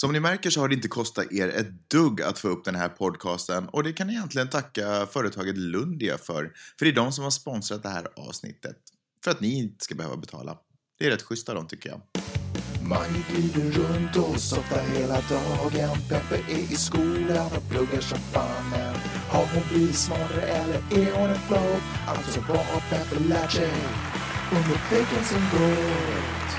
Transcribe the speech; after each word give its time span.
Som 0.00 0.12
ni 0.12 0.20
märker 0.20 0.50
så 0.50 0.60
har 0.60 0.68
det 0.68 0.74
inte 0.74 0.88
kostat 0.88 1.32
er 1.32 1.48
ett 1.48 1.90
dugg 1.90 2.22
att 2.22 2.38
få 2.38 2.48
upp 2.48 2.64
den 2.64 2.74
här 2.74 2.88
podcasten 2.88 3.68
och 3.68 3.82
det 3.82 3.92
kan 3.92 4.06
ni 4.06 4.12
egentligen 4.12 4.48
tacka 4.48 5.06
företaget 5.06 5.56
Lundia 5.56 6.18
för. 6.18 6.52
För 6.78 6.84
det 6.84 6.90
är 6.90 6.94
de 6.94 7.12
som 7.12 7.24
har 7.24 7.30
sponsrat 7.30 7.82
det 7.82 7.88
här 7.88 8.08
avsnittet. 8.16 8.76
För 9.24 9.30
att 9.30 9.40
ni 9.40 9.58
inte 9.58 9.84
ska 9.84 9.94
behöva 9.94 10.16
betala. 10.16 10.58
Det 10.98 11.06
är 11.06 11.10
rätt 11.10 11.22
schysst 11.22 11.48
av 11.48 11.54
dem 11.54 11.66
tycker 11.66 11.88
jag. 11.88 12.00
Mange 12.82 13.24
glider 13.30 13.70
runt 13.70 14.16
och 14.16 14.40
softar 14.40 14.80
hela 14.80 15.20
dagen 15.20 15.96
Peppe 16.08 16.36
är 16.48 16.72
i 16.72 16.76
skolan 16.76 17.50
och 17.56 17.70
pluggar 17.70 18.00
som 18.00 18.18
fan 18.18 18.70
men 18.70 18.94
Har 19.28 19.46
hon 19.54 19.62
blivit 19.68 19.96
smartare 19.96 20.42
eller 20.42 20.76
är 20.76 21.12
hon 21.12 21.30
en 21.30 21.40
flow? 21.40 21.80
Alltså 22.06 22.40
vad 22.48 22.66
har 22.66 22.80
Peppe 22.90 23.28
lärt 23.28 23.52
sig 23.52 23.72
under 24.50 24.90
veckan 24.90 25.24
som 25.24 25.58
går? 25.58 26.49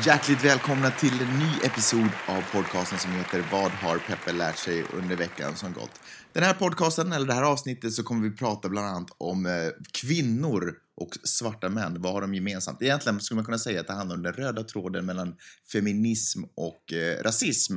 Hjärtligt 0.00 0.44
välkomna 0.44 0.90
till 0.90 1.20
en 1.20 1.38
ny 1.38 1.50
episod 1.64 2.08
av 2.26 2.42
podcasten 2.52 2.98
som 2.98 3.12
heter 3.12 3.44
Vad 3.52 3.70
har 3.70 3.98
Peppe 3.98 4.32
lärt 4.32 4.58
sig 4.58 4.84
under 4.92 5.16
veckan 5.16 5.56
som 5.56 5.72
gått? 5.72 6.00
Den 6.32 6.42
här 6.42 6.54
podcasten, 6.54 7.12
eller 7.12 7.26
det 7.26 7.34
här 7.34 7.42
avsnittet, 7.42 7.92
så 7.92 8.02
kommer 8.02 8.28
vi 8.28 8.36
prata 8.36 8.68
bland 8.68 8.86
annat 8.86 9.10
om 9.18 9.46
eh, 9.46 9.52
kvinnor 9.92 10.74
och 10.96 11.10
svarta 11.24 11.68
män. 11.68 12.02
Vad 12.02 12.12
har 12.12 12.20
de 12.20 12.34
gemensamt? 12.34 12.82
Egentligen 12.82 13.20
skulle 13.20 13.36
man 13.36 13.44
kunna 13.44 13.58
säga 13.58 13.80
att 13.80 13.86
det 13.86 13.92
handlar 13.92 14.16
om 14.16 14.22
den 14.22 14.32
röda 14.32 14.62
tråden 14.62 15.06
mellan 15.06 15.34
feminism 15.72 16.42
och 16.54 16.92
eh, 16.92 17.22
rasism. 17.22 17.76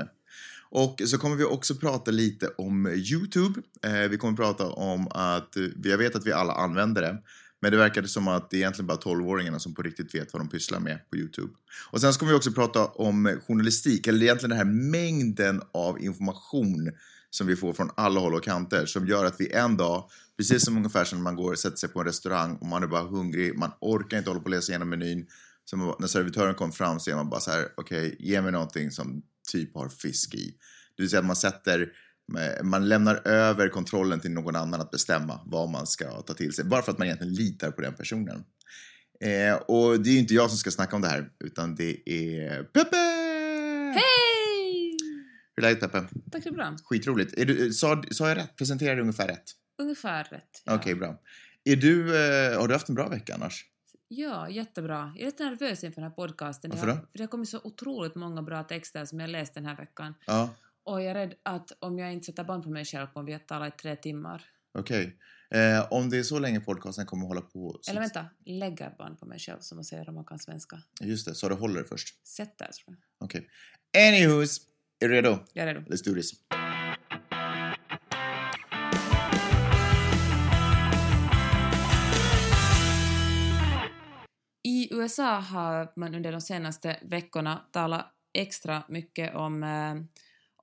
Och 0.69 1.01
så 1.05 1.17
kommer 1.17 1.35
vi 1.35 1.43
också 1.43 1.75
prata 1.75 2.11
lite 2.11 2.47
om 2.47 2.87
YouTube. 2.87 3.61
Eh, 3.83 4.09
vi 4.09 4.17
kommer 4.17 4.37
prata 4.37 4.67
om 4.67 5.07
att, 5.07 5.57
eh, 5.57 5.63
jag 5.83 5.97
vet 5.97 6.15
att 6.15 6.25
vi 6.25 6.31
alla 6.31 6.53
använder 6.53 7.01
det, 7.01 7.17
men 7.65 7.71
det 7.71 7.77
verkade 7.77 8.07
som 8.07 8.27
att 8.27 8.49
det 8.49 8.57
är 8.57 8.59
egentligen 8.59 8.87
bara 8.87 8.97
12-åringarna 8.97 9.59
som 9.59 9.73
på 9.73 9.81
riktigt 9.81 10.15
vet 10.15 10.33
vad 10.33 10.41
de 10.41 10.49
pysslar 10.49 10.79
med 10.79 11.09
på 11.09 11.17
YouTube. 11.17 11.53
Och 11.91 12.01
sen 12.01 12.13
ska 12.13 12.25
vi 12.25 12.33
också 12.33 12.51
prata 12.51 12.85
om 12.85 13.39
journalistik, 13.47 14.07
eller 14.07 14.23
egentligen 14.23 14.49
den 14.49 14.57
här 14.57 14.91
mängden 14.91 15.61
av 15.73 16.01
information 16.01 16.91
som 17.29 17.47
vi 17.47 17.55
får 17.55 17.73
från 17.73 17.89
alla 17.95 18.19
håll 18.19 18.33
och 18.33 18.43
kanter 18.43 18.85
som 18.85 19.07
gör 19.07 19.25
att 19.25 19.35
vi 19.39 19.53
en 19.53 19.77
dag, 19.77 20.09
precis 20.37 20.65
som 20.65 20.77
ungefär 20.77 21.03
som 21.05 21.17
när 21.17 21.23
man 21.23 21.35
går 21.35 21.51
och 21.51 21.59
sätter 21.59 21.77
sig 21.77 21.89
på 21.89 21.99
en 21.99 22.05
restaurang 22.05 22.55
och 22.55 22.67
man 22.67 22.83
är 22.83 22.87
bara 22.87 23.03
hungrig, 23.03 23.57
man 23.57 23.71
orkar 23.81 24.17
inte 24.17 24.29
hålla 24.29 24.39
på 24.39 24.45
och 24.45 24.49
läsa 24.49 24.71
igenom 24.71 24.89
menyn. 24.89 25.27
Så 25.65 25.77
man- 25.77 25.95
när 25.99 26.07
servitören 26.07 26.55
kom 26.55 26.71
fram 26.71 26.99
så 26.99 27.11
är 27.11 27.15
man 27.15 27.29
bara 27.29 27.39
så 27.39 27.51
här, 27.51 27.67
okej, 27.77 28.07
okay, 28.07 28.27
ge 28.27 28.41
mig 28.41 28.51
någonting 28.51 28.91
som 28.91 29.21
typ 29.51 29.75
har 29.75 29.89
fisk 29.89 30.35
i. 30.35 30.55
Det 30.95 31.03
vill 31.03 31.09
säga 31.09 31.19
att 31.19 31.25
man 31.25 31.35
sätter 31.35 31.91
man 32.63 32.89
lämnar 32.89 33.27
över 33.27 33.69
kontrollen 33.69 34.19
till 34.19 34.31
någon 34.31 34.55
annan 34.55 34.81
att 34.81 34.91
bestämma 34.91 35.39
vad 35.45 35.69
man 35.69 35.87
ska 35.87 36.21
ta 36.21 36.33
till 36.33 36.53
sig. 36.53 36.65
Bara 36.65 36.81
för 36.81 36.91
att 36.91 36.97
man 36.97 37.07
egentligen 37.07 37.33
litar 37.33 37.71
på 37.71 37.81
den 37.81 37.93
personen. 37.93 38.43
Eh, 39.19 39.55
och 39.55 39.99
det 39.99 40.09
är 40.09 40.13
ju 40.13 40.19
inte 40.19 40.33
jag 40.33 40.49
som 40.49 40.57
ska 40.57 40.71
snacka 40.71 40.95
om 40.95 41.01
det 41.01 41.07
här, 41.07 41.29
utan 41.43 41.75
det 41.75 42.09
är 42.09 42.63
Peppe! 42.63 42.95
Hej! 43.95 44.97
Hur 45.55 45.65
är 45.65 45.67
läget 45.69 45.79
Peppe? 45.79 46.07
Tack 46.31 46.43
så 46.43 46.51
bra. 46.51 46.77
Skitroligt. 46.83 47.37
Är 47.37 47.45
du, 47.45 47.73
sa, 47.73 48.03
sa 48.11 48.27
jag 48.29 48.37
rätt? 48.37 48.55
Presenterade 48.55 48.95
du 48.95 49.01
ungefär 49.01 49.27
rätt? 49.27 49.43
Ungefär 49.81 50.23
rätt. 50.23 50.63
Okej, 50.65 50.95
bra. 50.95 51.21
Är 51.63 51.75
du, 51.75 52.15
eh, 52.27 52.59
har 52.59 52.67
du 52.67 52.73
haft 52.73 52.89
en 52.89 52.95
bra 52.95 53.09
vecka 53.09 53.35
annars? 53.35 53.65
Ja, 54.07 54.49
jättebra. 54.49 55.13
Jag 55.15 55.21
är 55.21 55.25
lite 55.25 55.43
nervös 55.43 55.83
inför 55.83 56.01
den 56.01 56.09
här 56.09 56.15
podcasten. 56.15 56.71
Varför 56.71 56.85
Det 56.87 56.91
har, 56.93 56.99
då? 56.99 57.07
för 57.11 57.17
det 57.17 57.23
har 57.23 57.27
kommit 57.27 57.49
så 57.49 57.59
otroligt 57.63 58.15
många 58.15 58.41
bra 58.41 58.63
texter 58.63 59.05
som 59.05 59.19
jag 59.19 59.29
läst 59.29 59.53
den 59.53 59.65
här 59.65 59.75
veckan. 59.77 60.13
Ja, 60.25 60.49
Och 60.85 61.01
jag 61.01 61.11
är 61.11 61.13
rädd 61.13 61.35
att 61.43 61.71
om 61.79 61.99
jag 61.99 62.13
inte 62.13 62.25
sätter 62.25 62.43
band 62.43 62.63
på 62.63 62.69
mig 62.69 62.85
själv 62.85 63.07
kommer 63.07 63.25
vi 63.25 63.33
att 63.33 63.47
tala 63.47 63.67
i 63.67 63.71
tre 63.71 63.95
timmar. 63.95 64.45
okej. 64.79 65.17
Eh, 65.49 65.87
om 65.91 66.09
det 66.09 66.17
är 66.17 66.23
så 66.23 66.39
länge 66.39 66.59
podcasten 66.59 67.05
kommer 67.05 67.25
hålla 67.27 67.41
på... 67.41 67.79
Så, 67.81 67.91
Eller 67.91 68.01
vänta, 68.01 68.25
lägger 68.45 68.89
band 68.97 69.19
på 69.19 69.25
mig 69.25 69.39
själv 69.39 69.59
som 69.59 69.77
man 69.77 69.85
säger 69.85 70.09
om 70.09 70.15
man 70.15 70.25
kan 70.25 70.39
svenska. 70.39 70.81
Just 71.01 71.25
det, 71.27 71.35
så 71.35 71.49
du 71.49 71.55
håller 71.55 71.81
det 71.81 71.87
först. 71.87 72.27
Sätter, 72.27 72.65
tror 72.71 72.97
jag. 72.97 73.25
Okej. 73.25 73.47
Anywho's, 73.97 74.61
är 74.99 75.07
du 75.09 75.15
redo? 75.15 75.37
Jag 75.53 75.69
är 75.69 75.73
redo. 75.73 75.91
Let's 75.91 76.05
do 76.05 76.13
this. 76.15 76.31
I 84.63 84.93
USA 84.93 85.39
har 85.39 85.91
man 85.95 86.15
under 86.15 86.31
de 86.31 86.41
senaste 86.41 86.99
veckorna 87.01 87.61
talat 87.71 88.05
extra 88.33 88.83
mycket 88.89 89.35
om, 89.35 89.63
eh, 89.63 89.95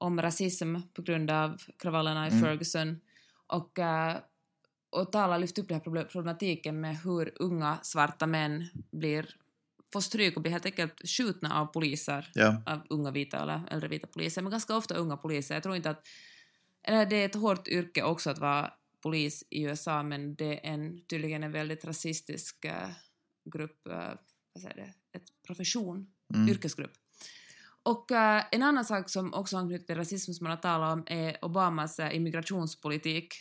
om 0.02 0.22
rasism 0.22 0.76
på 0.94 1.02
grund 1.02 1.30
av 1.30 1.62
kravallerna 1.78 2.28
i 2.28 2.30
Mm. 2.30 2.42
Ferguson 2.42 3.00
och, 3.46 3.78
eh, 3.78 4.16
och 4.90 5.12
talat 5.12 5.40
lyft 5.40 5.58
upp 5.58 5.68
den 5.68 5.80
här 5.80 5.84
proble- 5.84 6.04
problematiken 6.04 6.80
med 6.80 6.96
hur 6.96 7.32
unga 7.36 7.78
svarta 7.82 8.26
män 8.26 8.68
blir 8.90 9.36
får 9.92 10.00
stryk 10.00 10.36
och 10.36 10.42
blir 10.42 10.52
helt 10.52 10.66
enkelt 10.66 11.08
skjutna 11.08 11.60
av 11.60 11.66
poliser, 11.66 12.30
Ja, 12.34 12.62
av 12.66 12.80
unga 12.90 13.10
vita 13.10 13.42
eller 13.42 13.62
äldre 13.70 13.88
vita 13.88 14.06
poliser, 14.06 14.42
men 14.42 14.50
ganska 14.50 14.76
ofta 14.76 14.94
unga 14.94 15.16
poliser. 15.16 15.54
Jag 15.54 15.62
tror 15.62 15.76
inte 15.76 15.90
att... 15.90 16.06
Eller 16.82 17.06
det 17.06 17.16
är 17.16 17.26
ett 17.26 17.34
hårt 17.34 17.68
yrke 17.68 18.02
också 18.02 18.30
att 18.30 18.38
vara 18.38 18.72
polis 19.02 19.44
i 19.50 19.62
USA, 19.62 20.02
men 20.02 20.34
det 20.34 20.66
är 20.66 20.72
en, 20.72 21.04
tydligen 21.06 21.42
en 21.42 21.52
väldigt 21.52 21.84
rasistisk 21.84 22.64
eh, 22.64 22.88
grupp, 23.52 23.86
eh, 23.86 24.14
vad 24.52 24.62
säger 24.62 24.76
det, 24.76 25.18
ett 25.18 25.42
profession, 25.46 26.06
mm. 26.34 26.48
yrkesgrupp. 26.48 26.92
Och 27.84 28.12
eh, 28.12 28.44
en 28.52 28.62
annan 28.62 28.84
sak 28.84 29.08
som 29.10 29.34
också 29.34 29.56
anknyter 29.56 29.86
till 29.86 29.96
rasism 29.96 30.32
som 30.32 30.44
man 30.44 30.50
har 30.50 30.62
talat 30.62 30.92
om 30.92 31.04
är 31.06 31.44
Obamas 31.44 31.98
eh, 31.98 32.16
immigrationspolitik. 32.16 33.34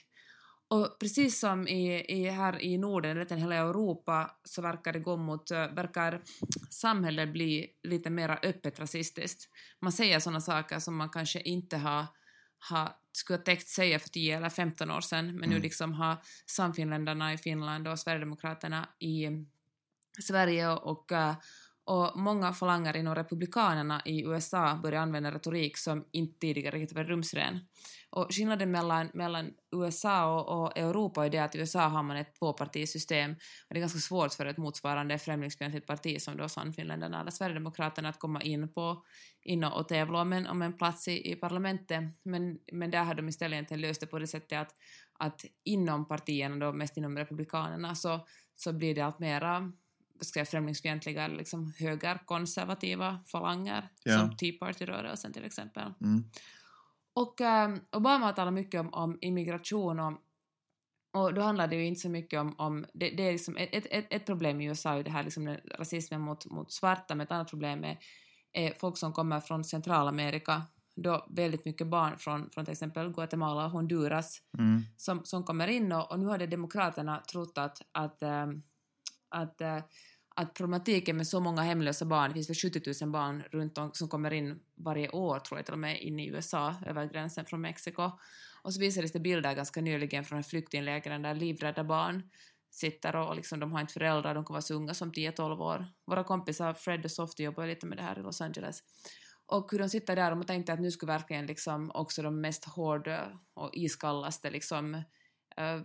Och 0.68 1.00
precis 1.00 1.40
som 1.40 1.68
i, 1.68 2.06
i, 2.08 2.30
här 2.30 2.62
i 2.62 2.78
Norden, 2.78 3.18
eller 3.18 3.36
hela 3.36 3.56
Europa, 3.56 4.32
så 4.44 4.62
verkar 4.62 4.94
det 4.94 5.00
gå 5.00 5.18
mot, 5.18 5.52
eh, 5.52 5.68
verkar 5.68 6.22
samhället 6.70 7.34
bli 7.34 7.68
lite 7.84 8.10
mer 8.10 8.40
öppet 8.44 8.80
rasistiskt. 8.80 9.50
Man 9.82 9.92
säger 9.92 10.20
sådana 10.20 10.42
saker 10.42 10.80
som 10.80 10.96
man 10.98 11.10
kanske 11.10 11.42
inte 11.42 11.78
har, 11.78 12.06
har 12.70 12.92
skulle 13.12 13.38
ha 13.40 13.44
tänkt 13.44 13.68
säga 13.68 14.00
för 14.00 14.10
10 14.10 14.38
eller 14.38 14.50
15 14.50 14.92
år 14.92 15.02
sedan, 15.02 15.26
men 15.26 15.50
nu 15.50 15.56
Mm. 15.56 15.62
liksom 15.62 15.94
har 15.94 16.18
Samfinländarna 16.46 17.34
i 17.34 17.38
Finland 17.38 17.88
och 17.88 18.00
Sverigedemokraterna 18.00 18.90
i 19.00 19.30
Sverige 20.22 20.70
och, 20.70 21.12
och 21.92 22.20
många 22.20 22.54
falanger 22.54 22.98
inom 22.98 23.16
Republikanerna 23.16 24.02
i 24.06 24.24
USA 24.24 24.80
börjar 24.84 25.02
använda 25.02 25.32
retorik 25.32 25.78
som 25.78 26.06
inte 26.12 26.40
tidigare 26.40 26.76
riktigt 26.76 26.98
var 26.98 27.04
rumsren. 27.04 27.60
Och 28.10 28.28
skillnaden 28.34 28.72
mellan, 28.72 29.10
mellan 29.14 29.52
USA 29.76 30.26
och, 30.26 30.62
och 30.62 30.78
Europa 30.78 31.26
är 31.26 31.30
det 31.30 31.38
att 31.38 31.56
i 31.56 31.60
USA 31.60 31.82
har 31.82 32.04
man 32.04 32.18
ett 32.18 32.36
tvåpartisystem 32.40 33.32
och 33.32 33.74
det 33.74 33.78
är 33.78 33.80
ganska 33.80 34.00
svårt 34.00 34.34
för 34.34 34.46
ett 34.46 34.58
motsvarande 34.58 35.18
främlingsfientligt 35.18 35.88
parti 35.88 36.22
som 36.22 36.38
då 36.38 36.50
Sannfinländarna 36.50 37.22
eller 37.22 37.32
Sverigedemokraterna 37.32 38.10
att 38.10 38.20
komma 38.20 38.42
in 38.42 38.74
på 38.74 39.04
in 39.44 39.64
och, 39.64 39.88
tävla 39.88 40.22
om 40.22 40.34
en, 40.34 40.48
om 40.48 40.62
en 40.62 40.78
plats 40.78 41.08
i, 41.08 41.32
i 41.32 41.36
parlamentet. 41.36 42.04
Men, 42.24 42.58
men 42.72 42.92
där 42.92 43.04
har 43.04 43.16
de 43.16 43.30
istället 43.30 43.54
egentligen 43.54 43.82
löst 43.82 44.02
det 44.02 44.08
på 44.08 44.20
det 44.20 44.28
sättet 44.28 44.60
att, 44.60 44.76
att 45.20 45.46
inom 45.64 46.08
partierna, 46.08 46.66
då 46.66 46.74
mest 46.74 46.98
inom 46.98 47.18
Republikanerna, 47.18 47.96
så, 47.96 48.26
så 48.56 48.74
blir 48.74 48.96
det 48.96 49.02
allt 49.02 49.20
mera 49.20 49.72
ska 50.22 50.40
jag, 50.40 50.48
säga, 50.48 50.52
främlingsfientliga, 50.52 51.28
liksom 51.28 51.74
högerkonservativa 51.80 53.20
falanger, 53.26 53.90
Ja. 54.04 54.20
som 54.20 54.38
Tea 54.38 54.54
Party-rörelsen 54.60 55.34
till 55.34 55.46
exempel. 55.46 55.94
Mm. 56.02 56.24
Och 57.14 57.42
eh, 57.42 57.76
Obama 57.92 58.26
har 58.26 58.34
talat 58.34 58.54
mycket 58.54 58.80
om, 58.80 58.94
om 58.94 59.18
immigration 59.22 60.00
och, 60.00 60.14
och 61.14 61.34
då 61.34 61.42
handlar 61.42 61.68
det 61.68 61.76
ju 61.76 61.86
inte 61.86 62.02
så 62.02 62.10
mycket 62.10 62.40
om, 62.40 62.56
om 62.60 62.86
det, 62.94 63.10
det 63.10 63.24
är 63.24 63.32
liksom 63.32 63.58
ett, 63.58 63.70
ett, 63.90 64.14
ett, 64.14 64.26
problem 64.26 64.62
i 64.62 64.66
USA 64.66 64.92
är 64.92 64.98
ju 64.98 65.04
det 65.04 65.12
här 65.12 65.24
liksom 65.24 65.58
rasismen 65.78 66.22
mot, 66.22 66.46
mot 66.46 66.72
svarta, 66.72 67.16
men 67.16 67.26
ett 67.26 67.32
annat 67.32 67.50
problem 67.50 67.84
är, 67.84 67.98
är 68.54 68.74
folk 68.74 68.98
som 68.98 69.14
kommer 69.14 69.40
från 69.40 69.64
Centralamerika, 69.64 70.64
då 70.96 71.28
väldigt 71.30 71.66
mycket 71.66 71.88
barn 71.88 72.18
från, 72.18 72.50
från 72.50 72.66
till 72.66 72.72
exempel 72.72 73.14
Guatemala 73.14 73.66
och 73.66 73.72
Honduras 73.72 74.42
Mm. 74.58 74.82
som, 74.98 75.26
som 75.26 75.44
kommer 75.44 75.68
in 75.68 75.92
och, 75.92 76.12
och 76.12 76.20
nu 76.20 76.26
har 76.26 76.38
det 76.38 76.48
Demokraterna 76.48 77.24
trott 77.32 77.58
att, 77.58 77.82
att, 77.92 78.24
ähm, 78.24 78.62
att, 79.30 79.62
äh, 79.62 79.78
att 80.42 80.54
problematiken 80.54 81.18
med 81.18 81.28
så 81.28 81.40
många 81.40 81.62
hemlösa 81.62 82.06
barn, 82.06 82.30
det 82.30 82.34
finns 82.34 82.50
väl 82.50 82.72
70 82.72 83.06
000 83.06 83.12
barn 83.12 83.44
runt 83.52 83.78
om 83.78 83.92
som 83.94 84.08
kommer 84.08 84.34
in 84.34 84.60
varje 84.76 85.10
år 85.10 85.40
tror 85.40 85.60
jag 85.60 85.66
till 85.66 85.74
och 85.74 85.80
med 85.80 86.02
in 86.02 86.20
i 86.20 86.28
USA 86.28 86.76
över 86.86 87.06
gränsen 87.06 87.46
från 87.46 87.62
Mexiko. 87.62 88.12
Och 88.64 88.74
så 88.74 88.80
visades 88.80 89.12
det 89.12 89.20
bilder 89.20 89.54
ganska 89.56 89.82
nyligen 89.82 90.24
från 90.24 90.44
flyktinglägren 90.44 91.22
där 91.22 91.36
livrädda 91.36 91.84
barn 91.84 92.24
sitter 92.72 93.16
och 93.16 93.36
liksom, 93.36 93.60
de 93.60 93.72
har 93.72 93.82
inte 93.82 93.94
föräldrar, 93.94 94.36
de 94.36 94.46
kan 94.46 94.54
vara 94.54 94.62
så 94.62 94.74
unga 94.74 94.94
som 94.94 95.12
10-12 95.12 95.60
år. 95.62 95.86
Våra 96.06 96.24
kompisar 96.24 96.74
Fred 96.74 97.06
och 97.06 97.12
Softie 97.12 97.46
jobbar 97.46 97.68
lite 97.68 97.86
med 97.86 97.98
det 97.98 98.04
här 98.04 98.20
i 98.20 98.22
Los 98.22 98.42
Angeles. 98.42 98.84
Och 99.46 99.72
hur 99.72 99.80
de 99.80 99.90
sitter 99.90 100.16
där 100.16 100.32
och 100.32 100.38
man 100.38 100.46
tänkte 100.46 100.74
att 100.74 100.80
nu 100.80 100.92
skulle 100.92 101.12
verkligen 101.12 101.46
liksom 101.46 101.92
också 101.94 102.22
de 102.22 102.42
mest 102.42 102.66
hårda 102.66 103.40
och 103.54 103.70
iskallaste 103.74 104.50
liksom 104.50 104.96
eh, 105.58 105.82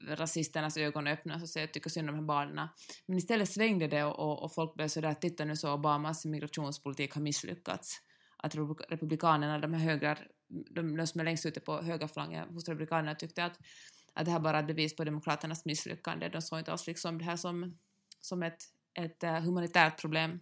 rasisternas 0.00 0.76
ögon 0.76 1.06
öppnas 1.06 1.42
och 1.42 1.48
säger 1.48 1.66
att 1.66 1.72
tycker 1.72 1.90
synd 1.90 2.10
om 2.10 2.14
de 2.14 2.20
här 2.20 2.26
barnen. 2.26 2.68
Men 3.06 3.18
istället 3.18 3.48
svängde 3.48 3.86
det 3.86 4.04
och, 4.04 4.18
och, 4.18 4.42
och 4.42 4.54
folk 4.54 4.74
började 4.74 4.90
sådär 4.90 5.14
titta 5.14 5.44
nu 5.44 5.56
så 5.56 5.74
Obamas 5.74 6.24
migrationspolitik 6.24 7.14
har 7.14 7.22
misslyckats. 7.22 8.02
Att 8.36 8.54
republikanerna, 8.88 9.58
de 9.58 9.74
här 9.74 9.80
högra, 9.80 10.18
de, 10.48 10.96
de 10.96 11.06
som 11.06 11.20
är 11.20 11.24
längst 11.24 11.46
ute 11.46 11.60
på 11.60 11.82
högerflangen 11.82 12.48
hos 12.48 12.68
republikanerna 12.68 13.14
tyckte 13.14 13.44
att, 13.44 13.58
att 14.14 14.24
det 14.24 14.30
här 14.30 14.40
bara 14.40 14.58
är 14.58 14.62
ett 14.62 14.66
bevis 14.66 14.96
på 14.96 15.04
demokraternas 15.04 15.64
misslyckande. 15.64 16.28
De 16.28 16.42
såg 16.42 16.58
inte 16.58 16.72
alls 16.72 16.86
liksom 16.86 17.18
det 17.18 17.24
här 17.24 17.36
som, 17.36 17.78
som 18.20 18.42
ett, 18.42 18.64
ett 18.94 19.22
eh, 19.22 19.40
humanitärt 19.40 20.00
problem. 20.00 20.40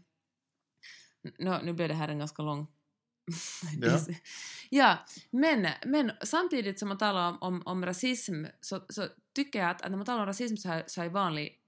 Nu, 1.39 1.59
nu 1.63 1.73
blev 1.73 1.89
det 1.89 1.95
här 1.95 2.09
en 2.09 2.19
ganska 2.19 2.43
lång 2.43 2.67
Ja. 3.81 3.99
ja, 4.71 4.99
men, 5.31 5.69
men 5.87 6.13
samtidigt 6.23 6.79
som 6.79 6.89
man 6.89 6.99
talar 6.99 7.29
om, 7.29 7.39
om, 7.41 7.63
om 7.67 7.87
rasism 7.87 8.45
så, 8.61 8.81
så 8.89 9.07
tycker 9.35 9.59
jag 9.59 9.71
att, 9.71 9.83
att 9.83 9.91
när 9.91 9.97
man 9.97 10.07
talar 10.07 10.21
om 10.21 10.27
rasism 10.27 10.57
så 10.57 10.69
här, 10.69 10.85
så 10.87 11.01
här 11.01 11.09
vanlig 11.09 11.63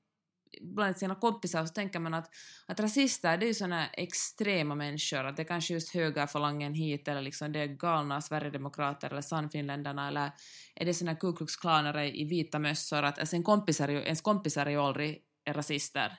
bland 0.60 0.96
sina 0.96 1.14
kompisar 1.14 1.66
så 1.66 1.72
tänker 1.72 1.98
man 2.00 2.14
att, 2.14 2.30
att 2.66 2.80
rasister 2.80 3.36
det 3.36 3.46
är 3.46 3.48
ju 3.48 3.54
såna 3.54 3.86
extrema 3.88 4.74
människor, 4.74 5.24
att 5.24 5.36
det 5.36 5.42
är 5.42 5.46
kanske 5.46 5.74
just 5.74 5.94
högerfalangen 5.94 6.74
hit 6.74 7.08
eller 7.08 7.22
liksom 7.22 7.52
det 7.52 7.60
är 7.60 7.66
galna 7.66 8.20
Sverigedemokrater 8.20 9.10
eller 9.10 9.20
Sannfinländarna 9.20 10.08
eller 10.08 10.30
är 10.74 10.84
det 10.84 10.94
såna 10.94 11.14
Ku 11.14 11.32
Klux 11.32 11.56
Klanare 11.56 12.16
i 12.16 12.24
vita 12.24 12.58
mössor, 12.58 13.02
att 13.02 13.18
alltså 13.18 13.36
en 13.36 13.42
kompisar, 13.42 13.88
är 13.88 13.92
ens 13.92 14.20
kompisar 14.20 14.66
är 14.66 14.70
ju 14.70 14.80
aldrig 14.80 15.18
rasister. 15.48 16.18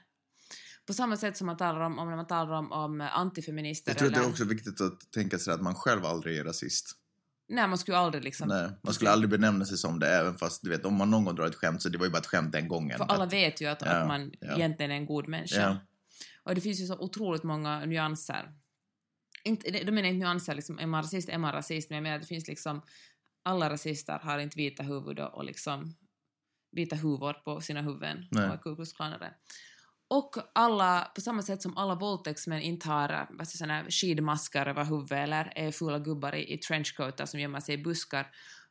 På 0.90 0.94
samma 0.94 1.18
sätt 1.18 1.38
som 1.38 1.48
man 1.48 1.58
talar 1.58 1.80
om, 1.80 2.00
om 2.00 2.10
när 2.10 2.16
man 2.16 2.28
talar 2.28 2.54
om, 2.54 2.72
om 2.72 3.02
antifeminister 3.02 3.92
Jag 3.92 3.98
tror 3.98 4.08
att 4.08 4.14
det 4.14 4.20
eller... 4.20 4.28
är 4.28 4.32
också 4.32 4.44
viktigt 4.44 4.82
att 4.82 5.12
tänka 5.12 5.40
sig 5.40 5.54
att 5.54 5.62
man 5.62 5.76
själv 5.76 6.06
aldrig 6.06 6.38
är 6.38 6.44
rasist. 6.44 6.92
Nej, 7.48 7.68
man 7.68 7.78
skulle 7.78 7.98
aldrig 7.98 8.24
liksom... 8.24 8.48
Nej, 8.48 8.70
man 8.84 8.94
skulle 8.94 9.10
aldrig 9.10 9.30
benämna 9.30 9.66
sig 9.66 9.78
som 9.78 10.00
det, 10.00 10.08
även 10.08 10.38
fast 10.38 10.64
du 10.64 10.70
vet, 10.70 10.86
om 10.86 10.94
man 10.94 11.12
någon 11.12 11.26
gång 11.26 11.36
drar 11.36 11.46
ett 11.46 11.56
skämt 11.56 11.82
så 11.82 11.90
det 11.90 11.98
var 11.98 12.06
ju 12.06 12.12
bara 12.12 12.18
ett 12.18 12.26
skämt 12.26 12.52
den 12.52 12.68
gången. 12.68 12.98
För 12.98 13.06
alla 13.06 13.24
Att- 13.24 13.34
vet 13.34 13.62
ju 13.62 13.66
att, 13.68 13.82
Ja, 13.82 13.88
att 13.88 14.08
man 14.08 14.32
ja. 14.40 14.56
egentligen 14.56 14.92
är 14.92 14.96
en 14.96 15.06
god 15.06 15.28
människa. 15.28 15.62
Ja. 15.62 15.78
Och 16.44 16.56
det 16.56 16.62
finns 16.62 16.80
ju 16.80 16.86
så 16.86 16.98
otroligt 17.00 17.44
många 17.44 17.86
nyanser. 17.86 18.54
Inte, 19.44 19.72
då 19.72 19.92
menar 19.92 20.08
jag 20.08 20.16
inte 20.16 20.26
nyanser, 20.26 20.56
liksom, 20.56 20.80
är 20.80 20.86
man 20.86 21.04
rasist 21.04 21.30
är 21.30 21.38
man 21.38 21.54
rasist, 21.54 21.90
men 21.90 21.96
jag 21.96 22.04
menar 22.04 22.16
att 22.16 22.22
det 22.22 22.28
finns 22.28 22.48
liksom... 22.48 22.82
Alla 23.44 23.70
rasister 23.70 24.20
har 24.20 24.40
inte 24.40 24.58
vita 24.58 24.84
huvud 24.84 25.20
och, 25.20 25.46
liksom 25.46 25.96
vita 26.72 26.96
huvor 26.96 27.34
på 27.34 27.62
sina 27.62 27.82
huvuden 27.82 28.28
Nej. 28.32 28.50
och 28.50 28.66
är. 28.66 29.34
Och 30.12 30.36
alla, 30.54 31.12
på 31.16 31.22
samma 31.22 31.42
sätt 31.42 31.62
som 31.62 31.78
alla 31.78 31.96
våldtäktsmän 31.96 32.62
inte 32.62 32.88
har 32.88 33.10
eh, 33.10 33.86
skidmaskar 33.90 34.66
över 34.66 34.86
huvudet 34.86 35.12
eller 35.12 35.54
är 35.56 35.72
fula 35.72 36.00
gubbar 36.00 36.36
i, 36.36 36.54
i 36.54 36.58
trenchcoatar 36.58 37.26
som 37.26 37.40
gömmer 37.40 37.60
sig 37.60 37.76
i 37.76 37.84
buskar, 37.84 38.28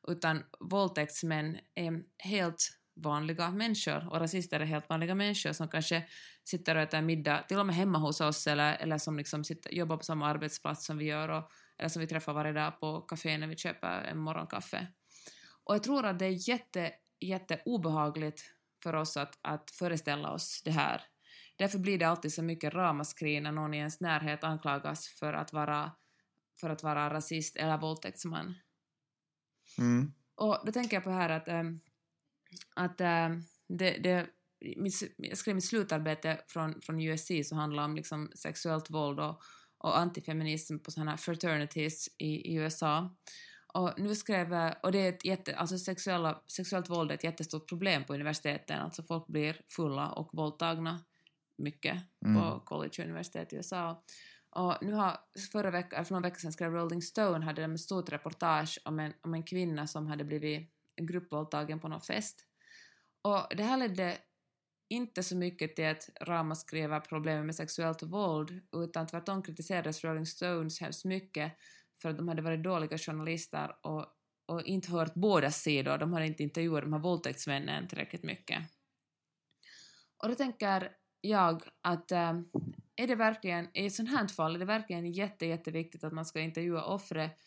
utan 0.08 0.42
våldtäktsmän 0.60 1.58
är 1.74 2.02
helt 2.18 2.78
vanliga 3.04 3.50
människor 3.50 4.08
och 4.12 4.20
rasister 4.20 4.60
är 4.60 4.64
helt 4.64 4.88
vanliga 4.88 5.14
människor 5.14 5.52
som 5.52 5.68
kanske 5.68 6.04
sitter 6.44 6.76
och 6.76 6.82
äter 6.82 7.02
middag 7.02 7.42
till 7.48 7.58
och 7.58 7.66
med 7.66 7.74
hemma 7.74 7.98
hos 7.98 8.20
oss 8.20 8.46
eller, 8.46 8.76
eller 8.76 8.98
som 8.98 9.16
liksom 9.16 9.44
sitter, 9.44 9.74
jobbar 9.74 9.96
på 9.96 10.04
samma 10.04 10.26
arbetsplats 10.26 10.86
som 10.86 10.98
vi 10.98 11.04
gör 11.04 11.28
och, 11.28 11.50
eller 11.78 11.88
som 11.88 12.00
vi 12.00 12.06
träffar 12.06 12.32
varje 12.32 12.52
dag 12.52 12.80
på 12.80 13.00
kafé 13.00 13.38
när 13.38 13.46
vi 13.46 13.56
köper 13.56 14.04
en 14.04 14.18
morgonkaffe. 14.18 14.86
Och 15.64 15.74
jag 15.74 15.82
tror 15.82 16.06
att 16.06 16.18
det 16.18 16.26
är 16.26 16.48
jätte, 16.48 16.92
jätte 17.20 17.60
obehagligt 17.64 18.44
för 18.82 18.94
oss 18.94 19.16
att, 19.16 19.38
att 19.42 19.70
föreställa 19.70 20.30
oss 20.30 20.62
det 20.64 20.70
här. 20.70 21.02
Därför 21.58 21.78
blir 21.78 21.98
det 21.98 22.08
alltid 22.08 22.32
så 22.32 22.42
mycket 22.42 22.74
ramaskri 22.74 23.40
när 23.40 23.52
någon 23.52 23.74
i 23.74 23.78
ens 23.78 24.00
närhet 24.00 24.44
anklagas 24.44 25.08
för 25.08 25.32
att 25.32 25.52
vara, 25.52 25.92
för 26.60 26.70
att 26.70 26.82
vara 26.82 27.14
rasist 27.14 27.56
eller 27.56 27.78
våldtäktsman. 27.78 28.54
Mm. 29.78 30.12
Och 30.34 30.58
då 30.66 30.72
tänker 30.72 30.96
jag 30.96 31.04
på 31.04 31.10
här 31.10 31.28
att, 31.28 31.48
ähm, 31.48 31.80
att 32.76 33.00
ähm, 33.00 33.44
det, 33.68 33.90
det, 33.90 34.26
mitt, 34.76 35.02
jag 35.16 35.38
skrev 35.38 35.54
mitt 35.54 35.64
slutarbete 35.64 36.40
från, 36.48 36.80
från 36.80 37.00
USC 37.00 37.30
som 37.44 37.58
handlar 37.58 37.84
om 37.84 37.96
liksom 37.96 38.30
sexuellt 38.34 38.90
våld 38.90 39.20
och, 39.20 39.42
och 39.78 39.98
antifeminism 39.98 40.78
på 40.78 40.90
sådana 40.90 41.10
här 41.10 41.18
fraternities 41.18 42.08
i, 42.18 42.52
i 42.52 42.54
USA. 42.54 43.16
Och 43.74 43.94
nu 43.96 44.14
skrev 44.14 44.72
och 44.82 44.92
det 44.92 44.98
är 44.98 45.08
ett 45.08 45.24
jätte, 45.24 45.56
alltså 45.56 45.78
sexuella, 45.78 46.42
sexuellt 46.46 46.90
våld 46.90 47.10
är 47.10 47.14
ett 47.14 47.24
jättestort 47.24 47.68
problem 47.68 48.04
på 48.04 48.14
universiteten, 48.14 48.80
alltså 48.80 49.02
folk 49.02 49.26
blir 49.26 49.60
fulla 49.68 50.08
och 50.08 50.30
våldtagna 50.32 51.00
mycket 51.58 52.02
Mm. 52.24 52.42
på 52.42 52.60
college 52.60 52.92
och 52.98 53.04
universitet 53.04 53.52
i 53.52 53.56
USA. 53.56 54.04
Och 54.50 54.74
nu 54.82 54.92
har, 54.92 55.18
förra 55.52 55.70
veckan, 55.70 56.04
för 56.04 56.14
några 56.14 56.28
veckor 56.28 56.38
sedan 56.38 56.52
skrev 56.52 56.72
Rolling 56.72 57.02
Stone 57.02 57.44
hade 57.44 57.62
de 57.62 57.74
ett 57.74 57.80
stort 57.80 58.12
reportage 58.12 58.78
om 58.84 58.98
en, 58.98 59.12
om 59.22 59.34
en 59.34 59.42
kvinna 59.42 59.86
som 59.86 60.06
hade 60.06 60.24
blivit 60.24 60.70
gruppvåldtagen 61.00 61.80
på 61.80 61.88
någon 61.88 62.00
fest. 62.00 62.44
Och 63.22 63.56
det 63.56 63.62
här 63.62 63.76
ledde 63.76 64.18
inte 64.90 65.22
så 65.22 65.36
mycket 65.36 65.76
till 65.76 65.84
ett 65.84 66.08
ramaskri 66.20 66.80
över 66.80 67.00
problemet 67.00 67.46
med 67.46 67.54
sexuellt 67.54 68.02
våld, 68.02 68.60
utan 68.76 69.06
tvärtom 69.06 69.42
kritiserades 69.42 70.04
Rolling 70.04 70.26
Stones 70.26 70.80
hemskt 70.80 71.04
mycket 71.04 71.52
för 72.02 72.08
att 72.08 72.16
de 72.16 72.28
hade 72.28 72.42
varit 72.42 72.62
dåliga 72.62 72.98
journalister 72.98 73.76
och, 73.82 74.06
och 74.46 74.62
inte 74.62 74.90
hört 74.90 75.14
båda 75.14 75.50
sidor. 75.50 75.98
De 75.98 76.12
hade 76.12 76.26
inte 76.26 76.42
intervjuat 76.42 76.82
de 76.82 76.92
här 76.92 77.00
våldtäktsmännen 77.00 77.88
tillräckligt 77.88 78.22
mycket. 78.24 78.58
Och 80.22 80.28
då 80.28 80.34
tänker 80.34 80.92
jag 81.20 81.62
att 81.82 82.12
äh, 82.12 82.40
är 82.96 83.06
det 83.06 83.14
verkligen, 83.14 83.68
i 83.74 83.86
ett 83.86 83.94
sånt 83.94 84.10
här 84.10 84.28
fall, 84.28 84.54
är 84.54 84.58
det 84.58 84.64
verkligen 84.64 85.12
jätte, 85.12 85.46
jätteviktigt 85.46 86.04
att 86.04 86.12
man 86.12 86.24
ska 86.24 86.40
intervjua 86.40 86.84
offret 86.84 87.38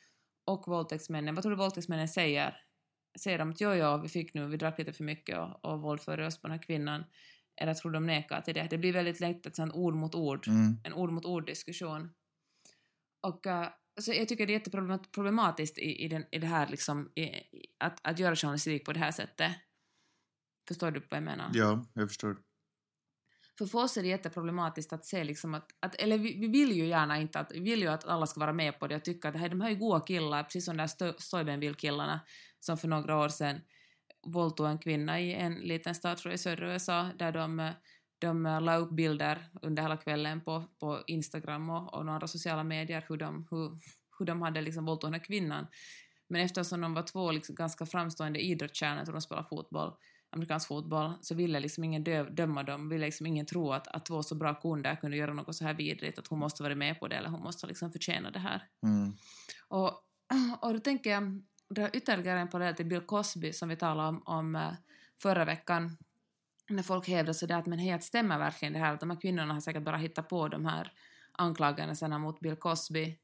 och 0.45 0.67
våldtäktsmännen? 0.67 1.35
Vad 1.35 1.41
tror 1.43 1.51
du 1.51 1.57
våldtäktsmännen 1.57 2.07
säger? 2.07 2.57
Säger 3.19 3.37
de 3.37 3.49
att 3.49 3.61
jo, 3.61 3.73
jo, 3.73 3.97
vi 3.97 4.09
fick 4.09 4.33
nu, 4.33 4.47
vi 4.47 4.57
drack 4.57 4.77
lite 4.77 4.93
för 4.93 5.03
mycket 5.03 5.37
och, 5.39 5.65
och 5.65 5.81
våldförde 5.81 6.27
oss 6.27 6.41
på 6.41 6.47
den 6.47 6.57
här 6.57 6.63
kvinnan? 6.63 7.03
Eller 7.61 7.73
tror 7.73 7.91
de 7.91 8.05
nekar 8.05 8.41
till 8.41 8.53
det? 8.53 8.67
Det 8.69 8.77
blir 8.77 8.93
väldigt 8.93 9.19
lätt 9.19 9.45
ett 9.45 9.55
sånt 9.55 9.73
ord 9.73 9.95
mot 9.95 10.15
ord, 10.15 10.47
Mm. 10.47 10.77
en 10.83 10.93
ord 10.93 11.11
mot 11.11 11.25
ord 11.25 11.45
diskussion. 11.45 12.09
Och 13.27 13.47
äh, 13.47 13.67
så 13.99 14.13
jag 14.13 14.27
tycker 14.27 14.47
det 14.47 14.53
är 14.53 14.59
jätteproblematiskt 14.59 15.77
i, 15.77 16.05
i, 16.05 16.07
den, 16.07 16.25
i 16.31 16.39
det 16.39 16.47
här 16.47 16.67
liksom, 16.67 17.11
i, 17.15 17.29
att, 17.77 17.99
att 18.07 18.19
göra 18.19 18.35
journalistik 18.35 18.85
på 18.85 18.93
det 18.93 18.99
här 18.99 19.11
sättet. 19.11 19.51
Förstår 20.67 20.91
du 20.91 20.99
vad 20.99 21.17
jag 21.17 21.23
menar? 21.23 21.51
Ja, 21.53 21.85
jag 21.93 22.09
förstår. 22.09 22.37
För 23.61 23.65
för 23.65 23.79
oss 23.79 23.97
är 23.97 24.01
det 24.01 24.07
jätteproblematiskt 24.07 24.93
att 24.93 25.05
se 25.05 25.23
liksom 25.23 25.53
att, 25.53 25.75
att 25.79 25.95
eller 25.95 26.17
vi, 26.17 26.39
vi 26.39 26.47
vill 26.47 26.71
ju 26.71 26.85
gärna 26.85 27.19
inte 27.21 27.39
att, 27.39 27.51
vi 27.51 27.59
vill 27.59 27.81
ju 27.81 27.87
att 27.87 28.05
alla 28.05 28.27
ska 28.27 28.39
vara 28.39 28.53
med 28.53 28.79
på 28.79 28.87
det 28.87 28.95
och 28.95 29.03
tycka 29.03 29.29
att 29.29 29.35
hey, 29.35 29.49
de 29.49 29.61
här 29.61 29.71
är 29.71 29.75
goa 29.75 29.99
killar, 29.99 30.43
precis 30.43 30.65
som 30.65 30.77
de 30.77 30.83
där 30.83 31.21
Stoibenville-killarna 31.21 32.19
som 32.59 32.77
för 32.77 32.87
några 32.87 33.17
år 33.17 33.29
sedan 33.29 33.61
våldtog 34.27 34.67
en 34.67 34.77
kvinna 34.77 35.19
i 35.19 35.33
en 35.33 35.53
liten 35.53 35.95
stad, 35.95 36.17
tror 36.17 36.31
jag, 36.31 36.35
i 36.35 36.37
södra 36.37 36.73
USA, 36.73 37.09
där 37.19 37.31
de, 37.31 37.71
de 38.19 38.43
la 38.43 38.75
upp 38.75 38.91
bilder 38.91 39.49
under 39.61 39.83
hela 39.83 39.97
kvällen 39.97 40.41
på, 40.41 40.63
på 40.79 41.03
Instagram 41.07 41.69
och, 41.69 41.93
och 41.93 42.05
några 42.05 42.15
andra 42.15 42.27
sociala 42.27 42.63
medier 42.63 43.05
hur 43.09 43.17
de, 43.17 43.47
hur, 43.51 43.71
hur 44.19 44.25
de 44.25 44.41
hade 44.41 44.61
liksom 44.61 44.85
våldtagit 44.85 45.11
den 45.11 45.19
här 45.19 45.25
kvinnan. 45.25 45.67
Men 46.27 46.41
eftersom 46.41 46.81
de 46.81 46.93
var 46.93 47.03
två 47.03 47.31
liksom 47.31 47.55
ganska 47.55 47.85
framstående 47.85 48.39
idrottsstjärnor, 48.39 48.97
jag 48.97 49.05
tror 49.05 49.13
de 49.13 49.21
spelade 49.21 49.47
fotboll, 49.47 49.93
amerikansk 50.31 50.67
fotboll, 50.67 51.13
så 51.21 51.35
ville 51.35 51.59
liksom 51.59 51.83
ingen 51.83 52.03
dö, 52.03 52.23
döma 52.23 52.63
dem, 52.63 52.89
ville 52.89 53.05
liksom 53.05 53.25
ingen 53.25 53.45
tro 53.45 53.71
att, 53.71 53.87
att 53.87 54.05
två 54.05 54.23
så 54.23 54.35
bra 54.35 54.55
kunder 54.55 54.95
kunde 54.95 55.17
göra 55.17 55.33
något 55.33 55.55
så 55.55 55.63
här 55.63 55.73
vidrigt, 55.73 56.19
att 56.19 56.27
hon 56.27 56.39
måste 56.39 56.63
vara 56.63 56.75
med 56.75 56.99
på 56.99 57.07
det 57.07 57.15
eller 57.15 57.29
hon 57.29 57.43
måste 57.43 57.67
liksom 57.67 57.91
förtjäna 57.91 58.31
det 58.31 58.39
här. 58.39 58.63
Mm. 58.83 59.13
Och, 59.67 59.87
och 60.61 60.73
då 60.73 60.79
tänker 60.79 61.09
jag, 61.09 61.43
dra 61.69 61.89
ytterligare 61.89 62.39
en 62.39 62.49
parallell 62.49 62.75
till 62.75 62.85
Bill 62.85 63.01
Cosby 63.01 63.53
som 63.53 63.69
vi 63.69 63.75
talade 63.75 64.09
om, 64.09 64.23
om 64.25 64.55
eh, 64.55 64.73
förra 65.21 65.45
veckan, 65.45 65.97
när 66.69 66.83
folk 66.83 67.07
hävdar 67.07 67.33
sådär 67.33 67.55
att 67.55 67.65
men 67.65 67.79
hej, 67.79 67.91
att 67.91 68.03
stämmer 68.03 68.37
verkligen 68.37 68.73
det 68.73 68.79
här, 68.79 68.93
att 68.93 68.99
de 68.99 69.09
här 69.09 69.21
kvinnorna 69.21 69.53
har 69.53 69.61
säkert 69.61 69.83
bara 69.83 69.97
hittat 69.97 70.29
på 70.29 70.47
de 70.47 70.65
här 70.65 70.91
anklagelserna 71.31 72.19
mot 72.19 72.39
Bill 72.39 72.55
Cosby. 72.55 73.17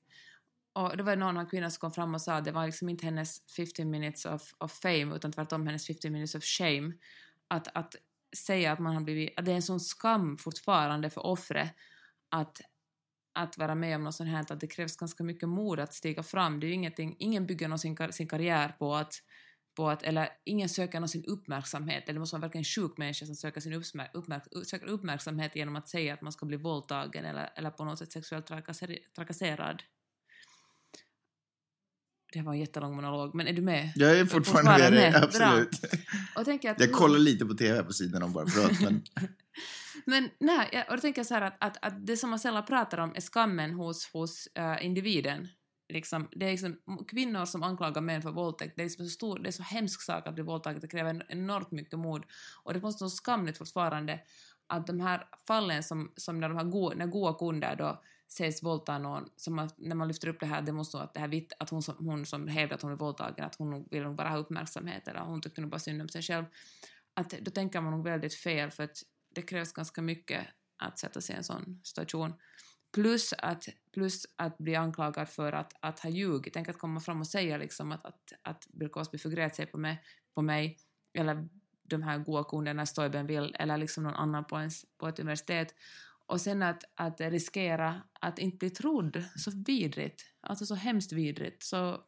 Och 0.77 0.97
då 0.97 1.03
var 1.03 1.15
det 1.15 1.19
någon 1.19 1.45
kvinna 1.45 1.69
som 1.69 1.79
kom 1.79 1.91
fram 1.91 2.15
och 2.15 2.21
sa 2.21 2.33
att 2.33 2.45
det 2.45 2.51
var 2.51 2.65
liksom 2.65 2.89
inte 2.89 3.05
hennes 3.05 3.41
15 3.55 3.89
minutes 3.89 4.25
of, 4.25 4.53
of 4.57 4.71
fame, 4.71 5.15
utan 5.15 5.31
tvärtom 5.31 5.67
hennes 5.67 5.87
15 5.87 6.11
minutes 6.11 6.35
of 6.35 6.43
shame. 6.43 6.93
Att, 7.47 7.67
att 7.73 7.95
säga 8.35 8.71
att 8.71 8.79
man 8.79 8.93
har 8.93 9.01
blivit, 9.01 9.39
att 9.39 9.45
det 9.45 9.51
är 9.51 9.55
en 9.55 9.61
sån 9.61 9.79
skam 9.79 10.37
fortfarande 10.37 11.09
för 11.09 11.25
offret 11.25 11.69
att, 12.29 12.61
att 13.33 13.57
vara 13.57 13.75
med 13.75 13.95
om 13.95 14.03
något 14.03 14.15
sånt 14.15 14.29
här, 14.29 14.51
att 14.51 14.59
det 14.59 14.67
krävs 14.67 14.95
ganska 14.95 15.23
mycket 15.23 15.49
mod 15.49 15.79
att 15.79 15.93
stiga 15.93 16.23
fram. 16.23 16.59
Det 16.59 16.65
är 16.65 16.67
ju 16.67 16.73
ingenting, 16.73 17.15
ingen 17.19 17.45
bygger 17.45 17.67
någon 17.67 17.79
sin, 17.79 17.95
kar- 17.95 18.11
sin 18.11 18.27
karriär 18.27 18.75
på 18.79 18.95
att, 18.95 19.13
på 19.75 19.89
att, 19.89 20.03
eller 20.03 20.29
ingen 20.43 20.69
söker 20.69 20.99
någon 20.99 21.09
sin 21.09 21.25
uppmärksamhet, 21.25 22.03
eller 22.03 22.13
det 22.13 22.19
måste 22.19 22.35
vara 22.35 22.41
verkligen 22.41 22.61
en 22.61 22.65
sjuk 22.65 22.97
människa 22.97 23.25
som 23.25 23.35
söker, 23.35 23.61
sin 23.61 23.73
uppmärk, 23.73 24.09
uppmärk, 24.13 24.43
söker 24.65 24.87
uppmärksamhet 24.87 25.55
genom 25.55 25.75
att 25.75 25.89
säga 25.89 26.13
att 26.13 26.21
man 26.21 26.31
ska 26.31 26.45
bli 26.45 26.57
våldtagen 26.57 27.25
eller, 27.25 27.49
eller 27.55 27.69
på 27.69 27.85
något 27.85 27.99
sätt 27.99 28.11
sexuellt 28.11 28.45
trakasser, 28.45 28.97
trakasserad. 29.15 29.83
Det 32.33 32.41
var 32.41 32.53
en 32.53 32.59
jättelång 32.59 32.95
monolog, 32.95 33.35
men 33.35 33.47
är 33.47 33.53
du 33.53 33.61
med? 33.61 33.91
Jag 33.95 34.19
är 34.19 34.25
fortfarande 34.25 34.71
Fortfarande 34.71 34.99
med 34.99 35.13
dig, 35.13 35.23
absolut. 35.23 35.69
Och 36.35 36.45
tänker 36.45 36.71
att 36.71 36.79
Jag 36.79 36.91
kollar 36.91 37.19
lite 37.19 37.45
på 37.45 37.53
TV 37.53 37.83
på 37.83 37.93
sidan 37.93 38.23
om 38.23 38.33
bara 38.33 38.47
för 38.47 38.65
att, 38.65 38.81
men 38.81 39.03
Men 40.05 40.29
nej, 40.39 40.69
jag- 40.71 40.89
och 40.89 40.95
då 40.95 41.01
tänker 41.01 41.19
jag 41.19 41.25
så 41.27 41.33
här 41.33 41.41
att, 41.41 41.57
att, 41.59 41.77
att 41.85 42.05
det 42.07 42.17
som 42.17 42.29
man 42.29 42.39
sällan 42.39 42.65
pratar 42.65 42.97
om 42.97 43.11
är 43.15 43.21
skammen 43.21 43.73
hos, 43.73 44.07
hos 44.13 44.47
eh, 44.55 44.85
individen. 44.85 45.47
Liksom, 45.93 46.27
det 46.31 46.45
är 46.45 46.51
liksom 46.51 46.77
kvinnor 47.07 47.45
som 47.45 47.63
anklagar 47.63 48.01
män 48.01 48.21
för 48.21 48.31
våldtäkt, 48.31 48.73
det 48.75 48.81
är, 48.81 48.83
liksom 48.85 49.05
så 49.05 49.11
stor, 49.11 49.39
det 49.39 49.49
är 49.49 49.51
så 49.51 49.63
hemsk 49.63 50.01
sak 50.01 50.27
att 50.27 50.33
bli 50.33 50.43
våldtagen, 50.43 50.79
det 50.79 50.87
kräver 50.87 51.09
en- 51.09 51.23
enormt 51.29 51.71
mycket 51.71 51.99
mod. 51.99 52.23
Och 52.63 52.73
det 52.73 52.81
måste 52.81 53.03
vara 53.03 53.09
skamligt 53.11 53.57
fortfarande 53.57 54.19
att 54.67 54.87
de 54.87 54.99
här 54.99 55.27
fallen 55.47 55.83
som, 55.83 56.11
som 56.15 56.39
när 56.39 56.49
de 56.49 56.57
här 56.57 56.95
när 56.95 57.05
goa 57.05 57.33
kunder 57.33 57.75
då 57.75 58.03
sägs 58.27 58.63
våldta 58.63 58.97
någon, 58.97 59.29
som 59.35 59.59
att, 59.59 59.77
när 59.77 59.95
man 59.95 60.07
lyfter 60.07 60.27
upp 60.27 60.39
det 60.39 60.45
här, 60.45 60.61
det 60.61 60.71
måste 60.71 60.97
vara 60.97 61.05
att, 61.05 61.13
det 61.13 61.19
här 61.19 61.27
vitt, 61.27 61.53
att 61.59 61.69
hon, 61.69 61.83
som, 61.83 62.05
hon 62.05 62.25
som 62.25 62.47
hävdar 62.47 62.75
att 62.75 62.81
hon 62.81 62.91
är 62.91 62.95
våldtagen, 62.95 63.45
att 63.45 63.55
hon 63.55 63.87
vill 63.91 64.03
nog 64.03 64.15
bara 64.15 64.29
ha 64.29 64.37
uppmärksamhet 64.37 65.07
eller 65.07 65.19
hon 65.19 65.41
tyckte 65.41 65.61
nog 65.61 65.69
bara 65.69 65.79
synd 65.79 66.01
om 66.01 66.09
sig 66.09 66.21
själv. 66.21 66.45
Att 67.13 67.29
då 67.29 67.51
tänker 67.51 67.81
man 67.81 67.91
nog 67.91 68.03
väldigt 68.03 68.35
fel 68.35 68.71
för 68.71 68.83
att 68.83 69.03
det 69.35 69.41
krävs 69.41 69.71
ganska 69.71 70.01
mycket 70.01 70.47
att 70.77 70.99
sätta 70.99 71.21
sig 71.21 71.35
i 71.35 71.37
en 71.37 71.43
sån 71.43 71.81
situation. 71.83 72.33
Plus 72.93 73.33
att, 73.33 73.63
plus 73.93 74.25
att 74.35 74.57
bli 74.57 74.75
anklagad 74.75 75.29
för 75.29 75.53
att, 75.53 75.73
att 75.79 75.99
ha 75.99 76.09
ljugit. 76.09 76.53
Tänk 76.53 76.69
att 76.69 76.77
komma 76.77 76.99
fram 76.99 77.19
och 77.19 77.27
säga 77.27 77.57
liksom 77.57 77.91
att, 77.91 78.05
att, 78.05 78.33
att 78.41 78.67
Bill 78.67 78.89
Cosby 78.89 79.17
förgrät 79.17 79.55
sig 79.55 79.65
på 79.65 79.77
mig, 79.77 80.03
på 80.33 80.41
mig 80.41 80.77
eller 81.13 81.49
de 81.83 82.03
här 82.03 82.17
goa 82.17 82.43
kunderna 82.43 82.85
Stoiben 82.85 83.27
vill, 83.27 83.55
eller 83.59 83.77
liksom 83.77 84.03
någon 84.03 84.13
annan 84.13 84.45
på, 84.45 84.59
ens, 84.59 84.85
på 84.97 85.07
ett 85.07 85.19
universitet. 85.19 85.75
Och 86.27 86.41
sen 86.41 86.63
att, 86.63 86.83
att 86.95 87.21
riskera 87.21 88.01
att 88.21 88.39
inte 88.39 88.57
bli 88.57 88.69
trodd, 88.69 89.23
så 89.35 89.51
vidrigt, 89.65 90.25
alltså 90.41 90.65
så 90.65 90.75
hemskt 90.75 91.11
vidrigt. 91.11 91.63
Så 91.63 92.01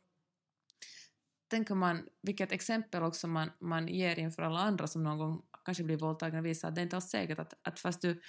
tänker 1.49 1.75
man, 1.75 2.07
vilket 2.21 2.51
exempel 2.51 3.03
också 3.03 3.27
man, 3.27 3.51
man 3.59 3.87
ger 3.87 4.19
inför 4.19 4.41
alla 4.41 4.59
andra 4.59 4.87
som 4.87 5.03
någon 5.03 5.17
gång 5.17 5.41
kanske 5.65 5.83
blir 5.83 5.97
våldtagna 5.97 6.41
visar 6.41 6.67
att 6.67 6.75
det 6.75 6.81
är 6.81 6.83
inte 6.83 6.95
alls 6.95 7.09
säkert 7.09 7.39
att, 7.39 7.53
att 7.63 7.79
fast, 7.79 8.01
du, 8.01 8.21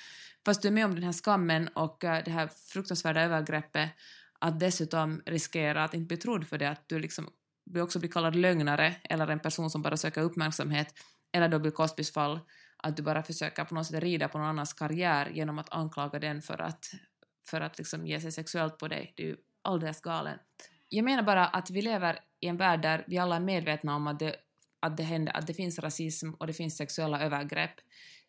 fast 0.44 0.62
du 0.62 0.68
är 0.68 0.72
med 0.72 0.84
om 0.84 0.94
den 0.94 1.04
här 1.04 1.12
skammen 1.12 1.68
och 1.68 2.04
äh, 2.04 2.24
det 2.24 2.30
här 2.30 2.46
fruktansvärda 2.46 3.22
övergreppet 3.22 3.90
att 4.40 4.60
dessutom 4.60 5.22
riskera 5.26 5.84
att 5.84 5.94
inte 5.94 6.06
bli 6.06 6.16
trodd 6.16 6.46
för 6.46 6.58
det, 6.58 6.70
att 6.70 6.88
du 6.88 6.98
liksom 6.98 7.28
också 7.78 7.98
blir 7.98 8.10
kallad 8.10 8.36
lögnare 8.36 8.96
eller 9.04 9.28
en 9.28 9.40
person 9.40 9.70
som 9.70 9.82
bara 9.82 9.96
söker 9.96 10.20
uppmärksamhet 10.20 10.94
eller 11.32 11.48
då 11.48 11.58
blir 11.58 11.70
Cosbys 11.70 12.12
fall 12.12 12.40
att 12.82 12.96
du 12.96 13.02
bara 13.02 13.22
försöker 13.22 13.64
på 13.64 13.74
något 13.74 13.86
sätt 13.86 14.02
rida 14.02 14.28
på 14.28 14.38
någon 14.38 14.46
annans 14.46 14.72
karriär 14.72 15.30
genom 15.30 15.58
att 15.58 15.72
anklaga 15.72 16.18
den 16.18 16.42
för 16.42 16.60
att, 16.60 16.90
för 17.46 17.60
att 17.60 17.78
liksom 17.78 18.06
ge 18.06 18.20
sig 18.20 18.32
sexuellt 18.32 18.78
på 18.78 18.88
dig. 18.88 19.12
Det 19.16 19.22
är 19.22 19.26
ju 19.26 19.36
alldeles 19.62 20.00
galet. 20.00 20.40
Jag 20.88 21.04
menar 21.04 21.22
bara 21.22 21.46
att 21.46 21.70
vi 21.70 21.82
lever 21.82 22.18
i 22.40 22.46
en 22.46 22.56
värld 22.56 22.82
där 22.82 23.04
vi 23.06 23.18
alla 23.18 23.36
är 23.36 23.40
medvetna 23.40 23.96
om 23.96 24.06
att 24.06 24.18
det, 24.18 24.36
att 24.80 24.96
det, 24.96 25.02
händer, 25.02 25.36
att 25.36 25.46
det 25.46 25.54
finns 25.54 25.78
rasism 25.78 26.30
och 26.30 26.46
det 26.46 26.52
finns 26.52 26.76
sexuella 26.76 27.20
övergrepp. 27.20 27.74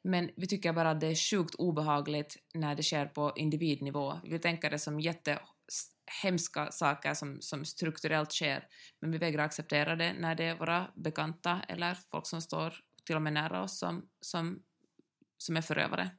Men 0.03 0.29
vi 0.35 0.47
tycker 0.47 0.73
bara 0.73 0.91
att 0.91 0.99
det 0.99 1.07
är 1.07 1.15
sjukt 1.15 1.55
obehagligt 1.55 2.37
när 2.53 2.75
det 2.75 2.83
sker 2.83 3.05
på 3.05 3.33
individnivå. 3.35 4.19
Vi 4.23 4.39
tänker 4.39 4.69
det 4.69 4.79
som 4.79 4.99
jättehemska 4.99 6.71
saker 6.71 7.13
som, 7.13 7.37
som 7.41 7.65
strukturellt 7.65 8.31
sker, 8.31 8.67
men 9.01 9.11
vi 9.11 9.17
vägrar 9.17 9.43
acceptera 9.43 9.95
det 9.95 10.13
när 10.13 10.35
det 10.35 10.43
är 10.43 10.55
våra 10.55 10.87
bekanta 10.95 11.61
eller 11.67 11.97
folk 12.11 12.27
som 12.27 12.41
står 12.41 12.73
till 13.05 13.15
och 13.15 13.21
med 13.21 13.33
nära 13.33 13.63
oss 13.63 13.79
som, 13.79 14.05
som, 14.21 14.59
som 15.37 15.57
är 15.57 15.61
förövare. 15.61 16.11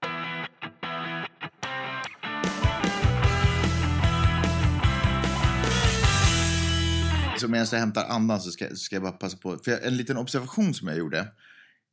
Så 7.41 7.49
medan 7.49 7.67
jag 7.71 7.79
hämtar 7.79 8.05
andan 8.05 8.41
så 8.41 8.51
ska, 8.51 8.77
ska 8.77 8.97
jag 8.97 9.03
bara 9.03 9.13
passa 9.13 9.37
på. 9.37 9.59
För 9.65 9.71
jag, 9.71 9.85
en 9.85 9.97
liten 9.97 10.17
observation 10.17 10.75
som 10.75 10.89
jag 10.89 10.99
gjorde. 10.99 11.19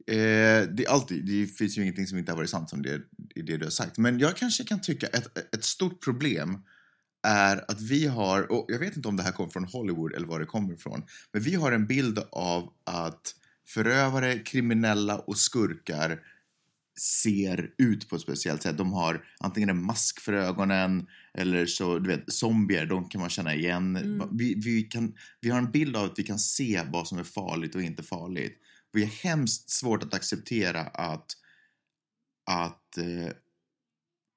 Eh, 0.08 0.68
det, 0.70 0.86
är 0.86 0.90
alltid, 0.90 1.26
det 1.26 1.48
finns 1.48 1.78
ju 1.78 1.82
ingenting 1.82 2.08
som 2.08 2.18
inte 2.18 2.32
har 2.32 2.38
varit 2.38 2.50
sant 2.50 2.70
som 2.70 2.82
det, 2.82 3.02
det 3.36 3.58
du 3.58 3.64
har 3.64 3.70
sagt. 3.70 3.98
Men 3.98 4.20
jag 4.20 4.38
kanske 4.38 4.64
kan 4.64 4.82
tycka 4.82 5.08
ett, 5.08 5.56
ett 5.56 5.64
stort 5.64 6.04
problem 6.04 6.58
är 7.28 7.72
att 7.72 7.82
vi 7.82 8.08
har, 8.08 8.52
och 8.52 8.66
jag 8.68 8.80
vet 8.80 8.96
inte 8.96 9.08
om 9.08 9.18
det 9.18 9.24
här 9.24 9.32
kommer 9.32 9.50
från 9.50 9.66
Hollywood 9.66 10.14
eller 10.14 10.28
var 10.28 10.40
det 10.40 10.46
kommer 10.46 10.74
ifrån, 10.74 11.04
men 11.32 11.42
vi 11.42 11.56
har 11.56 11.72
en 11.72 11.88
bild 11.88 12.20
av 12.32 12.74
att 12.84 13.36
förövare, 13.70 14.40
kriminella 14.40 15.20
och 15.20 15.38
skurkar 15.38 16.20
ser 17.00 17.74
ut 17.78 18.10
på 18.10 18.16
ett 18.16 18.22
speciellt 18.22 18.64
sätt. 18.64 18.78
De 18.78 18.94
har 18.94 19.26
antingen 19.40 19.70
en 19.70 19.84
mask 19.84 20.20
för 20.20 20.34
ögonen 20.34 21.08
eller 21.34 21.66
så, 21.66 22.00
du 22.00 22.10
vet, 22.10 22.34
zombier, 22.34 22.86
de 22.86 23.10
kan 23.10 23.22
man 23.22 23.30
känna 23.30 23.56
igen. 23.56 23.96
Mm. 23.96 24.38
Vi, 24.38 24.54
vi, 24.56 24.84
kan, 24.84 25.14
vi 25.42 25.50
har 25.50 25.58
en 25.58 25.72
bild 25.72 25.96
av 25.96 26.06
att 26.06 26.20
vi 26.20 26.24
kan 26.24 26.40
se 26.40 26.82
vad 26.92 27.08
som 27.08 27.18
är 27.18 27.24
farligt 27.24 27.76
och 27.76 27.82
inte 27.82 28.04
farligt. 28.04 28.58
Vi 28.92 29.04
har 29.04 29.12
hemskt 29.12 29.70
svårt 29.70 30.04
att 30.04 30.14
acceptera 30.14 30.82
att, 30.82 31.26
att 32.46 32.98
eh, 32.98 33.34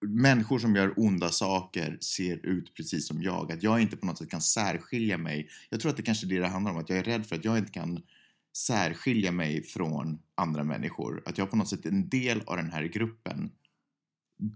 människor 0.07 0.59
som 0.59 0.77
gör 0.77 0.95
onda 0.97 1.29
saker 1.31 1.99
ser 2.01 2.47
ut 2.47 2.75
precis 2.75 3.09
som 3.09 3.23
jag. 3.23 3.53
Att 3.53 3.63
jag 3.63 3.81
inte 3.81 3.97
på 3.97 4.07
något 4.07 4.19
sätt 4.19 4.31
kan 4.31 4.41
särskilja 4.41 5.19
mig. 5.19 5.49
Jag 5.71 5.81
tror 5.81 5.91
att 5.91 5.97
det 5.97 6.03
kanske 6.03 6.27
är 6.27 6.29
det 6.29 6.39
det 6.39 6.49
handlar 6.49 6.73
om, 6.73 6.79
att 6.79 6.89
jag 6.89 6.99
är 6.99 7.05
rädd 7.05 7.27
för 7.27 7.37
att 7.37 7.45
jag 7.45 7.59
inte 7.59 7.73
kan 7.73 8.03
särskilja 8.57 9.33
mig 9.33 9.63
från 9.63 10.19
andra 10.35 10.65
människor. 10.65 11.23
Att 11.27 11.39
jag 11.39 11.51
på 11.51 11.57
något 11.57 11.69
sätt 11.69 11.87
är 11.87 11.91
en 11.91 12.09
del 12.09 12.43
av 12.47 12.57
den 12.57 12.71
här 12.71 12.85
gruppen 12.85 13.51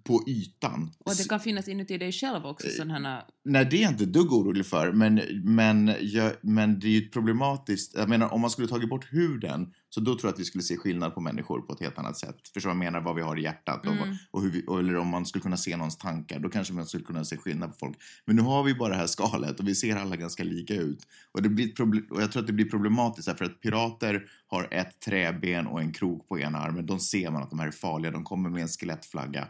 på 0.05 0.25
ytan. 0.27 0.93
Och 0.99 1.13
det 1.17 1.29
kan 1.29 1.41
finnas 1.41 1.69
inuti 1.69 1.99
dig 1.99 2.13
själv 2.13 2.37
Eh, 2.45 2.51
också 2.51 2.69
sådana 2.69 3.09
här... 3.09 3.25
Nej, 3.45 3.65
det 3.65 3.77
är 3.77 3.83
jag 3.83 3.93
inte 3.93 4.07
dugg 4.07 4.33
orolig 4.33 4.67
för. 4.67 4.93
Men, 4.93 5.21
men, 5.45 5.95
jag, 6.01 6.33
men 6.41 6.81
det 6.81 6.87
är 6.87 6.91
ju 6.91 7.09
problematiskt. 7.09 7.95
Jag 7.95 8.09
menar, 8.09 8.35
om 8.35 8.41
man 8.41 8.51
skulle 8.51 8.69
tagit 8.69 8.89
bort 8.89 9.13
huden 9.13 9.73
så 9.97 10.01
då 10.01 10.15
tror 10.15 10.29
jag 10.29 10.33
att 10.35 10.41
vi 10.41 10.45
skulle 10.45 10.63
se 10.65 10.77
skillnad 10.77 11.15
på 11.15 11.21
människor 11.21 11.61
på 11.61 11.73
ett 11.73 11.81
helt 11.81 11.99
annat 11.99 12.19
sätt. 12.19 12.37
Förstår 12.55 12.71
vad 12.71 12.77
jag 12.77 12.85
menar? 12.85 13.01
Vad 13.01 13.17
vi 13.17 13.23
har 13.23 13.39
i 13.39 13.43
hjärtat. 13.43 13.87
Och, 13.87 13.93
Mm. 13.93 14.17
och 14.31 14.43
hur 14.43 14.51
vi, 14.51 14.65
och, 14.67 14.79
eller 14.79 14.97
om 14.97 15.09
man 15.09 15.27
skulle 15.27 15.43
kunna 15.43 15.57
se 15.57 15.77
någons 15.77 15.97
tankar. 15.99 16.39
Då 16.39 16.49
kanske 16.49 16.75
man 16.75 16.87
skulle 16.87 17.05
kunna 17.05 17.25
se 17.25 17.37
skillnad 17.37 17.71
på 17.71 17.77
folk. 17.79 17.97
Men 18.25 18.37
nu 18.37 18.43
har 18.43 18.63
vi 18.65 18.75
bara 18.75 18.89
det 18.89 18.97
här 18.97 19.07
skalet 19.07 19.61
och 19.61 19.69
vi 19.69 19.75
ser 19.75 19.97
alla 19.97 20.17
ganska 20.17 20.45
lika 20.45 20.75
ut. 20.75 21.07
Och, 21.33 21.43
det 21.43 21.49
blir 21.49 21.73
och 22.13 22.23
jag 22.23 22.33
tror 22.33 22.41
att 22.43 22.47
det 22.47 22.53
blir 22.53 22.71
problematiskt 22.71 23.29
därför 23.29 23.45
att 23.45 23.61
pirater 23.61 24.25
har 24.47 24.69
ett 24.71 25.01
träben 25.01 25.67
och 25.67 25.81
en 25.81 25.93
krok 25.93 26.29
på 26.29 26.39
ena 26.39 26.59
armen. 26.59 26.87
De 26.87 27.01
ser 27.01 27.31
man 27.31 27.43
att 27.43 27.51
de 27.51 27.59
här 27.59 27.67
är 27.67 27.71
farliga. 27.71 28.13
De 28.13 28.25
kommer 28.25 28.51
med 28.51 28.63
en 28.63 28.69
skelettflagga. 28.69 29.49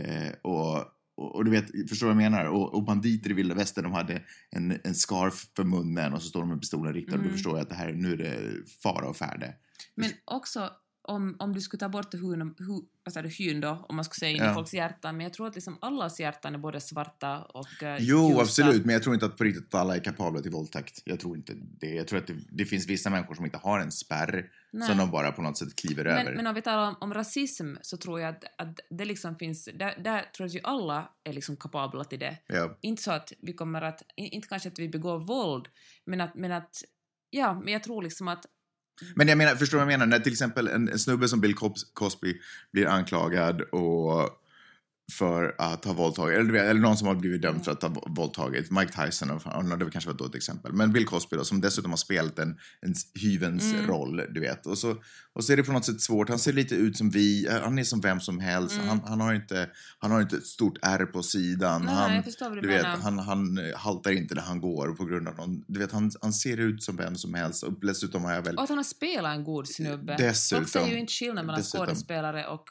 Eh, 0.00 0.32
och, 0.42 0.76
och, 1.16 1.34
och 1.34 1.44
du 1.44 1.50
vet, 1.50 1.88
förstår 1.88 2.06
du 2.06 2.14
vad 2.14 2.22
jag 2.22 2.30
menar? 2.32 2.44
Och, 2.44 2.74
och 2.74 2.84
banditer 2.84 3.30
i 3.30 3.32
vilda 3.32 3.54
västern, 3.54 3.84
de 3.84 3.92
hade 3.92 4.22
en, 4.50 4.78
en 4.84 4.94
scarf 4.94 5.46
för 5.56 5.64
munnen 5.64 6.12
och 6.12 6.22
så 6.22 6.28
står 6.28 6.40
de 6.40 6.48
med 6.48 6.60
pistolen 6.60 6.94
riktad. 6.94 7.12
Och 7.14 7.18
Mm. 7.18 7.28
då 7.30 7.32
förstår 7.32 7.52
jag 7.52 7.62
att 7.62 7.68
det 7.68 7.74
här, 7.74 7.92
nu 7.92 8.12
är 8.12 8.16
det 8.16 8.38
fara 8.82 9.08
och 9.08 9.16
färde. 9.16 9.54
Men 9.94 10.10
också 10.24 10.70
om, 11.08 11.36
om 11.38 11.52
du 11.52 11.60
skulle 11.60 11.78
ta 11.78 11.88
bort 11.88 12.14
hyn, 12.14 12.54
hu, 12.58 13.22
du, 13.22 13.28
hyn 13.28 13.60
då, 13.60 13.84
om 13.88 13.96
man 13.96 14.04
skulle 14.04 14.18
säga 14.18 14.30
in 14.30 14.36
Ja. 14.36 14.50
i 14.50 14.54
folks 14.54 14.74
hjärtan, 14.74 15.16
men 15.16 15.24
jag 15.24 15.32
tror 15.32 15.46
att 15.46 15.54
liksom 15.54 15.78
allas 15.80 16.20
hjärtan 16.20 16.54
är 16.54 16.58
både 16.58 16.80
svarta 16.80 17.42
och 17.42 17.82
uh, 17.82 17.96
Jo, 18.00 18.40
absolut, 18.40 18.84
men 18.84 18.92
jag 18.92 19.02
tror 19.02 19.14
inte 19.14 19.26
att 19.26 19.36
på 19.36 19.44
riktigt 19.44 19.74
att 19.74 19.80
alla 19.80 19.96
är 19.96 20.04
kapabla 20.04 20.40
till 20.40 20.50
våldtäkt. 20.50 21.02
Jag 21.04 21.20
tror 21.20 21.36
inte 21.36 21.52
det. 21.56 21.94
Jag 21.94 22.08
tror 22.08 22.18
att 22.18 22.26
det, 22.26 22.36
det 22.50 22.64
finns 22.64 22.86
vissa 22.86 23.10
människor 23.10 23.34
som 23.34 23.44
inte 23.44 23.58
har 23.58 23.80
en 23.80 23.92
spärr 23.92 24.50
Nej. 24.72 24.88
som 24.88 24.98
de 24.98 25.10
bara 25.10 25.32
på 25.32 25.42
något 25.42 25.58
sätt 25.58 25.76
kliver 25.76 26.04
över. 26.04 26.24
Men, 26.24 26.34
men 26.34 26.46
om 26.46 26.54
vi 26.54 26.62
talar 26.62 26.88
om, 26.88 26.96
om 27.00 27.14
rasism 27.14 27.74
så 27.82 27.96
tror 27.96 28.20
jag 28.20 28.28
att, 28.30 28.44
att 28.58 28.80
det 28.90 29.04
liksom 29.04 29.36
finns, 29.36 29.64
där, 29.64 30.02
där 30.04 30.20
tror 30.20 30.30
jag 30.38 30.46
att 30.46 30.54
vi 30.54 30.60
alla 30.64 31.10
är 31.24 31.32
liksom 31.32 31.56
kapabla 31.56 32.04
till 32.04 32.18
det. 32.18 32.38
Ja. 32.46 32.78
Inte 32.80 33.02
så 33.02 33.12
att 33.12 33.32
vi 33.42 33.52
kommer 33.52 33.82
att, 33.82 34.02
in- 34.16 34.32
inte 34.32 34.48
kanske 34.48 34.68
att 34.68 34.78
vi 34.78 34.88
begår 34.88 35.18
våld, 35.18 35.68
men 36.04 36.20
att, 36.20 36.34
men 36.34 36.52
att 36.52 36.82
ja, 37.30 37.60
men 37.64 37.72
jag 37.72 37.82
tror 37.82 38.02
liksom 38.02 38.28
att 38.28 38.46
Mm. 39.02 39.12
Men 39.16 39.28
jag 39.28 39.38
menar, 39.38 39.54
förstår 39.54 39.78
du 39.78 39.84
vad 39.84 39.92
jag 39.92 39.98
menar? 39.98 40.06
När 40.06 40.18
till 40.18 40.32
exempel 40.32 40.68
en, 40.68 40.88
en 40.88 40.98
snubbe 40.98 41.28
som 41.28 41.40
Bill 41.40 41.54
Cosby 41.94 42.40
blir 42.72 42.86
anklagad 42.86 43.60
och 43.60 44.43
för 45.12 45.54
att 45.58 45.84
ha 45.84 45.92
våldtagit, 45.92 46.38
eller, 46.38 46.54
eller 46.54 46.80
någon 46.80 46.96
som 46.96 47.08
har 47.08 47.14
blivit 47.14 47.42
dömd 47.42 47.64
för 47.64 47.72
att 47.72 47.82
ha 47.82 47.88
vå- 47.88 48.16
våldtagit, 48.16 48.70
Mike 48.70 49.04
Tyson, 49.06 49.30
och, 49.30 49.42
det 49.78 49.90
kanske 49.90 50.10
var 50.10 50.18
då 50.18 50.24
ett 50.24 50.34
exempel, 50.34 50.72
men 50.72 50.92
Bill 50.92 51.06
Cosby 51.06 51.36
då, 51.36 51.44
som 51.44 51.60
dessutom 51.60 51.90
har 51.92 51.96
spelat 51.96 52.38
en, 52.38 52.48
en 52.80 52.94
hyvens 53.22 53.72
Mm. 53.74 53.86
roll, 53.86 54.16
du 54.30 54.40
vet. 54.40 54.66
Och 54.66 54.78
så, 54.78 54.96
och 55.32 55.44
så 55.44 55.52
är 55.52 55.56
det 55.56 55.62
på 55.62 55.72
något 55.72 55.84
sätt 55.84 56.00
svårt, 56.00 56.28
han 56.28 56.38
ser 56.38 56.52
lite 56.52 56.74
ut 56.74 56.96
som 56.96 57.10
vi, 57.10 57.48
han 57.62 57.78
är 57.78 57.84
som 57.84 58.00
vem 58.00 58.20
som 58.20 58.38
helst, 58.40 58.74
Mm. 58.74 58.88
han, 58.88 59.00
han, 59.04 59.20
har 59.20 59.34
inte, 59.34 59.70
han 59.98 60.10
har 60.10 60.20
inte 60.22 60.36
ett 60.36 60.46
stort 60.46 60.78
ärr 60.82 61.06
på 61.06 61.22
sidan, 61.22 61.82
Nej, 61.84 61.94
han, 61.94 62.52
du 62.54 62.60
du 62.60 62.68
vet, 62.68 62.86
han, 62.86 63.18
han 63.18 63.58
eh, 63.58 63.76
haltar 63.76 64.10
inte 64.10 64.34
när 64.34 64.42
han 64.42 64.60
går 64.60 64.94
på 64.94 65.04
grund 65.04 65.28
av 65.28 65.34
någon, 65.36 65.64
du 65.68 65.78
vet, 65.80 65.92
han, 65.92 66.10
han 66.22 66.32
ser 66.32 66.56
ut 66.56 66.82
som 66.82 66.96
vem 66.96 67.16
som 67.16 67.34
helst 67.34 67.62
och 67.62 67.80
dessutom 67.80 68.24
har 68.24 68.32
jag 68.32 68.42
väl 68.42 68.56
Och 68.56 68.62
att 68.62 68.68
han 68.68 68.78
har 68.78 68.84
spelat 68.84 69.36
en 69.36 69.44
god 69.44 69.68
snubbe. 69.68 70.16
Dessutom. 70.18 70.64
Folk 70.64 70.86
ser 70.86 70.92
ju 70.92 70.98
inte 70.98 71.12
skillnad 71.12 71.46
mellan 71.46 71.60
Dessutom. 71.60 71.86
skådespelare 71.86 72.46
och 72.46 72.64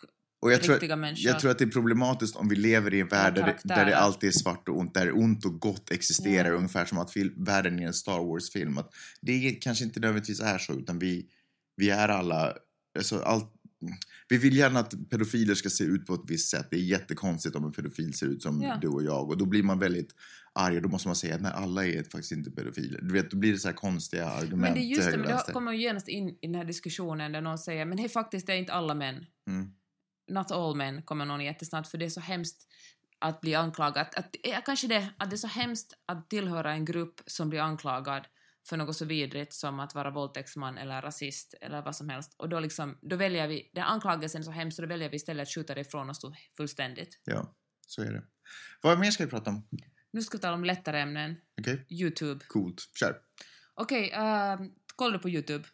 Och 0.44 0.52
jag 0.52 0.64
tror, 0.64 0.96
människor. 0.96 1.26
jag 1.32 1.40
tror 1.40 1.52
att 1.52 1.58
det 1.60 1.66
är 1.66 1.70
problematiskt 1.70 2.36
om 2.36 2.50
vi 2.50 2.56
lever 2.56 2.94
i 2.94 3.00
en 3.00 3.08
värld 3.08 3.36
där 3.36 3.46
det, 3.46 3.74
där 3.76 3.86
det 3.86 3.98
alltid 3.98 4.28
är 4.28 4.32
svart 4.32 4.70
och 4.70 4.78
ont, 4.80 4.94
där 4.94 5.18
ont 5.18 5.46
och 5.46 5.60
gott 5.60 5.92
existerar, 5.92 6.50
Ja. 6.50 6.56
ungefär 6.56 6.86
som 6.86 6.98
att 6.98 7.12
fil- 7.12 7.34
världen 7.38 7.80
är 7.80 7.88
en 7.88 7.94
Star 7.94 8.20
Wars-film. 8.20 8.78
Att 8.78 8.94
det 9.22 9.32
är, 9.48 9.62
kanske 9.62 9.84
inte 9.84 10.00
nödvändigtvis 10.00 10.40
är 10.40 10.58
så, 10.58 10.74
utan 10.74 11.00
vi, 11.00 11.26
vi 11.76 11.90
är 11.90 12.10
alla... 12.10 12.54
Alltså, 12.98 13.20
allt, 13.20 13.54
vi 14.30 14.38
vill 14.38 14.58
gärna 14.58 14.80
att 14.80 15.10
pedofiler 15.10 15.56
ska 15.56 15.70
se 15.70 15.84
ut 15.84 16.06
på 16.06 16.14
ett 16.14 16.22
visst 16.28 16.50
sätt. 16.50 16.68
Det 16.72 16.78
är 16.78 16.82
jättekonstigt 16.82 17.56
om 17.56 17.66
en 17.66 17.72
pedofil 17.72 18.14
ser 18.14 18.28
ut 18.28 18.42
som 18.44 18.62
Ja. 18.62 18.78
du 18.82 18.88
och 18.88 19.04
jag. 19.04 19.30
Och 19.30 19.38
då 19.38 19.46
blir 19.46 19.64
man 19.64 19.80
väldigt 19.80 20.16
arg 20.54 20.76
och 20.76 20.82
då 20.82 20.90
måste 20.90 21.08
man 21.08 21.16
säga 21.16 21.36
att 21.36 21.42
nej, 21.42 21.52
alla 21.56 21.86
är 21.86 22.04
faktiskt 22.04 22.32
inte 22.32 22.52
pedofiler. 22.52 23.00
Du 23.02 23.14
vet, 23.14 23.32
då 23.32 23.38
blir 23.38 23.52
det 23.52 23.60
så 23.60 23.68
här 23.68 23.76
konstiga 23.76 24.26
argument 24.30 24.62
Men 24.62 24.74
det 24.74 24.80
är 24.80 24.84
just 24.84 25.12
det, 25.12 25.18
men 25.18 25.28
det 25.48 25.54
kommer 25.54 25.72
ju 25.72 25.82
genast 25.82 26.08
in 26.08 26.30
i 26.30 26.38
den 26.42 26.56
här 26.56 26.66
diskussionen 26.66 27.32
där 27.32 27.42
någon 27.42 27.58
säger 27.58 27.86
men 27.86 27.98
hej 27.98 28.10
faktiskt 28.10 28.48
det 28.48 28.54
är 28.54 28.58
inte 28.58 28.74
alla 28.74 28.94
män. 28.94 29.26
Mm. 29.48 29.68
Not 30.28 30.52
all 30.52 30.76
men 30.76 31.04
kommer 31.04 31.26
någon 31.26 31.42
jättesnabbt 31.42 31.88
för 31.88 31.98
det 31.98 32.06
är 32.06 32.10
så 32.10 32.22
hemskt 32.22 32.68
att 33.20 33.42
bli 33.42 33.56
anklagad. 33.56 34.08
Att, 34.16 34.36
ja, 34.44 34.62
kanske 34.66 34.88
det, 34.88 35.10
att 35.18 35.30
det 35.30 35.36
är 35.36 35.38
så 35.38 35.48
hemskt 35.48 35.94
att 36.06 36.30
tillhöra 36.30 36.72
en 36.72 36.86
grupp 36.86 37.22
som 37.26 37.50
blir 37.50 37.60
anklagad 37.60 38.28
för 38.70 38.78
något 38.78 38.96
så 38.96 39.06
vidrigt 39.06 39.54
som 39.54 39.80
att 39.80 39.96
vara 39.96 40.12
våldtäktsman 40.12 40.78
eller 40.78 41.02
rasist 41.02 41.56
eller 41.62 41.82
vad 41.82 41.96
som 41.96 42.10
helst. 42.10 42.36
Och 42.38 42.50
då, 42.50 42.60
liksom, 42.60 42.98
då 43.02 43.16
väljer 43.16 43.48
vi, 43.48 43.72
den 43.74 43.84
anklagelsen 43.84 44.42
är 44.42 44.46
så 44.46 44.52
hemsk 44.52 44.76
så 44.76 44.82
då 44.82 44.88
väljer 44.88 45.10
vi 45.10 45.16
istället 45.16 45.48
att 45.48 45.54
skjuta 45.54 45.76
det 45.76 45.82
ifrån 45.82 46.10
oss 46.10 46.22
fullständigt. 46.58 47.20
Ja, 47.24 47.56
så 47.88 48.02
är 48.02 48.12
det. 48.12 48.24
Vad 48.82 49.00
mer 49.00 49.12
ska 49.12 49.24
vi 49.24 49.30
prata 49.30 49.50
om? 49.50 49.68
Nu 50.12 50.22
ska 50.22 50.38
vi 50.38 50.42
tala 50.42 50.54
om 50.54 50.64
lättare 50.64 51.00
ämnen. 51.00 51.36
Okej, 51.60 51.86
Youtube. 51.90 52.46
coolt. 52.48 52.90
Kör. 53.00 53.22
Okej, 53.74 54.08
okay, 54.08 54.70
kolla 54.96 55.18
du 55.18 55.20
på 55.20 55.30
Youtube. 55.30 55.68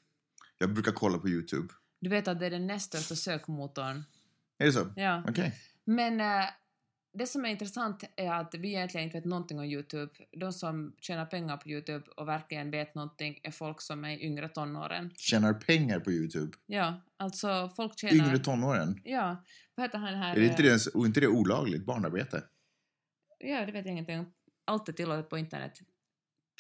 Jag 0.58 0.74
brukar 0.74 0.92
kolla 0.92 1.18
på 1.18 1.30
YouTube. 1.30 1.74
Du 2.00 2.10
vet 2.10 2.28
att 2.28 2.40
det 2.40 2.46
är 2.46 2.50
den 2.50 2.68
näst 2.68 2.86
största 2.86 3.16
sökmotorn. 3.16 4.04
Är 4.60 4.66
det 4.66 4.72
så? 4.72 4.94
Ja. 4.96 5.24
Okej. 5.28 5.54
Men, 5.86 6.22
eh, 6.22 6.50
det 7.14 7.28
som 7.28 7.46
är 7.46 7.50
intressant 7.50 8.04
är 8.16 8.32
att 8.32 8.56
vi 8.56 8.68
egentligen 8.68 9.06
inte 9.06 9.18
vet 9.18 9.26
någonting 9.26 9.60
om 9.60 9.66
Youtube. 9.66 10.12
De 10.32 10.54
som 10.54 10.96
tjänar 11.00 11.26
pengar 11.26 11.58
på 11.58 11.70
Youtube 11.70 12.06
och 12.18 12.28
verkligen 12.28 12.72
vet 12.72 12.96
någonting 12.96 13.40
är 13.44 13.52
folk 13.52 13.82
som 13.82 14.06
är 14.06 14.24
yngre 14.24 14.50
tonåren. 14.50 15.12
Tjänar 15.16 15.54
pengar 15.54 16.00
på 16.00 16.12
Youtube? 16.12 16.58
Ja, 16.66 17.02
alltså 17.18 17.72
folk 17.76 18.00
tjänar... 18.00 18.16
Yngre 18.16 18.40
tonåren? 18.40 19.02
Ja, 19.04 19.44
vad 19.76 19.86
heter 19.86 19.98
han 19.98 20.16
här? 20.16 20.36
Är 20.36 20.40
det 20.40 20.46
inte 20.46 20.64
det, 20.64 20.86
är 20.96 21.06
inte 21.06 21.20
det 21.20 21.28
olagligt 21.28 21.86
barnarbete? 21.86 22.44
Ja, 23.40 23.66
det 23.66 23.72
vet 23.72 23.86
jag 23.86 23.92
ingenting 23.92 24.20
om. 24.20 24.34
Allt 24.66 24.90
är 24.90 24.94
tillåtet 24.94 25.30
på 25.30 25.38
internet. 25.38 25.80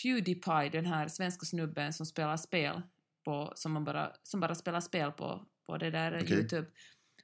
Pewdiepie, 0.03 0.69
den 0.71 0.85
här 0.85 1.07
svenska 1.07 1.45
snubben 1.45 1.93
som 1.93 2.05
spelar 2.05 2.37
spel 2.37 2.81
på, 3.25 3.53
som, 3.55 3.71
man 3.71 3.83
bara, 3.83 4.11
som 4.23 4.39
bara 4.39 4.55
spelar 4.55 4.79
spel 4.79 5.11
på, 5.11 5.45
på 5.65 5.77
det 5.77 5.91
där 5.91 6.19
Okej. 6.23 6.37
Youtube. 6.37 6.67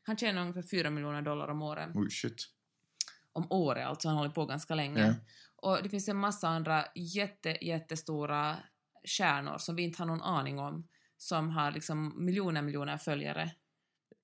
Han 0.08 0.18
tjänar 0.18 0.42
ungefär 0.42 0.62
4 0.62 0.90
miljoner 0.90 1.22
dollar 1.22 1.48
om 1.48 1.62
året. 1.62 1.90
Oj, 1.96 2.10
shit. 2.12 2.48
Om 3.34 3.48
året, 3.52 3.86
alltså 3.88 4.08
han 4.08 4.18
håller 4.18 4.30
på 4.32 4.46
ganska 4.46 4.76
länge. 4.76 5.08
Ja. 5.08 5.14
Och 5.56 5.84
det 5.84 5.90
finns 5.90 6.08
en 6.10 6.18
massa 6.18 6.48
andra 6.48 6.86
jätte, 6.96 7.66
jättestora 7.66 8.58
stjärnor 9.18 9.58
som 9.58 9.76
vi 9.76 9.84
inte 9.84 10.02
har 10.02 10.06
någon 10.08 10.22
aning 10.22 10.60
om, 10.60 10.88
som 11.18 11.50
har 11.50 11.72
liksom 11.72 12.26
miljoner, 12.26 12.62
miljoner 12.62 12.98
följare. 12.98 13.52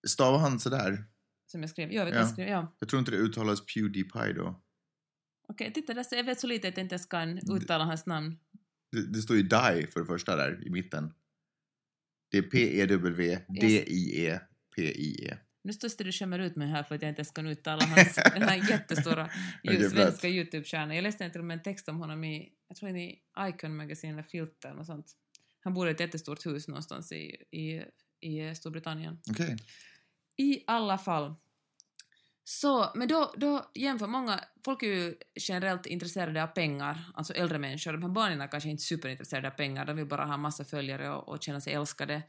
Stavar 0.07 0.39
han 0.39 0.59
sådär? 0.59 1.03
Som 1.45 1.61
jag 1.61 1.69
skrev. 1.69 1.91
Jag 1.91 2.05
vet 2.05 2.13
Ja. 2.13 2.19
jag 2.19 2.29
skrev, 2.29 2.47
ja. 2.47 2.75
Jag 2.79 2.89
tror 2.89 2.99
inte 2.99 3.11
det 3.11 3.17
uttalas 3.17 3.65
Pewdiepie 3.65 4.33
då. 4.33 4.61
Okej, 5.47 5.73
titta 5.73 5.93
där, 5.93 6.03
ser- 6.03 6.17
jag 6.17 6.23
vet 6.23 6.39
så 6.39 6.47
lite 6.47 6.67
att 6.67 6.77
jag 6.77 6.83
inte 6.85 6.95
ens 6.95 7.05
kan 7.05 7.37
uttala 7.55 7.83
hans 7.83 8.05
namn. 8.05 8.39
Det, 8.91 9.07
det 9.13 9.21
står 9.21 9.35
ju 9.35 9.43
Die 9.43 9.87
för 9.93 9.99
det 9.99 10.05
första 10.05 10.35
där 10.35 10.67
i 10.67 10.69
mitten. 10.69 11.13
Det 12.31 12.37
är 12.37 12.41
P-E-W-D-I-E-P-I-E. 14.01 15.37
Nu 15.63 15.73
står 15.73 16.03
du 16.03 16.11
skämmer 16.11 16.39
ut 16.39 16.55
mig 16.55 16.67
här 16.67 16.83
för 16.83 16.95
att 16.95 17.01
jag 17.01 17.09
inte 17.09 17.19
ens 17.19 17.31
kan 17.31 17.47
uttala 17.47 17.85
hans, 17.85 18.15
den 18.33 18.41
här 18.41 18.69
jättestora 18.69 19.29
svenska 19.91 20.27
Youtube-stjärnan. 20.27 20.95
Jag 20.95 21.03
läste 21.03 21.29
till 21.29 21.39
och 21.39 21.45
med 21.45 21.57
en 21.57 21.63
text 21.63 21.89
om 21.89 21.97
honom 21.97 22.23
i, 22.23 22.49
jag 22.67 22.77
tror 22.77 22.89
det 22.89 22.99
är 22.99 23.07
i 23.07 23.49
Icon 23.49 23.75
Magazine 23.75 24.13
eller 24.13 24.23
Filter 24.23 24.79
och 24.79 24.85
sånt. 24.85 25.11
Han 25.63 25.73
bor 25.73 25.87
i 25.87 25.91
ett 25.91 25.99
jättestort 25.99 26.45
hus 26.45 26.67
någonstans 26.67 27.11
i, 27.11 27.35
i, 27.51 27.83
i 28.29 28.55
Storbritannien. 28.55 29.19
Okej. 29.31 29.57
I 30.37 30.63
alla 30.67 30.97
fall. 30.97 31.35
Så, 32.43 32.91
men 32.95 33.07
då, 33.07 33.33
då 33.37 33.71
jämför 33.75 34.07
många, 34.07 34.39
folk 34.65 34.83
är 34.83 34.87
ju 34.87 35.15
generellt 35.35 35.85
intresserade 35.85 36.43
av 36.43 36.47
pengar, 36.47 37.11
alltså 37.13 37.33
äldre 37.33 37.59
människor. 37.59 37.91
De 37.93 38.01
här 38.01 38.09
barnen 38.09 38.41
är 38.41 38.47
kanske 38.47 38.69
inte 38.69 38.83
superintresserade 38.83 39.47
av 39.47 39.51
pengar, 39.51 39.85
de 39.85 39.95
vill 39.95 40.05
bara 40.05 40.25
ha 40.25 40.37
massa 40.37 40.65
följare 40.65 41.09
och, 41.09 41.29
och 41.29 41.43
känna 41.43 41.61
sig 41.61 41.73
älskade. 41.73 42.23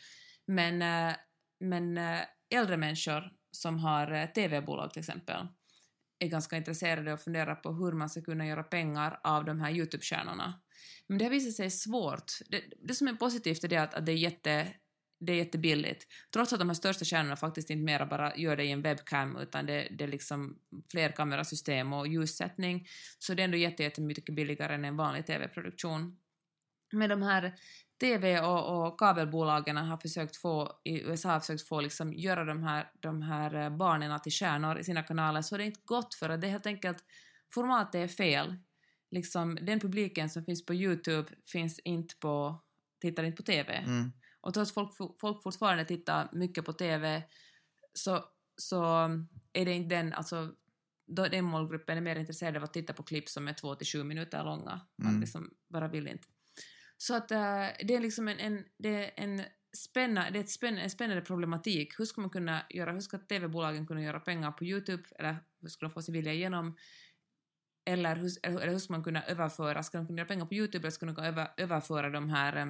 Men, 0.47 0.83
eh, 0.83 1.17
men 1.61 1.99
eh, 1.99 2.21
äldre 2.55 2.77
människor 2.77 3.33
som 3.51 3.79
har 3.79 4.13
eh, 4.13 4.27
TV-bolag 4.27 4.93
till 4.93 5.01
exempel 5.01 5.47
är 6.19 6.29
ganska 6.29 6.57
intresserade 6.57 7.13
och 7.13 7.21
funderar 7.21 7.55
på 7.55 7.73
hur 7.73 7.93
man 7.93 8.11
ska 8.11 8.23
kunna 8.23 8.47
göra 8.47 8.63
pengar 8.63 9.21
av 9.25 9.45
de 9.45 9.61
här 9.61 9.71
YouTube-stjärnorna. 9.71 10.53
Men 11.07 11.19
det 11.19 11.25
har 11.25 11.31
visat 11.31 11.55
sig 11.55 11.71
svårt. 11.71 12.33
Det, 12.49 12.63
det 12.89 12.95
som 12.95 13.09
är 13.09 13.13
positivt 13.13 13.65
är 13.65 13.69
det 13.69 13.77
att, 13.77 13.95
att 13.95 14.07
det 14.07 14.13
är 14.13 14.17
jätte 14.17 14.75
det 15.27 15.33
är 15.33 15.37
jättebilligt. 15.37 16.07
Trots 16.33 16.53
att 16.53 16.59
de 16.59 16.69
här 16.69 16.75
största 16.75 17.05
stjärnorna 17.05 17.37
faktiskt 17.37 17.71
inte 17.71 17.85
mera 17.85 18.07
bara 18.07 18.37
gör 18.37 18.57
det 18.57 18.65
i 18.65 18.71
en 18.71 18.83
webcam 18.83 19.37
utan 19.37 19.67
det, 19.67 19.89
det 19.99 20.05
är 20.05 20.09
liksom 20.09 20.59
fler 20.91 21.13
kamerasystem 21.13 21.93
och 21.93 22.09
ljussättning 22.09 22.87
så 23.19 23.35
det 23.35 23.43
är 23.43 23.45
ändå 23.45 23.57
jätte, 23.57 23.83
jättemycket 23.83 24.35
billigare 24.35 24.75
än 24.75 24.85
en 24.85 24.97
vanlig 24.97 25.27
TV-produktion. 25.27 26.17
Men 26.93 27.11
de 27.11 27.23
här 27.23 27.55
TV 28.03 28.41
och, 28.41 28.87
och 28.87 28.99
kabelbolagen 28.99 29.77
har 29.77 29.97
försökt 29.97 30.37
få, 30.37 30.81
i 30.85 31.03
USA 31.03 31.29
har 31.29 31.41
försökt 31.41 31.69
få 31.69 31.81
liksom 31.81 32.13
göra 32.13 32.45
de 32.45 32.63
här, 32.63 32.91
de 33.01 33.23
här 33.23 33.55
eh, 33.55 33.77
barnen 33.77 34.21
till 34.21 34.33
stjärnor 34.33 34.79
i 34.79 34.85
sina 34.85 35.03
kanaler 35.03 35.43
så 35.43 35.57
det 35.57 35.65
är 35.65 35.67
inte 35.67 35.81
gott 35.85 36.15
för 36.15 36.29
att 36.29 36.41
det 36.41 36.47
är 36.47 36.51
helt 36.51 36.67
enkelt 36.67 37.05
formatet 37.55 37.95
är 37.95 38.09
fel. 38.09 38.57
Liksom, 39.11 39.59
den 39.63 39.81
publiken 39.81 40.31
som 40.31 40.45
finns 40.45 40.67
på 40.67 40.75
Youtube 40.75 41.29
finns 41.45 41.79
inte 41.79 42.15
på, 42.17 42.63
tittar 43.01 43.25
inte 43.25 43.37
på 43.37 43.43
TV. 43.43 43.73
Mm. 43.73 44.13
Och 44.41 44.55
trots 44.55 44.71
att 44.71 44.75
folk, 44.75 45.21
folk 45.21 45.43
fortfarande 45.43 45.85
tittar 45.85 46.29
mycket 46.33 46.65
på 46.65 46.73
TV 46.73 47.23
så, 47.95 48.25
så 48.57 48.85
är 49.53 49.65
det 49.65 49.73
inte 49.73 49.95
den, 49.95 50.13
alltså 50.13 50.55
då 51.07 51.29
den 51.29 51.45
målgruppen 51.45 51.97
är 51.97 52.01
mer 52.01 52.17
intresserad 52.17 52.57
av 52.57 52.65
att 52.65 52.73
titta 52.73 52.93
på 52.93 53.03
klipp 53.03 53.29
som 53.29 53.49
är 53.49 53.53
två 53.53 53.75
till 53.75 53.87
sju 53.87 54.05
minuter 54.05 54.45
långa. 54.45 54.81
Man 54.97 55.09
Mm. 55.09 55.21
liksom 55.21 55.51
bara 55.69 55.89
vill 55.89 56.09
inte. 56.09 56.29
Så 57.03 57.15
att 57.15 57.31
eh, 57.31 57.67
det 57.85 57.95
är 57.95 58.01
liksom 58.01 58.29
en, 58.29 58.39
en, 58.39 58.65
det 58.79 58.89
är 58.89 59.11
en, 59.17 59.43
spänna, 59.77 60.31
det 60.31 60.39
är 60.39 60.41
ett 60.41 60.51
spänn, 60.51 60.79
en 60.79 60.91
spännande 60.91 61.23
problematik. 61.23 61.99
Hur 61.99 62.05
ska 62.05 62.21
man 62.21 62.31
kunna 62.31 62.63
göra, 62.71 62.93
hur 62.93 63.01
ska 63.01 63.19
TV-bolagen 63.19 63.87
kunna 63.87 64.03
göra 64.03 64.21
pengar 64.21 64.53
på 64.53 64.65
Youtube 64.65 65.03
eller 65.19 65.37
hur 65.61 65.69
ska 65.69 65.87
de 65.87 65.93
få 65.93 66.03
sin 66.03 66.15
vilja 66.15 66.33
igenom? 66.33 66.77
Eller 67.87 68.17
hur, 68.17 68.31
eller 68.43 68.73
hur 68.73 68.79
ska 68.79 68.93
man 68.93 69.05
kunna 69.05 69.25
överföra, 69.25 69.83
ska 69.83 69.99
de 69.99 70.07
kunna 70.07 70.19
göra 70.19 70.29
pengar 70.29 70.47
på 70.47 70.55
Youtube 70.55 70.83
eller 70.83 70.91
ska 70.91 71.07
de 71.07 71.15
kunna 71.15 71.29
över, 71.29 71.49
överföra 71.57 72.11
de 72.11 72.31
här 72.31 72.57
eh, 72.57 72.67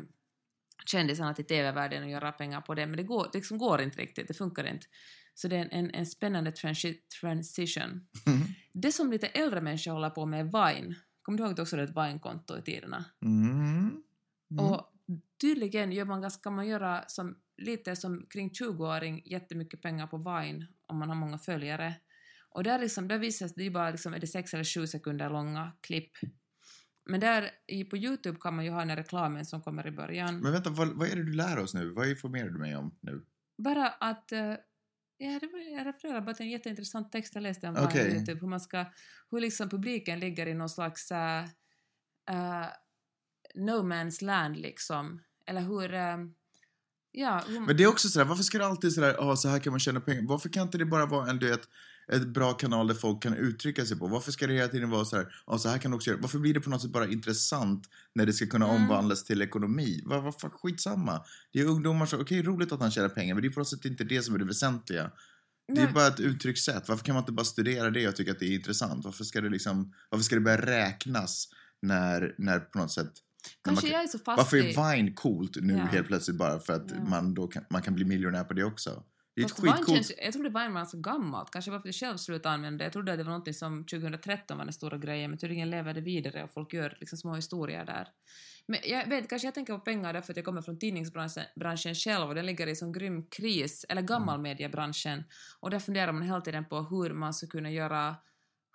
kändisarna 0.86 1.34
till 1.34 1.46
TV-världen 1.46 2.02
och 2.02 2.10
göra 2.10 2.32
pengar 2.32 2.60
på 2.60 2.74
det, 2.74 2.86
men 2.86 2.96
det, 2.96 3.02
går, 3.02 3.28
det 3.32 3.38
liksom 3.38 3.58
går 3.58 3.80
inte 3.80 3.98
riktigt, 3.98 4.28
det 4.28 4.34
funkar 4.34 4.64
inte. 4.64 4.86
Så 5.34 5.48
det 5.48 5.56
är 5.56 5.60
en, 5.60 5.70
en, 5.70 5.90
en 5.94 6.06
spännande 6.06 6.52
transi 6.52 6.94
transition. 7.20 8.06
Det 8.72 8.92
som 8.92 9.10
lite 9.10 9.26
äldre 9.26 9.60
människor 9.60 9.92
håller 9.92 10.10
på 10.10 10.26
med 10.26 10.40
är 10.40 10.44
Vine. 10.44 10.94
Kommer 11.22 11.38
du 11.38 11.44
ihåg 11.44 11.52
att 11.52 11.58
också 11.58 11.76
det 11.76 11.82
ett 11.82 11.96
Vine-konto 11.96 12.58
i 12.58 12.62
tiderna? 12.62 13.04
Mm. 13.22 14.02
Mm. 14.52 14.64
Och 14.64 14.92
tydligen 15.40 15.92
gör 15.92 16.04
man 16.04 16.22
ganska, 16.22 16.42
kan 16.42 16.54
man 16.54 16.66
göra 16.66 17.04
som, 17.08 17.36
lite 17.56 17.96
som 17.96 18.26
kring 18.30 18.50
20-åring 18.50 19.22
jättemycket 19.24 19.82
pengar 19.82 20.06
på 20.06 20.16
Vine 20.16 20.66
om 20.86 20.98
man 20.98 21.08
har 21.08 21.16
många 21.16 21.38
följare. 21.38 21.94
Och 22.48 22.64
där, 22.64 22.78
liksom, 22.78 23.08
där 23.08 23.18
visas 23.18 23.54
det 23.54 23.62
ju 23.62 23.70
bara 23.70 23.90
liksom, 23.90 24.14
är 24.14 24.18
det 24.18 24.26
sex 24.26 24.54
eller 24.54 24.64
sju 24.64 24.86
sekunder 24.86 25.30
långa 25.30 25.72
klipp. 25.80 26.12
Men 27.04 27.20
där 27.20 27.50
på 27.90 27.96
Youtube 27.96 28.38
kan 28.40 28.56
man 28.56 28.64
ju 28.64 28.70
ha 28.70 28.84
den 28.84 28.96
reklamen 28.96 29.44
som 29.44 29.62
kommer 29.62 29.86
i 29.86 29.90
början. 29.90 30.40
Men 30.40 30.52
vänta, 30.52 30.70
vad, 30.70 30.88
vad 30.88 31.08
är 31.08 31.16
det 31.16 31.24
du 31.24 31.32
lär 31.32 31.58
oss 31.58 31.74
nu? 31.74 31.90
Vad 31.90 32.08
informerar 32.08 32.48
du 32.48 32.58
mig 32.58 32.76
om 32.76 32.98
nu? 33.00 33.24
Bara 33.58 33.88
att... 33.88 34.32
eh, 34.32 34.54
ja, 35.16 35.38
det 35.40 35.46
var, 35.52 35.76
jag 35.76 35.86
refererar 35.86 36.20
bara 36.20 36.34
till 36.34 36.46
en 36.46 36.52
jätteintressant 36.52 37.12
text 37.12 37.34
jag 37.34 37.42
läste 37.42 37.68
om 37.68 37.76
okay. 37.76 38.10
Youtube. 38.10 38.40
Hur, 38.40 38.48
man 38.48 38.60
ska, 38.60 38.84
hur 39.30 39.40
liksom 39.40 39.68
publiken 39.68 40.20
ligger 40.20 40.46
i 40.46 40.54
någon 40.54 40.68
slags 40.68 41.12
uh, 41.12 42.66
no 43.54 43.82
man's 43.82 44.24
land 44.24 44.56
liksom. 44.56 45.20
Eller 45.46 45.60
hur... 45.60 45.94
eh, 45.94 46.16
ja, 47.12 47.42
hur, 47.48 47.60
Men 47.60 47.76
det 47.76 47.82
är 47.82 47.86
också 47.88 48.08
sådär, 48.08 48.26
varför 48.26 48.42
ska 48.42 48.58
det 48.58 48.66
alltid 48.66 48.92
sådär, 48.92 49.14
ja 49.18 49.36
så 49.36 49.48
här 49.48 49.58
kan 49.58 49.70
man 49.72 49.80
tjäna 49.80 50.00
pengar. 50.00 50.22
Varför 50.28 50.48
kan 50.48 50.62
inte 50.62 50.78
det 50.78 50.84
bara 50.86 51.06
vara 51.06 51.30
en, 51.30 51.38
du 51.38 51.48
vet, 51.48 51.62
ett 52.12 52.26
bra 52.28 52.52
kanal 52.52 52.86
där 52.86 52.94
folk 52.94 53.22
kan 53.22 53.34
uttrycka 53.34 53.86
sig 53.86 53.98
på? 53.98 54.06
Varför 54.06 54.32
ska 54.32 54.46
det 54.46 54.52
hela 54.54 54.68
tiden 54.68 54.90
vara 54.90 55.04
sådär, 55.04 55.34
ja 55.46 55.58
så 55.58 55.68
här 55.68 55.78
kan 55.78 55.90
du 55.90 55.96
också 55.96 56.10
göra. 56.10 56.20
Varför 56.20 56.38
blir 56.38 56.54
det 56.54 56.60
på 56.60 56.70
något 56.70 56.82
sätt 56.82 56.90
bara 56.90 57.06
intressant 57.06 57.88
när 58.14 58.26
det 58.26 58.32
ska 58.32 58.46
kunna 58.46 58.68
Mm. 58.68 58.82
omvandlas 58.82 59.24
till 59.24 59.42
ekonomi? 59.42 60.00
Vad, 60.04 60.40
fan, 60.40 60.50
skitsamma. 60.50 61.24
Det 61.52 61.60
är 61.60 61.66
ungdomar 61.66 62.06
som, 62.06 62.20
okej 62.20 62.42
roligt 62.42 62.72
att 62.72 62.80
han 62.80 62.90
tjänar 62.90 63.08
pengar, 63.08 63.34
men 63.34 63.42
det 63.42 63.48
är 63.48 63.52
på 63.52 63.60
något 63.60 63.68
sätt 63.68 63.84
inte 63.84 64.04
det 64.04 64.22
som 64.22 64.34
är 64.34 64.38
det 64.38 64.44
väsentliga. 64.44 65.10
Det 65.74 65.80
är 65.80 65.84
Nej. 65.84 65.92
bara 65.94 66.06
ett 66.06 66.20
uttryckssätt. 66.20 66.88
Varför 66.88 67.04
kan 67.04 67.14
man 67.14 67.22
inte 67.22 67.32
bara 67.32 67.44
studera 67.44 67.90
det 67.90 68.08
och 68.08 68.16
tycka 68.16 68.30
att 68.32 68.38
det 68.38 68.46
är 68.46 68.54
intressant? 68.54 69.04
Varför 69.04 69.24
ska 69.24 69.40
det 69.40 69.48
liksom, 69.48 69.92
varför 70.10 70.24
ska 70.24 70.34
det 70.34 70.40
börja 70.40 70.66
räknas 70.66 71.48
när, 71.82 72.34
när 72.38 72.60
på 72.60 72.78
något 72.78 72.92
sätt 72.92 73.12
kanske 73.64 73.86
man, 73.86 73.92
jag 73.92 74.02
är 74.02 74.06
så 74.06 74.18
fast 74.18 74.36
varför 74.38 74.56
är 74.56 74.94
Vine 74.96 75.12
coolt 75.14 75.56
nu 75.60 75.72
Ja. 75.74 75.84
helt 75.84 76.06
plötsligt 76.06 76.36
bara 76.38 76.60
för 76.60 76.72
att 76.72 76.90
Ja. 76.90 77.04
man, 77.04 77.34
då 77.34 77.46
kan, 77.46 77.64
man 77.70 77.82
kan 77.82 77.94
bli 77.94 78.04
miljonär 78.04 78.44
på 78.44 78.54
det 78.54 78.64
också? 78.64 79.02
Det 79.34 79.40
är 79.40 79.44
ett 79.44 79.50
Fast 79.50 79.62
skitcoolt... 79.62 79.88
känns, 79.96 80.12
jag 80.24 80.32
trodde 80.32 80.48
Vine 80.48 80.72
var 80.72 80.80
ganska 80.80 80.98
gammalt, 80.98 81.50
kanske 81.50 81.70
bara 81.70 81.82
för 81.82 81.88
att 81.88 82.00
jag 82.00 82.08
själv 82.08 82.16
slutade 82.16 82.54
använda 82.54 82.78
det. 82.78 82.84
Jag 82.84 82.92
trodde 82.92 83.12
att 83.12 83.18
det 83.18 83.24
var 83.24 83.32
något 83.38 83.56
som 83.56 83.86
2013 83.86 84.58
var 84.58 84.64
den 84.64 84.72
stora 84.72 84.98
grejen, 84.98 85.30
men 85.30 85.38
tydligen 85.38 85.70
lever 85.70 85.94
det 85.94 86.00
vidare 86.00 86.44
och 86.44 86.50
folk 86.52 86.72
gör 86.72 86.96
liksom 87.00 87.18
små 87.18 87.34
historier 87.34 87.84
där. 87.84 88.08
Men 88.66 88.80
jag 88.84 89.08
vet, 89.08 89.28
kanske 89.28 89.46
jag 89.48 89.54
tänker 89.54 89.72
på 89.74 89.78
pengar 89.80 90.12
därför 90.12 90.32
att 90.32 90.36
jag 90.36 90.44
kommer 90.44 90.62
från 90.62 90.78
tidningsbranschen 90.78 91.42
branschen 91.56 91.94
själv 91.94 92.28
och 92.28 92.34
den 92.34 92.46
ligger 92.46 92.66
i 92.66 92.76
sån 92.76 92.92
grym 92.92 93.26
kris, 93.26 93.84
eller 93.88 94.02
gammalmediebranschen. 94.02 95.24
Och 95.60 95.70
där 95.70 95.78
funderar 95.78 96.12
man 96.12 96.22
hela 96.22 96.40
tiden 96.40 96.64
på 96.64 96.80
hur 96.82 97.14
man 97.14 97.34
ska 97.34 97.46
kunna 97.46 97.70
göra 97.70 98.16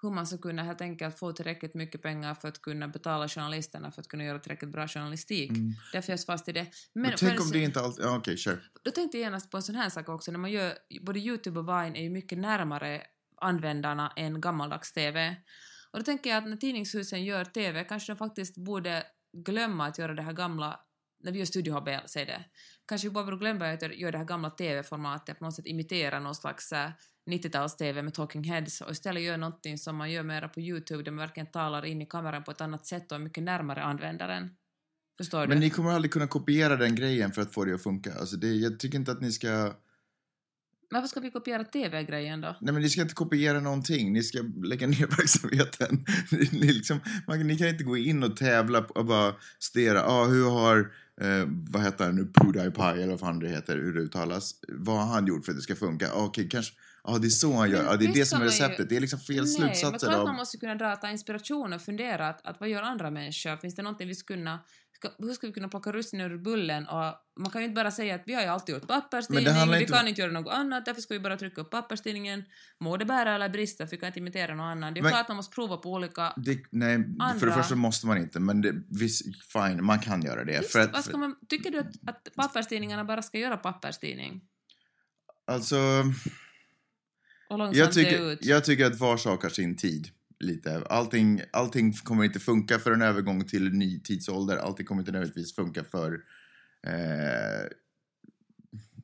hur 0.02 0.10
man 0.10 0.28
ska 0.28 0.38
kunna 0.38 0.64
helt 0.64 0.82
enkelt 0.82 1.20
få 1.20 1.32
tillräckligt 1.32 1.74
mycket 1.74 2.02
pengar 2.02 2.36
för 2.36 2.48
att 2.48 2.62
kunna 2.62 2.88
betala 2.88 3.28
journalisterna 3.28 3.92
för 3.92 4.02
att 4.02 4.08
kunna 4.08 4.24
göra 4.24 4.40
tillräckligt 4.40 4.72
bra 4.72 4.88
journalistik. 4.88 5.50
Mm. 5.50 5.74
Därför 5.94 6.14
är 6.14 6.18
jag 6.18 6.26
fast 6.26 6.50
i 6.50 6.52
det. 6.52 6.68
Men, 6.94 7.12
för 7.12 7.18
tänk 7.18 7.42
om 7.42 7.52
det 7.52 7.60
inte 7.60 7.80
alltid... 7.80 8.06
Ja, 8.06 8.18
okej, 8.18 8.38
kör. 8.38 8.64
då 8.82 8.92
tänkte 8.92 9.18
jag 9.18 9.24
genast 9.24 9.52
på 9.52 9.58
en 9.58 9.64
sån 9.64 9.76
här 9.76 9.90
sak 9.90 10.10
också, 10.10 10.32
när 10.32 10.40
man 10.40 10.52
gör, 10.52 10.74
både 11.02 11.20
Youtube 11.20 11.60
och 11.60 11.68
Vine 11.68 11.96
är 11.96 12.04
ju 12.04 12.10
mycket 12.10 12.38
närmare 12.38 13.02
användarna 13.42 14.14
än 14.16 14.42
gammaldags 14.42 14.94
TV. 14.94 15.36
Och 15.92 16.00
då 16.00 16.04
tänker 16.04 16.30
jag 16.30 16.38
att 16.38 16.50
när 16.50 16.58
tidningshusen 16.58 17.26
gör 17.26 17.46
TV 17.46 17.84
kanske 17.84 18.12
de 18.14 18.18
faktiskt 18.18 18.58
borde 18.58 19.04
glömma 19.46 19.88
att 19.88 19.98
göra 19.98 20.14
det 20.14 20.22
här 20.22 20.34
gamla, 20.34 20.80
när 21.24 21.32
vi 21.32 21.40
gör 21.40 21.46
Studio 21.46 21.74
HB, 21.74 21.90
säg 22.06 22.26
det, 22.26 22.44
kanske 22.88 23.10
glömma 23.10 23.66
att 23.66 23.98
göra 23.98 24.12
det 24.12 24.18
här 24.18 24.26
gamla 24.26 24.50
TV-formatet, 24.50 25.40
på 25.40 25.46
något 25.46 25.56
sätt 25.56 25.66
imitera 25.66 26.20
någon 26.20 26.36
slags 26.36 26.72
äh, 26.72 26.90
90-tals-TV 27.30 28.02
med 28.02 28.14
talking 28.14 28.44
heads 28.44 28.82
och 28.82 28.92
istället 28.92 29.24
göra 29.24 29.38
någonting 29.38 29.78
som 29.78 29.96
man 29.96 30.12
gör 30.12 30.24
mera 30.24 30.50
på 30.50 30.60
Youtube 30.60 31.04
där 31.04 31.12
man 31.12 31.28
verkligen 31.28 31.52
talar 31.52 31.86
in 31.86 32.02
i 32.02 32.06
kameran 32.06 32.44
på 32.44 32.52
ett 32.52 32.62
annat 32.62 32.86
sätt 32.86 33.12
och 33.12 33.16
är 33.16 33.20
mycket 33.20 33.44
närmare 33.44 33.84
användaren. 33.84 34.50
Förstår 35.18 35.42
du? 35.42 35.48
Men 35.48 35.60
ni 35.60 35.70
kommer 35.70 35.92
aldrig 35.92 36.12
kunna 36.12 36.28
kopiera 36.28 36.76
den 36.76 36.96
grejen 36.96 37.32
för 37.32 37.42
att 37.42 37.54
få 37.54 37.66
det 37.66 37.74
att 37.74 37.84
funka. 37.84 38.14
Alltså 38.14 38.38
det, 38.38 38.48
jag 38.48 38.80
tycker 38.80 38.98
inte 38.98 39.12
att 39.12 39.22
ni 39.22 39.32
ska... 39.32 39.74
Varför 40.90 41.08
ska 41.08 41.20
vi 41.20 41.32
kopiera 41.32 41.64
TV-grejen 41.64 42.42
då? 42.42 42.56
Nej 42.62 42.74
men 42.74 42.82
ni 42.84 42.90
ska 42.90 43.02
inte 43.02 43.14
kopiera 43.14 43.60
någonting, 43.60 44.14
ni 44.14 44.24
ska 44.24 44.40
lägga 44.64 44.88
ner 44.88 45.08
verksamheten. 45.18 46.06
ni, 46.32 46.50
ni, 46.52 46.74
liksom, 46.74 47.00
man, 47.28 47.48
ni 47.48 47.58
kan 47.58 47.68
inte 47.68 47.84
gå 47.84 47.98
in 47.98 48.24
och 48.24 48.38
tävla 48.38 48.80
och 48.80 49.06
bara 49.06 49.36
stera, 49.60 50.04
ah, 50.04 50.26
hur 50.26 50.50
har, 50.50 50.92
eh, 51.22 51.48
vad 51.48 51.84
heter 51.84 52.06
han 52.06 52.16
nu, 52.16 52.26
PewDiePie 52.26 52.84
eller 53.04 53.08
vad 53.08 53.20
fan 53.20 53.40
det 53.40 53.50
heter, 53.50 53.76
hur 53.78 53.94
det 53.94 54.00
uttalas. 54.00 54.56
Vad 54.68 54.98
har 54.98 55.06
han 55.14 55.28
gjort 55.28 55.46
för 55.46 55.52
att 55.52 55.58
det 55.58 55.62
ska 55.62 55.76
funka? 55.76 56.12
Ah, 56.14 56.26
Okej, 56.26 56.50
kanske, 56.50 56.74
ja 57.04 57.14
ah, 57.16 57.18
det 57.18 57.28
är 57.28 57.30
så 57.30 57.54
han 57.54 57.70
gör, 57.72 57.84
Men 57.84 57.94
ah, 57.94 57.96
det 57.98 58.06
är 58.06 58.14
det 58.14 58.26
som 58.26 58.36
är 58.36 58.40
man 58.40 58.48
ju- 58.48 58.52
receptet. 58.52 58.90
Det 58.90 58.96
är 58.98 59.00
liksom 59.00 59.20
fel 59.20 59.36
Nej, 59.36 59.60
men 59.60 59.76
slutsatser 59.76 60.08
klart 60.08 60.20
av... 60.20 60.26
man 60.28 60.36
måste 60.36 60.58
kunna 60.58 60.76
dra 60.76 60.96
ta 60.96 61.10
inspiration 61.10 61.74
och 61.74 61.82
fundera 61.82 62.28
att, 62.28 62.46
att 62.48 62.60
vad 62.60 62.70
gör 62.70 62.82
andra 62.82 63.12
människor? 63.12 63.58
Finns 63.58 63.76
det 63.76 63.82
någonting 63.82 64.08
vi 64.08 64.16
skulle 64.16 64.38
kunna 64.40 64.60
ska, 64.98 65.10
hur 65.18 65.34
ska 65.34 65.48
vi 65.48 65.54
kunna 65.54 65.68
plocka 65.70 65.92
russinen 65.92 66.32
ur 66.32 66.38
bullen? 66.38 66.88
Och 66.88 67.14
man 67.40 67.52
kan 67.52 67.62
ju 67.62 67.68
inte 67.68 67.76
bara 67.76 67.92
säga 67.92 68.16
att 68.16 68.22
vi 68.26 68.34
har 68.34 68.42
ju 68.42 68.48
alltid 68.48 68.76
gjort 68.76 68.88
papperstidning, 68.88 69.46
vi 69.72 69.80
inte 69.80 69.94
kan 69.94 70.08
inte 70.08 70.22
göra 70.22 70.32
något 70.32 70.54
annat, 70.54 70.86
därför 70.86 71.02
ska 71.02 71.14
vi 71.14 71.20
bara 71.20 71.38
trycka 71.38 71.62
upp 71.62 71.72
papperstidningen. 71.72 72.44
Må 72.80 72.98
det 72.98 73.06
bära 73.06 73.36
eller 73.36 73.50
brista, 73.50 73.86
för 73.88 73.92
vi 73.92 73.98
kan 73.98 74.08
inte 74.08 74.20
imitera 74.20 74.56
någon 74.56 74.66
annan. 74.66 74.94
Det 74.94 75.00
är 75.00 75.02
Men- 75.02 75.12
klart 75.12 75.28
man 75.28 75.38
måste 75.38 75.56
prova 75.56 75.78
på 75.78 75.92
olika... 75.94 76.34
Det, 76.38 76.60
nej, 76.72 76.96
för 76.98 77.04
det 77.18 77.24
Andra- 77.24 77.54
första 77.54 77.76
måste 77.76 78.08
man 78.08 78.18
inte, 78.18 78.40
men 78.40 78.62
det, 78.62 78.74
visst, 79.00 79.22
fine, 79.54 79.86
man 79.86 80.00
kan 80.00 80.22
göra 80.22 80.44
det. 80.44 80.60
Visst, 80.60 80.72
för 80.72 80.80
att, 80.80 81.06
ska 81.06 81.18
man, 81.18 81.36
tycker 81.50 81.72
du 81.72 81.80
att, 81.80 81.88
att 82.08 82.28
papperstidningarna 82.36 83.04
bara 83.06 83.22
ska 83.22 83.38
göra 83.38 83.58
papperstidning? 83.58 84.42
alltså, 85.48 85.78
Och 87.50 87.58
långsamt 87.58 87.78
jag 87.78 87.94
tycker, 87.94 88.32
ut? 88.32 88.40
jag 88.46 88.66
tycker 88.66 88.86
att 88.86 89.00
var 89.00 89.18
sak 89.18 89.44
har 89.44 89.50
sin 89.50 89.76
tid. 89.78 90.10
Lite. 90.40 90.84
Allting, 90.90 91.42
allting 91.52 91.94
kommer 91.94 92.24
inte 92.24 92.40
funka 92.40 92.80
för 92.80 92.92
en 92.92 93.02
övergång 93.02 93.46
till 93.46 93.68
en 93.68 93.80
ny 93.80 94.00
tidsålder. 94.00 94.58
Allting 94.58 94.86
kommer 94.86 95.02
inte 95.02 95.12
nödvändigtvis 95.12 95.56
funka 95.56 95.84
för... 95.84 96.14
Eh, 96.88 97.68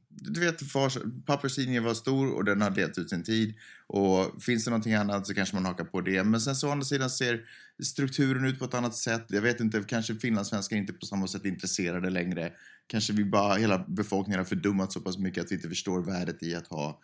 du 0.09 0.39
vet, 0.39 0.73
var, 0.75 1.21
papperstidningen 1.25 1.83
var 1.83 1.93
stor 1.93 2.33
och 2.33 2.45
den 2.45 2.61
har 2.61 2.71
levt 2.71 2.97
ut 2.97 3.09
sin 3.09 3.23
tid. 3.23 3.55
Och 3.87 4.43
finns 4.43 4.65
det 4.65 4.71
någonting 4.71 4.93
annat 4.93 5.27
så 5.27 5.33
kanske 5.33 5.55
man 5.55 5.65
hakar 5.65 5.83
på 5.83 6.01
det. 6.01 6.23
Men 6.23 6.41
sen 6.41 6.55
så 6.55 6.67
å 6.67 6.71
andra 6.71 6.85
sidan 6.85 7.09
ser 7.09 7.41
strukturen 7.83 8.45
ut 8.45 8.59
på 8.59 8.65
ett 8.65 8.73
annat 8.73 8.95
sätt. 8.95 9.25
Jag 9.27 9.41
vet 9.41 9.59
inte, 9.59 9.83
kanske 9.87 10.15
finlandssvenskar 10.15 10.77
inte 10.77 10.93
på 10.93 11.05
samma 11.05 11.27
sätt 11.27 11.45
intresserade 11.45 12.09
längre. 12.09 12.51
Kanske 12.87 13.13
vi 13.13 13.25
bara, 13.25 13.55
hela 13.55 13.85
befolkningen 13.87 14.39
har 14.39 14.45
fördummat 14.45 14.91
så 14.91 15.01
pass 15.01 15.17
mycket 15.17 15.43
att 15.43 15.51
vi 15.51 15.55
inte 15.55 15.69
förstår 15.69 16.01
värdet 16.01 16.43
i 16.43 16.55
att 16.55 16.67
ha 16.67 17.01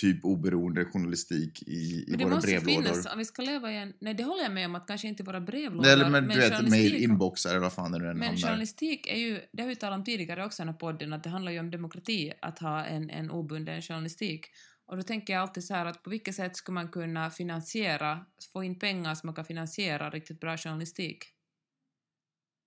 typ 0.00 0.24
oberoende 0.24 0.84
journalistik 0.84 1.62
i, 1.62 1.72
i 1.72 2.04
Men 2.08 2.20
våra 2.20 2.34
måste 2.34 2.46
brevlådor. 2.50 2.82
finnas, 2.82 3.06
om 3.12 3.18
vi 3.18 3.24
ska 3.24 3.42
leva 3.42 3.72
i 3.72 3.76
en... 3.76 3.92
Nej, 4.00 4.14
det 4.14 4.22
håller 4.24 4.42
jag 4.42 4.52
med 4.52 4.66
om 4.66 4.74
att 4.74 4.86
kanske 4.86 5.08
inte 5.08 5.22
våra 5.22 5.40
brevlådor, 5.40 5.82
Nej, 5.82 5.92
eller 5.92 6.10
men 6.10 6.28
du 6.28 6.34
vet, 6.36 6.52
journalistik- 6.52 6.70
mail, 6.70 6.94
inboxar 7.04 7.50
eller 7.50 7.60
vad 7.60 7.72
fan 7.72 7.92
det 7.92 7.98
nu 7.98 8.08
än 8.10 8.18
Men 8.18 8.28
hamnar. 8.28 8.42
journalistik 8.48 9.06
är 9.06 9.16
ju, 9.18 9.40
det 9.52 9.62
har 9.62 9.68
vi 9.68 9.76
talat 9.76 9.98
om 9.98 10.04
tidigare 10.04 10.44
också 10.44 10.62
i 10.62 10.64
den 10.64 10.74
här 10.74 10.78
podden, 10.78 11.12
att 11.12 11.22
det 11.24 11.30
handlar 11.30 11.52
ju 11.52 11.60
om 11.60 11.70
demokrati, 11.70 12.32
att 12.42 12.58
ha 12.58 12.84
en, 12.84 13.10
en 13.10 13.30
obunden 13.30 13.82
journalistik. 13.82 14.46
Och 14.86 14.96
då 14.96 15.02
tänker 15.02 15.32
jag 15.32 15.42
alltid 15.42 15.64
så 15.64 15.74
här 15.74 15.86
att 15.86 16.02
på 16.02 16.10
vilket 16.10 16.34
sätt 16.34 16.56
ska 16.56 16.72
man 16.72 16.88
kunna 16.88 17.30
finansiera, 17.30 18.26
få 18.52 18.64
in 18.64 18.78
pengar 18.78 19.14
som 19.14 19.26
man 19.26 19.34
kan 19.34 19.44
finansiera 19.44 20.10
riktigt 20.10 20.40
bra 20.40 20.56
journalistik? 20.56 21.24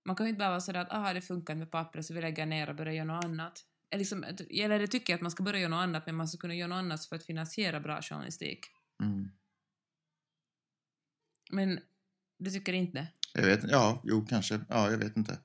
Man 0.06 0.16
kan 0.16 0.26
ju 0.26 0.30
inte 0.30 0.38
bara 0.38 0.48
vara 0.50 0.60
sådär 0.60 0.80
att 0.80 0.92
aha, 0.92 1.12
det 1.12 1.20
funkar 1.20 1.54
med 1.54 1.70
pappret 1.70 2.04
så 2.06 2.14
vi 2.14 2.20
lägger 2.20 2.46
ner 2.46 2.68
och 2.70 2.76
börjar 2.76 2.92
göra 2.92 3.04
något 3.04 3.24
annat. 3.24 3.60
Liksom, 3.92 4.24
eller 4.50 4.78
det 4.78 4.86
tycker 4.86 5.12
jag 5.12 5.18
att 5.18 5.22
man 5.22 5.30
ska 5.30 5.42
börja 5.42 5.60
göra 5.60 5.70
något 5.70 5.82
annat, 5.82 6.06
men 6.06 6.14
man 6.14 6.28
ska 6.28 6.38
kunna 6.38 6.54
göra 6.54 6.68
något 6.68 6.76
annat 6.76 7.06
för 7.06 7.16
att 7.16 7.26
finansiera 7.26 7.80
bra 7.80 8.02
journalistik. 8.02 8.66
Mm. 9.02 9.30
Men 11.50 11.80
du 12.38 12.50
tycker 12.50 12.72
inte? 12.72 13.06
Jag 13.34 13.42
vet 13.42 13.70
Ja, 13.70 14.00
jo, 14.04 14.26
kanske. 14.28 14.60
Ja, 14.68 14.90
jag 14.90 14.98
vet 14.98 15.16
inte. 15.16 15.38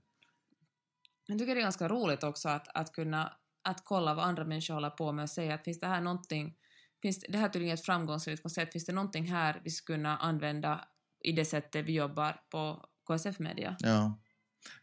Jag 1.25 1.39
tycker 1.39 1.55
det 1.55 1.61
är 1.61 1.63
ganska 1.63 1.87
roligt 1.87 2.23
också 2.23 2.49
att, 2.49 2.67
att 2.67 2.93
kunna 2.93 3.33
att 3.61 3.85
kolla 3.85 4.13
vad 4.13 4.25
andra 4.25 4.45
människor 4.45 4.73
håller 4.73 4.89
på 4.89 5.11
med 5.11 5.23
och 5.23 5.29
säga 5.29 5.53
att 5.53 5.63
finns 5.63 5.79
det 5.79 5.87
här 5.87 6.01
någonting, 6.01 6.55
finns 7.01 7.19
det 7.29 7.37
här 7.37 7.45
är 7.45 7.49
tydligen 7.49 7.73
ett 7.73 7.85
framgångsrikt 7.85 8.41
koncept, 8.41 8.71
finns 8.71 8.85
det 8.85 8.93
någonting 8.93 9.25
här 9.25 9.61
vi 9.63 9.69
skulle 9.69 9.97
kunna 9.97 10.17
använda 10.17 10.87
i 11.23 11.31
det 11.31 11.45
sättet 11.45 11.85
vi 11.85 11.93
jobbar 11.93 12.41
på 12.49 12.89
KSF 13.07 13.39
Media? 13.39 13.75
Ja. 13.79 14.19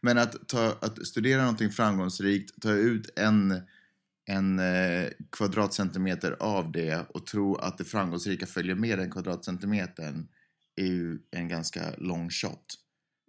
Men 0.01 0.17
att, 0.17 0.47
ta, 0.47 0.77
att 0.81 1.07
studera 1.07 1.41
någonting 1.41 1.69
framgångsrikt, 1.69 2.61
ta 2.61 2.71
ut 2.71 3.09
en, 3.15 3.61
en 4.25 4.59
eh, 4.59 5.09
kvadratcentimeter 5.31 6.35
av 6.39 6.71
det 6.71 7.05
och 7.09 7.25
tro 7.25 7.55
att 7.55 7.77
det 7.77 7.83
framgångsrika 7.83 8.45
följer 8.45 8.75
med 8.75 8.99
den 8.99 9.11
kvadratcentimetern 9.11 10.27
är 10.75 10.87
ju 10.87 11.19
en 11.31 11.47
ganska 11.47 11.81
lång 11.97 12.29
shot. 12.29 12.65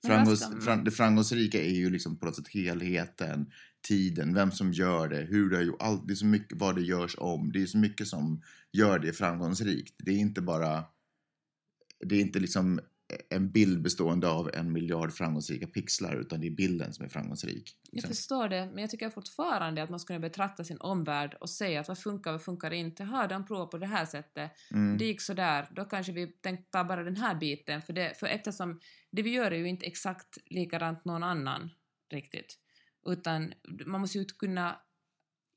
Framgångs, 0.07 0.65
fram, 0.65 0.85
det 0.85 0.91
framgångsrika 0.91 1.63
är 1.63 1.75
ju 1.75 1.91
liksom 1.91 2.19
på 2.19 2.27
något 2.27 2.37
sätt 2.37 2.49
helheten, 2.49 3.51
tiden, 3.89 4.35
vem 4.35 4.53
som 4.53 4.73
gör 4.73 5.09
det, 5.09 5.21
hur 5.21 5.51
det 5.51 5.57
har 5.57 5.63
gjort, 5.63 5.83
allt, 5.83 6.07
det 6.07 6.13
är 6.13 6.17
så 6.17 6.27
mycket 6.27 6.59
vad 6.59 6.75
det 6.75 6.83
görs 6.83 7.17
om, 7.19 7.53
det 7.53 7.63
är 7.63 7.67
så 7.67 7.79
mycket 7.79 8.09
som 8.09 8.43
gör 8.73 8.99
det 8.99 9.13
framgångsrikt. 9.13 9.95
Det 9.99 10.11
är 10.11 10.17
inte 10.17 10.41
bara, 10.41 10.85
det 12.01 12.17
är 12.17 12.21
inte 12.21 12.39
liksom 12.39 12.81
en 13.31 13.51
bild 13.51 13.83
bestående 13.83 14.29
av 14.29 14.51
en 14.55 14.73
miljard 14.73 15.13
framgångsrika 15.13 15.67
pixlar 15.67 16.17
utan 16.17 16.41
det 16.41 16.47
är 16.47 16.51
bilden 16.51 16.93
som 16.93 17.05
är 17.05 17.09
framgångsrik. 17.09 17.77
Jag 17.83 17.93
Liksom. 17.93 18.09
förstår 18.09 18.49
det, 18.49 18.67
men 18.67 18.79
jag 18.79 18.91
tycker 18.91 19.11
fortfarande 19.11 19.83
att 19.83 19.91
man 19.91 20.01
skulle 20.01 20.19
betrakta 20.19 20.65
sin 20.65 20.81
omvärld 20.81 21.35
och 21.41 21.51
säga 21.51 21.81
att 21.81 21.89
vad 21.89 21.99
funkar, 21.99 22.33
vad 22.33 22.43
funkar 22.43 22.71
inte? 22.71 23.05
Har 23.05 23.29
de 23.29 23.47
provat 23.47 23.71
på 23.71 23.79
det 23.79 23.87
här 23.87 24.05
sättet? 24.05 24.51
Mm. 24.71 24.99
Det 24.99 25.05
gick 25.05 25.21
sådär, 25.21 25.69
då 25.71 25.85
kanske 25.85 26.13
vi 26.13 26.27
tänkte 26.27 26.71
ta 26.71 26.85
bara 26.85 27.03
den 27.03 27.17
här 27.17 27.35
biten, 27.35 27.83
för, 27.83 27.93
det, 27.93 28.19
för 28.19 28.27
eftersom 28.27 28.81
det 29.11 29.23
vi 29.23 29.31
gör 29.31 29.51
är 29.51 29.57
ju 29.57 29.69
inte 29.69 29.87
exakt 29.87 30.39
likadant 30.47 31.05
någon 31.05 31.23
annan 31.23 31.71
riktigt, 32.13 32.59
utan 33.07 33.53
man 33.87 34.01
måste 34.01 34.19
ju 34.19 34.25
kunna 34.25 34.81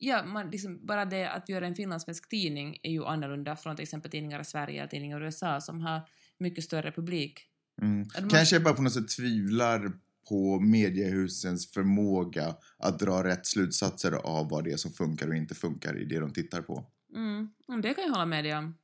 Ja, 0.01 0.25
man, 0.25 0.49
liksom, 0.49 0.85
bara 0.85 1.05
det 1.05 1.29
att 1.29 1.49
göra 1.49 1.67
en 1.67 1.75
finlandssvensk 1.75 2.29
tidning 2.29 2.77
är 2.83 2.91
ju 2.91 3.05
annorlunda 3.05 3.55
från 3.55 3.75
till 3.75 3.83
exempel 3.83 4.12
tidningar 4.12 4.39
i 4.39 4.45
Sverige 4.45 4.79
eller 4.79 4.89
tidningar 4.89 5.21
i 5.21 5.25
USA 5.25 5.62
som 5.62 5.81
har 5.81 6.01
mycket 6.39 6.63
större 6.63 6.91
publik. 6.91 7.45
Mm. 7.82 8.10
Kanske 8.30 8.56
jag 8.56 8.63
bara 8.63 8.73
på 8.73 8.82
något 8.82 8.93
sätt 8.93 9.08
tvivlar 9.08 9.91
på 10.30 10.60
mediehusens 10.60 11.71
förmåga 11.71 12.56
att 12.78 12.99
dra 12.99 13.23
rätt 13.23 13.45
slutsatser 13.45 14.12
av 14.12 14.49
vad 14.49 14.63
det 14.63 14.71
är 14.71 14.78
som 14.78 14.91
funkar 14.91 15.28
och 15.28 15.36
inte 15.36 15.56
funkar 15.56 16.02
i 16.02 16.06
det 16.06 16.19
de 16.19 16.34
tittar 16.34 16.62
på. 16.62 16.86
Mm, 17.15 17.49
det 17.82 17.93
kan 17.93 18.04
jag 18.04 18.12
hålla 18.12 18.25
med 18.25 18.43
dig 18.43 18.58
om. 18.58 18.75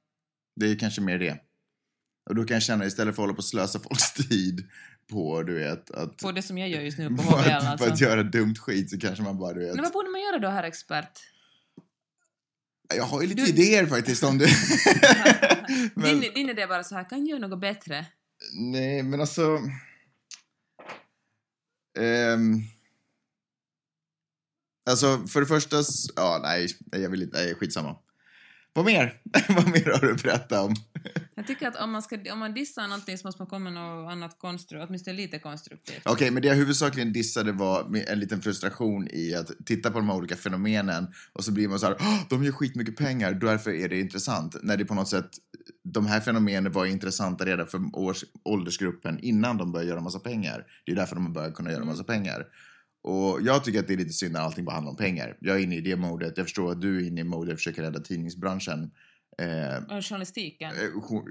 Det 0.56 0.66
är 0.66 0.76
kanske 0.76 1.02
mer 1.02 1.20
det. 1.20 1.40
Och 2.30 2.36
då 2.36 2.44
kan 2.44 2.56
jag 2.56 2.64
känna 2.64 2.86
istället 2.86 3.16
för 3.16 3.22
att 3.22 3.28
hålla 3.28 3.34
på 3.34 3.38
och 3.38 3.46
slösa 3.46 3.80
folks 3.90 4.14
tid 4.14 4.70
på, 5.08 5.44
du 5.44 5.54
vet, 5.54 5.92
att, 5.92 6.18
På 6.18 6.32
det 6.32 6.42
som 6.42 6.58
jag 6.58 6.70
gör 6.70 6.82
just 6.82 6.98
nu 6.98 7.10
på 7.10 7.16
HBL 7.24 7.50
alltså. 7.50 7.92
att 7.92 8.02
göra 8.02 8.24
dumt 8.24 8.56
skit 8.56 8.90
så 8.90 9.00
kanske 9.00 9.24
man 9.24 9.38
bara, 9.38 9.54
du 9.54 9.60
vet. 9.60 9.76
Men 9.76 9.84
vad 9.84 9.94
borde 9.94 10.10
man 10.10 10.22
göra 10.22 10.40
då, 10.40 10.48
herr 10.48 10.64
expert? 10.64 11.20
Jag 12.96 13.04
har 13.04 13.22
ju 13.22 13.28
lite 13.28 13.42
Du- 13.42 13.50
idéer 13.50 13.86
faktiskt 13.86 14.24
om 14.24 14.38
det. 14.38 14.50
men, 15.96 16.20
Din, 16.20 16.34
din 16.34 16.50
idé 16.50 16.62
är 16.62 16.68
bara 16.68 16.84
så 16.84 16.96
här, 16.96 17.10
kan 17.10 17.26
jag 17.26 17.40
göra 17.40 17.48
något 17.48 17.62
bättre? 17.62 18.06
nej, 18.54 19.04
men 19.04 19.22
alltså... 19.22 19.60
Ehm, 22.00 22.62
alltså, 24.90 25.28
för 25.28 25.40
det 25.40 25.46
första... 25.46 25.84
Ja, 26.16 26.40
nej, 26.44 26.68
nej, 26.92 27.02
jag 27.02 27.10
vill 27.10 27.24
inte... 27.24 27.38
Nej, 27.38 27.56
skitsamma. 27.56 27.98
Vad 28.76 28.86
mer? 28.86 29.14
Vad 29.50 29.68
mer 29.68 29.92
har 29.94 30.00
du 30.08 30.14
att 30.14 30.24
berätta 30.24 30.62
om? 30.62 30.76
Jag 31.36 31.48
tycker 31.48 31.68
att 31.68 31.76
om 31.76 31.92
man, 31.92 32.02
ska, 32.02 32.18
om 32.34 32.40
man 32.40 32.54
dissar 32.54 32.88
någonting 32.88 33.18
så 33.18 33.28
måste 33.28 33.42
man 33.42 33.48
komma 33.48 33.60
med 33.72 33.74
något 33.74 34.12
annat 34.12 34.40
konstruktivt, 34.40 34.88
åtminstone 34.90 35.18
lite 35.18 35.40
konstruktivt. 35.40 36.02
Okej, 36.06 36.32
men 36.32 36.42
det 36.42 36.48
jag 36.48 36.56
huvudsakligen 36.56 37.14
dissade 37.14 37.52
var 37.52 37.96
en 38.08 38.20
liten 38.20 38.42
frustration 38.42 39.08
i 39.12 39.36
att 39.36 39.52
titta 39.66 39.92
på 39.92 39.98
de 40.00 40.10
här 40.10 40.16
olika 40.16 40.36
fenomenen 40.36 41.08
och 41.34 41.44
så 41.44 41.52
blir 41.52 41.68
man 41.68 41.80
så 41.80 41.86
här, 41.86 41.96
"Åh, 42.00 42.20
de 42.30 42.44
gör 42.44 42.52
skitmycket 42.52 42.98
pengar, 42.98 43.34
därför 43.34 43.72
är 43.72 43.90
det 43.90 44.00
intressant. 44.00 44.56
När 44.64 44.78
det 44.78 44.86
på 44.86 44.94
något 44.94 45.10
sätt, 45.10 45.30
de 45.84 46.06
här 46.06 46.20
fenomenen 46.20 46.72
var 46.72 46.86
intressanta 46.86 47.46
redan 47.46 47.68
för 47.68 47.80
års, 47.94 48.24
åldersgruppen 48.44 49.20
innan 49.20 49.58
de 49.58 49.72
började 49.72 49.90
göra 49.90 50.02
massa 50.02 50.20
pengar. 50.20 50.66
Det 50.86 50.92
är 50.92 50.96
därför 50.96 51.16
de 51.16 51.26
har 51.26 51.34
börjat 51.34 51.56
kunna 51.56 51.70
göra 51.70 51.82
Mm. 51.82 51.88
massa 51.94 52.04
pengar. 52.04 52.46
Och 53.08 53.42
jag 53.42 53.64
tycker 53.64 53.80
att 53.80 53.88
det 53.88 53.94
är 53.94 53.98
lite 53.98 54.14
synd 54.14 54.34
när 54.34 54.40
allting 54.40 54.66
bara 54.66 54.72
handlar 54.76 54.92
om 54.92 54.98
pengar. 54.98 55.38
Jag 55.42 55.56
är 55.60 55.64
inne 55.64 55.76
i 55.76 55.82
det 55.82 55.96
modet, 55.96 56.34
jag 56.38 56.46
förstår 56.46 56.72
att 56.72 56.82
du 56.82 56.98
är 57.04 57.08
inne 57.08 57.22
i 57.22 57.24
modet 57.24 57.54
att 57.54 57.60
försöka 57.60 57.82
rädda 57.82 58.00
tidningsbranschen. 58.00 58.92
Eh, 59.38 59.98
Och 59.98 60.06
journalistiken. 60.06 60.72
Eh, 60.72 61.22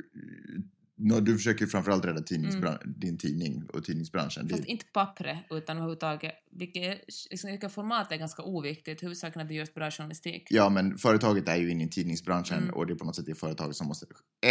nå, 0.96 1.20
du 1.20 1.36
försöker 1.36 1.66
framförallt 1.66 2.04
rädda 2.04 2.20
tidningsbran- 2.20 2.78
din 2.98 3.18
tidning 3.18 3.64
och 3.72 3.84
tidningsbranschen. 3.84 4.48
Fast 4.48 4.62
Det, 4.62 4.68
inte 4.70 4.84
pappret, 4.92 5.38
utan 5.50 5.76
överhuvudtaget. 5.76 6.32
Vilket, 6.50 7.00
liksom, 7.30 7.50
vilka 7.50 7.68
format 7.68 8.12
är 8.12 8.16
ganska 8.16 8.42
oviktigt. 8.42 9.02
Huvudsaken 9.02 9.40
är 9.40 9.44
att 9.44 9.48
det 9.48 9.54
görs 9.54 9.74
bra 9.74 9.90
journalistik. 9.90 10.46
ja, 10.50 10.68
men 10.68 10.98
företaget 10.98 11.48
är 11.48 11.56
ju 11.56 11.70
inne 11.70 11.84
i 11.84 11.88
tidningsbranschen 11.88 12.58
Mm. 12.62 12.74
och 12.74 12.86
det 12.86 12.92
är 12.92 12.96
på 12.96 13.04
något 13.04 13.16
sätt 13.16 13.26
det 13.26 13.34
företaget 13.34 13.76
som 13.76 13.86
måste... 13.86 14.06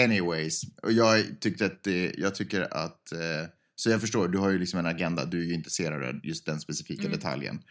Anyways, 0.05 0.61
och 0.83 0.91
jag 0.91 1.39
tyckte 1.39 1.65
att 1.65 1.83
det, 1.83 2.13
jag 2.17 2.35
tycker 2.35 2.61
att... 2.73 3.11
Eh, 3.11 3.19
så 3.75 3.89
jag 3.89 4.01
förstår, 4.01 4.27
du 4.27 4.37
har 4.37 4.49
ju 4.49 4.59
liksom 4.59 4.79
en 4.79 4.85
agenda, 4.85 5.25
du 5.25 5.41
är 5.41 5.45
ju 5.45 5.53
intresserad 5.53 6.03
av 6.03 6.19
just 6.25 6.45
den 6.45 6.59
specifika 6.59 7.01
Mm. 7.07 7.11
detaljen. 7.11 7.63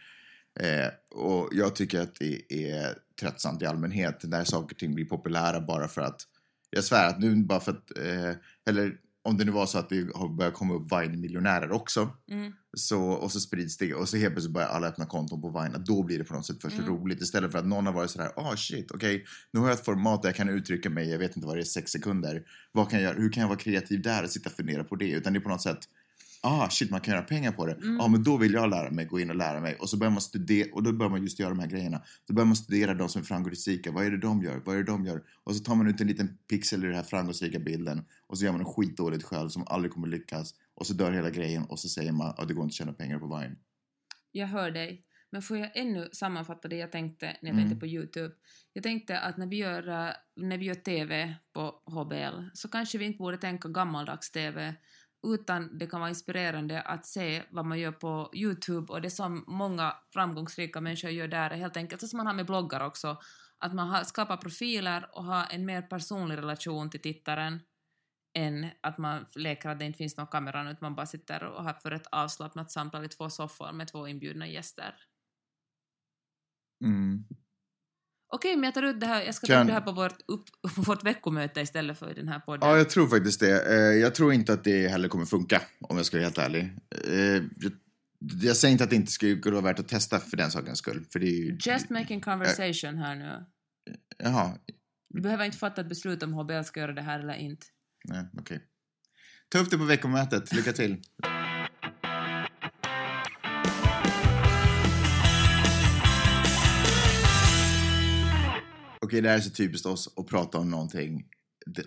Eh, 0.59 1.19
och 1.19 1.49
jag 1.51 1.75
tycker 1.75 2.01
att 2.01 2.15
det 2.15 2.53
är 2.53 2.95
tröttsamt 3.19 3.61
i 3.61 3.65
allmänhet 3.65 4.23
när 4.23 4.43
saker 4.43 4.75
och 4.75 4.79
ting 4.79 4.95
blir 4.95 5.05
populära 5.05 5.61
bara 5.61 5.87
för 5.87 6.01
att... 6.01 6.21
Jag 6.69 6.83
svär 6.83 7.07
att 7.07 7.19
nu 7.19 7.35
bara 7.35 7.59
för 7.59 7.71
att... 7.71 7.97
Eh, 7.97 8.31
eller 8.69 8.95
om 9.25 9.37
det 9.37 9.45
nu 9.45 9.51
var 9.51 9.65
så 9.65 9.77
att 9.77 9.89
det 9.89 10.15
har 10.15 10.29
börjat 10.37 10.53
komma 10.53 10.73
upp 10.73 10.91
Vine-miljonärer 10.91 11.71
också, 11.71 12.09
Mm. 12.31 12.53
så, 12.77 13.01
och 13.03 13.31
så 13.31 13.39
sprids 13.39 13.77
det 13.77 13.93
och 13.93 14.09
så 14.09 14.17
helt 14.17 14.33
plötsligt 14.33 14.53
börjar 14.53 14.67
alla 14.67 14.87
öppna 14.87 15.05
konton 15.05 15.41
på 15.41 15.49
Vine, 15.61 15.77
då 15.85 16.03
blir 16.03 16.17
det 16.17 16.23
på 16.23 16.33
något 16.33 16.45
sätt 16.45 16.61
först 16.61 16.77
Mm. 16.79 16.89
roligt 16.89 17.21
istället 17.21 17.51
för 17.51 17.59
att 17.59 17.65
någon 17.67 17.85
har 17.85 17.93
varit 17.93 18.11
sådär, 18.11 18.31
ah 18.35 18.55
shit, 18.55 18.91
okej, 18.91 19.25
nu 19.51 19.59
har 19.59 19.67
jag 19.67 19.77
ett 19.79 19.85
format 19.85 20.21
där 20.21 20.29
jag 20.29 20.35
kan 20.35 20.49
uttrycka 20.49 20.89
mig, 20.89 21.09
jag 21.09 21.19
vet 21.19 21.35
inte 21.35 21.47
vad 21.47 21.57
det 21.57 21.61
är, 21.61 21.63
sex 21.63 21.91
sekunder. 21.91 22.43
Vad 22.71 22.89
kan 22.89 22.99
jag 23.01 23.09
göra? 23.09 23.21
Hur 23.21 23.31
kan 23.31 23.41
jag 23.41 23.47
vara 23.47 23.59
kreativ 23.59 24.01
där 24.01 24.23
och 24.23 24.29
sitta 24.29 24.49
och 24.49 24.55
fundera 24.55 24.83
på 24.83 24.95
det? 24.95 25.09
Utan 25.11 25.33
det 25.33 25.39
är 25.39 25.41
på 25.41 25.49
något 25.49 25.61
sätt, 25.61 25.79
ah 26.43 26.69
shit, 26.69 26.91
man 26.91 27.01
kan 27.01 27.13
göra 27.13 27.23
pengar 27.23 27.51
på 27.51 27.65
det. 27.65 27.73
Mm. 27.73 28.01
ah, 28.01 28.07
men 28.07 28.23
då 28.23 28.37
vill 28.37 28.53
jag 28.53 28.69
lära 28.69 28.91
mig, 28.91 29.05
gå 29.05 29.19
in 29.19 29.29
och 29.29 29.35
lära 29.35 29.61
mig. 29.61 29.75
Och 29.75 29.89
så 29.89 29.97
börjar 29.97 30.11
man 30.11 30.21
studera, 30.21 30.67
och 30.73 30.83
då 30.83 30.93
börjar 30.93 31.09
man 31.09 31.21
just 31.21 31.39
göra 31.39 31.49
de 31.49 31.59
här 31.59 31.67
grejerna. 31.67 32.01
Då 32.27 32.33
börjar 32.33 32.45
man 32.45 32.55
studera 32.55 32.93
de 32.93 33.09
som 33.09 33.21
är 33.21 33.25
framgångsrika. 33.25 33.91
Vad 33.91 34.05
är 34.05 34.11
det 34.11 34.17
de 34.17 34.43
gör? 34.43 34.61
Vad 34.65 34.75
är 34.75 34.79
det 34.79 34.91
de 34.91 35.05
gör? 35.05 35.23
Och 35.43 35.55
så 35.55 35.63
tar 35.63 35.75
man 35.75 35.87
ut 35.87 36.01
en 36.01 36.07
liten 36.07 36.37
pixel 36.49 36.83
i 36.83 36.87
den 36.87 36.95
här 36.95 37.03
framgångsrika 37.03 37.59
bilden 37.59 38.05
och 38.27 38.37
så 38.37 38.45
gör 38.45 38.51
man 38.51 38.61
en 38.61 38.67
skitdåligt 38.73 39.23
själv 39.23 39.49
som 39.49 39.63
aldrig 39.67 39.91
kommer 39.93 40.07
lyckas. 40.07 40.53
Och 40.75 40.87
så 40.87 40.93
dör 40.93 41.11
hela 41.11 41.29
grejen 41.29 41.63
och 41.63 41.79
så 41.79 41.89
säger 41.89 42.11
man 42.11 42.27
att 42.27 42.39
ah, 42.39 42.45
det 42.45 42.53
går 42.53 42.63
inte 42.63 42.71
att 42.71 42.75
tjäna 42.77 42.93
pengar 42.93 43.19
på 43.19 43.37
Vine. 43.37 43.55
Jag 44.31 44.47
hör 44.47 44.71
dig. 44.71 45.05
Men 45.31 45.41
får 45.41 45.57
jag 45.57 45.77
ännu 45.77 46.09
sammanfatta 46.11 46.67
det 46.67 46.75
jag 46.75 46.91
tänkte 46.91 47.25
när 47.25 47.49
jag 47.49 47.49
Mm. 47.49 47.57
tänkte 47.57 47.79
på 47.79 47.87
Youtube? 47.87 48.33
Jag 48.73 48.83
tänkte 48.83 49.19
att 49.19 49.37
när 49.37 49.47
vi, 49.47 49.55
gör, 49.55 49.87
eh, 49.87 50.13
när 50.35 50.57
vi 50.57 50.65
gör 50.65 50.75
TV 50.75 51.35
på 51.53 51.81
HBL 51.85 52.49
så 52.53 52.67
kanske 52.67 52.97
vi 52.97 53.05
inte 53.05 53.17
borde 53.17 53.37
tänka 53.37 53.69
gammaldags 53.69 54.31
TV 54.31 54.75
utan 55.23 55.77
det 55.77 55.87
kan 55.87 55.99
vara 55.99 56.09
inspirerande 56.09 56.81
att 56.81 57.05
se 57.05 57.43
vad 57.49 57.65
man 57.65 57.79
gör 57.79 57.91
på 57.91 58.31
Youtube 58.33 58.93
och 58.93 59.01
det 59.01 59.09
som 59.09 59.43
många 59.47 59.95
framgångsrika 60.13 60.81
människor 60.81 61.11
gör 61.11 61.27
där 61.27 61.49
är 61.49 61.55
helt 61.55 61.77
enkelt 61.77 62.01
så 62.01 62.07
som 62.07 62.17
man 62.17 62.27
har 62.27 62.33
med 62.33 62.45
bloggar 62.45 62.85
också 62.85 63.17
att 63.57 63.73
man 63.73 64.05
skapar 64.05 64.37
profiler 64.37 65.09
och 65.13 65.23
har 65.23 65.47
en 65.51 65.65
mer 65.65 65.81
personlig 65.81 66.37
relation 66.37 66.89
till 66.89 67.01
tittaren 67.01 67.59
än 68.33 68.69
att 68.81 68.97
man 68.97 69.25
leker 69.35 69.69
att 69.69 69.79
det 69.79 69.85
inte 69.85 69.97
finns 69.97 70.17
någon 70.17 70.27
kamera 70.27 70.61
utan 70.61 70.77
man 70.81 70.95
bara 70.95 71.05
sitter 71.05 71.43
och 71.43 71.63
har 71.63 71.73
för 71.73 71.91
ett 71.91 72.07
avslappnat 72.11 72.71
samtal 72.71 73.05
i 73.05 73.09
två 73.09 73.29
soffor 73.29 73.71
med 73.71 73.87
två 73.87 74.07
inbjudna 74.07 74.47
gäster. 74.47 74.95
Mm. 76.85 77.25
Okej, 78.35 78.55
men 78.55 78.63
jag 78.63 78.73
tar 78.73 78.83
ut 78.83 78.99
det 78.99 79.05
här, 79.05 79.23
jag 79.23 79.35
ska 79.35 79.47
ta 79.47 79.53
Kan- 79.53 79.61
upp 79.61 79.67
det 79.67 79.73
här 79.73 79.81
på 79.81 79.91
vårt, 79.91 80.17
upp, 80.27 80.45
på 80.75 80.81
vårt 80.81 81.03
veckomöte 81.05 81.61
istället 81.61 81.99
för 81.99 82.13
den 82.13 82.27
här 82.27 82.39
podden. 82.39 82.69
Ja, 82.69 82.77
jag 82.77 82.89
tror 82.89 83.07
faktiskt 83.07 83.39
det. 83.39 83.65
Eh, 83.75 83.75
Jag 84.01 84.15
tror 84.15 84.33
inte 84.33 84.53
att 84.53 84.63
det 84.63 84.87
heller 84.87 85.07
kommer 85.09 85.25
funka, 85.25 85.61
om 85.81 85.97
jag 85.97 86.05
ska 86.05 86.17
vara 86.17 86.23
helt 86.25 86.37
ärlig. 86.37 86.63
Eh, 87.07 87.43
jag- 88.41 88.55
säger 88.55 88.71
inte 88.71 88.83
att 88.83 88.89
det 88.89 88.95
inte 88.95 89.11
skulle 89.11 89.41
vara 89.51 89.61
värt 89.61 89.79
att 89.79 89.87
testa 89.87 90.19
för 90.19 90.37
den 90.37 90.51
sakens 90.51 90.77
skull. 90.79 91.05
För 91.13 91.19
det 91.19 91.25
är 91.27 91.37
ju... 91.45 91.57
Just 91.65 91.89
making 91.89 92.21
conversation 92.21 92.97
här 92.97 93.15
nu. 93.15 93.45
Jaha, 94.17 94.51
Du 95.09 95.21
behöver 95.21 95.45
inte 95.45 95.57
fatta 95.57 95.81
ett 95.81 95.89
beslut 95.89 96.23
om 96.23 96.33
HBL 96.33 96.63
ska 96.63 96.79
göra 96.79 96.93
det 96.93 97.01
här 97.01 97.19
eller 97.19 97.33
inte. 97.35 97.65
nej, 98.05 98.25
okej. 98.39 98.59
Ta 99.49 99.59
upp 99.59 99.69
det 99.71 99.77
på 99.77 99.83
veckomötet. 99.83 100.53
Lycka 100.53 100.73
till. 100.73 100.97
Okej, 109.03 109.21
det 109.21 109.29
här 109.29 109.37
är 109.37 109.41
så 109.41 109.49
typiskt 109.49 109.85
oss 109.85 110.13
att 110.17 110.27
prata 110.27 110.57
om 110.57 110.69
någonting 110.71 111.25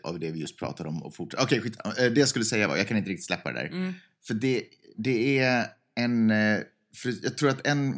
av 0.03 0.21
det 0.21 0.31
vi 0.31 0.41
just 0.41 0.59
pratade 0.59 0.89
om 0.89 1.03
och 1.03 1.15
fortsätta. 1.15 1.43
Okej, 1.45 1.61
skit. 1.61 1.77
Eh, 1.85 1.93
Det 1.95 2.21
jag 2.21 2.29
skulle 2.29 2.45
säga 2.45 2.69
var, 2.69 2.77
jag 2.77 2.89
kan 2.89 2.97
inte 2.97 3.11
riktigt 3.11 3.27
släppa 3.27 3.53
det 3.53 3.59
där. 3.61 3.67
Mm. 3.67 3.93
För 4.27 4.35
det, 4.35 4.65
det 4.97 5.39
är 5.39 5.67
en... 5.95 6.31
eh, 6.31 6.61
För 6.95 7.15
jag 7.23 7.39
tror 7.39 7.49
att 7.49 7.67
en... 7.67 7.93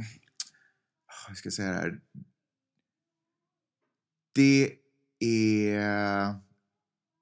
Hur 1.28 1.34
ska 1.34 1.46
jag 1.46 1.52
säga 1.52 1.68
det 1.68 1.74
här? 1.74 2.00
Det 4.34 4.72
är... 5.20 6.34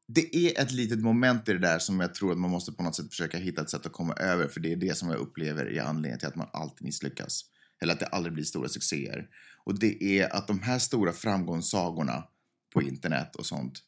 Det 0.09 0.37
är 0.37 0.63
ett 0.63 0.73
litet 0.73 0.99
moment 0.99 1.49
i 1.49 1.53
det 1.53 1.59
där 1.59 1.79
som 1.79 2.01
jag 2.01 2.15
tror 2.15 2.33
att 2.33 2.39
man 2.39 2.51
måste 2.51 2.73
på 2.73 2.83
något 2.83 2.97
sätt 2.97 3.09
försöka 3.11 3.39
hitta 3.39 3.63
ett 3.63 3.71
sätt 3.71 3.87
att 3.87 3.93
komma 3.93 4.15
över. 4.15 4.49
För 4.49 4.61
det 4.61 4.73
är 4.73 4.77
det 4.77 4.97
som 4.97 5.09
jag 5.09 5.19
upplever 5.19 5.67
är 5.67 5.81
anledningen 5.83 6.19
till 6.19 6.29
att 6.29 6.37
man 6.37 6.49
alltid 6.53 6.85
misslyckas. 6.85 7.45
Eller 7.83 7.93
att 7.93 8.01
det 8.01 8.07
aldrig 8.07 8.33
blir 8.35 8.45
stora 8.45 8.69
succéer. 8.69 9.29
Och 9.65 9.79
det 9.79 10.21
är 10.21 10.37
att 10.37 10.47
de 10.47 10.63
här 10.63 10.79
stora 10.79 11.13
framgångssagorna 11.13 12.25
på 12.75 12.83
internet 12.83 13.37
och 13.37 13.47
sånt 13.47 13.83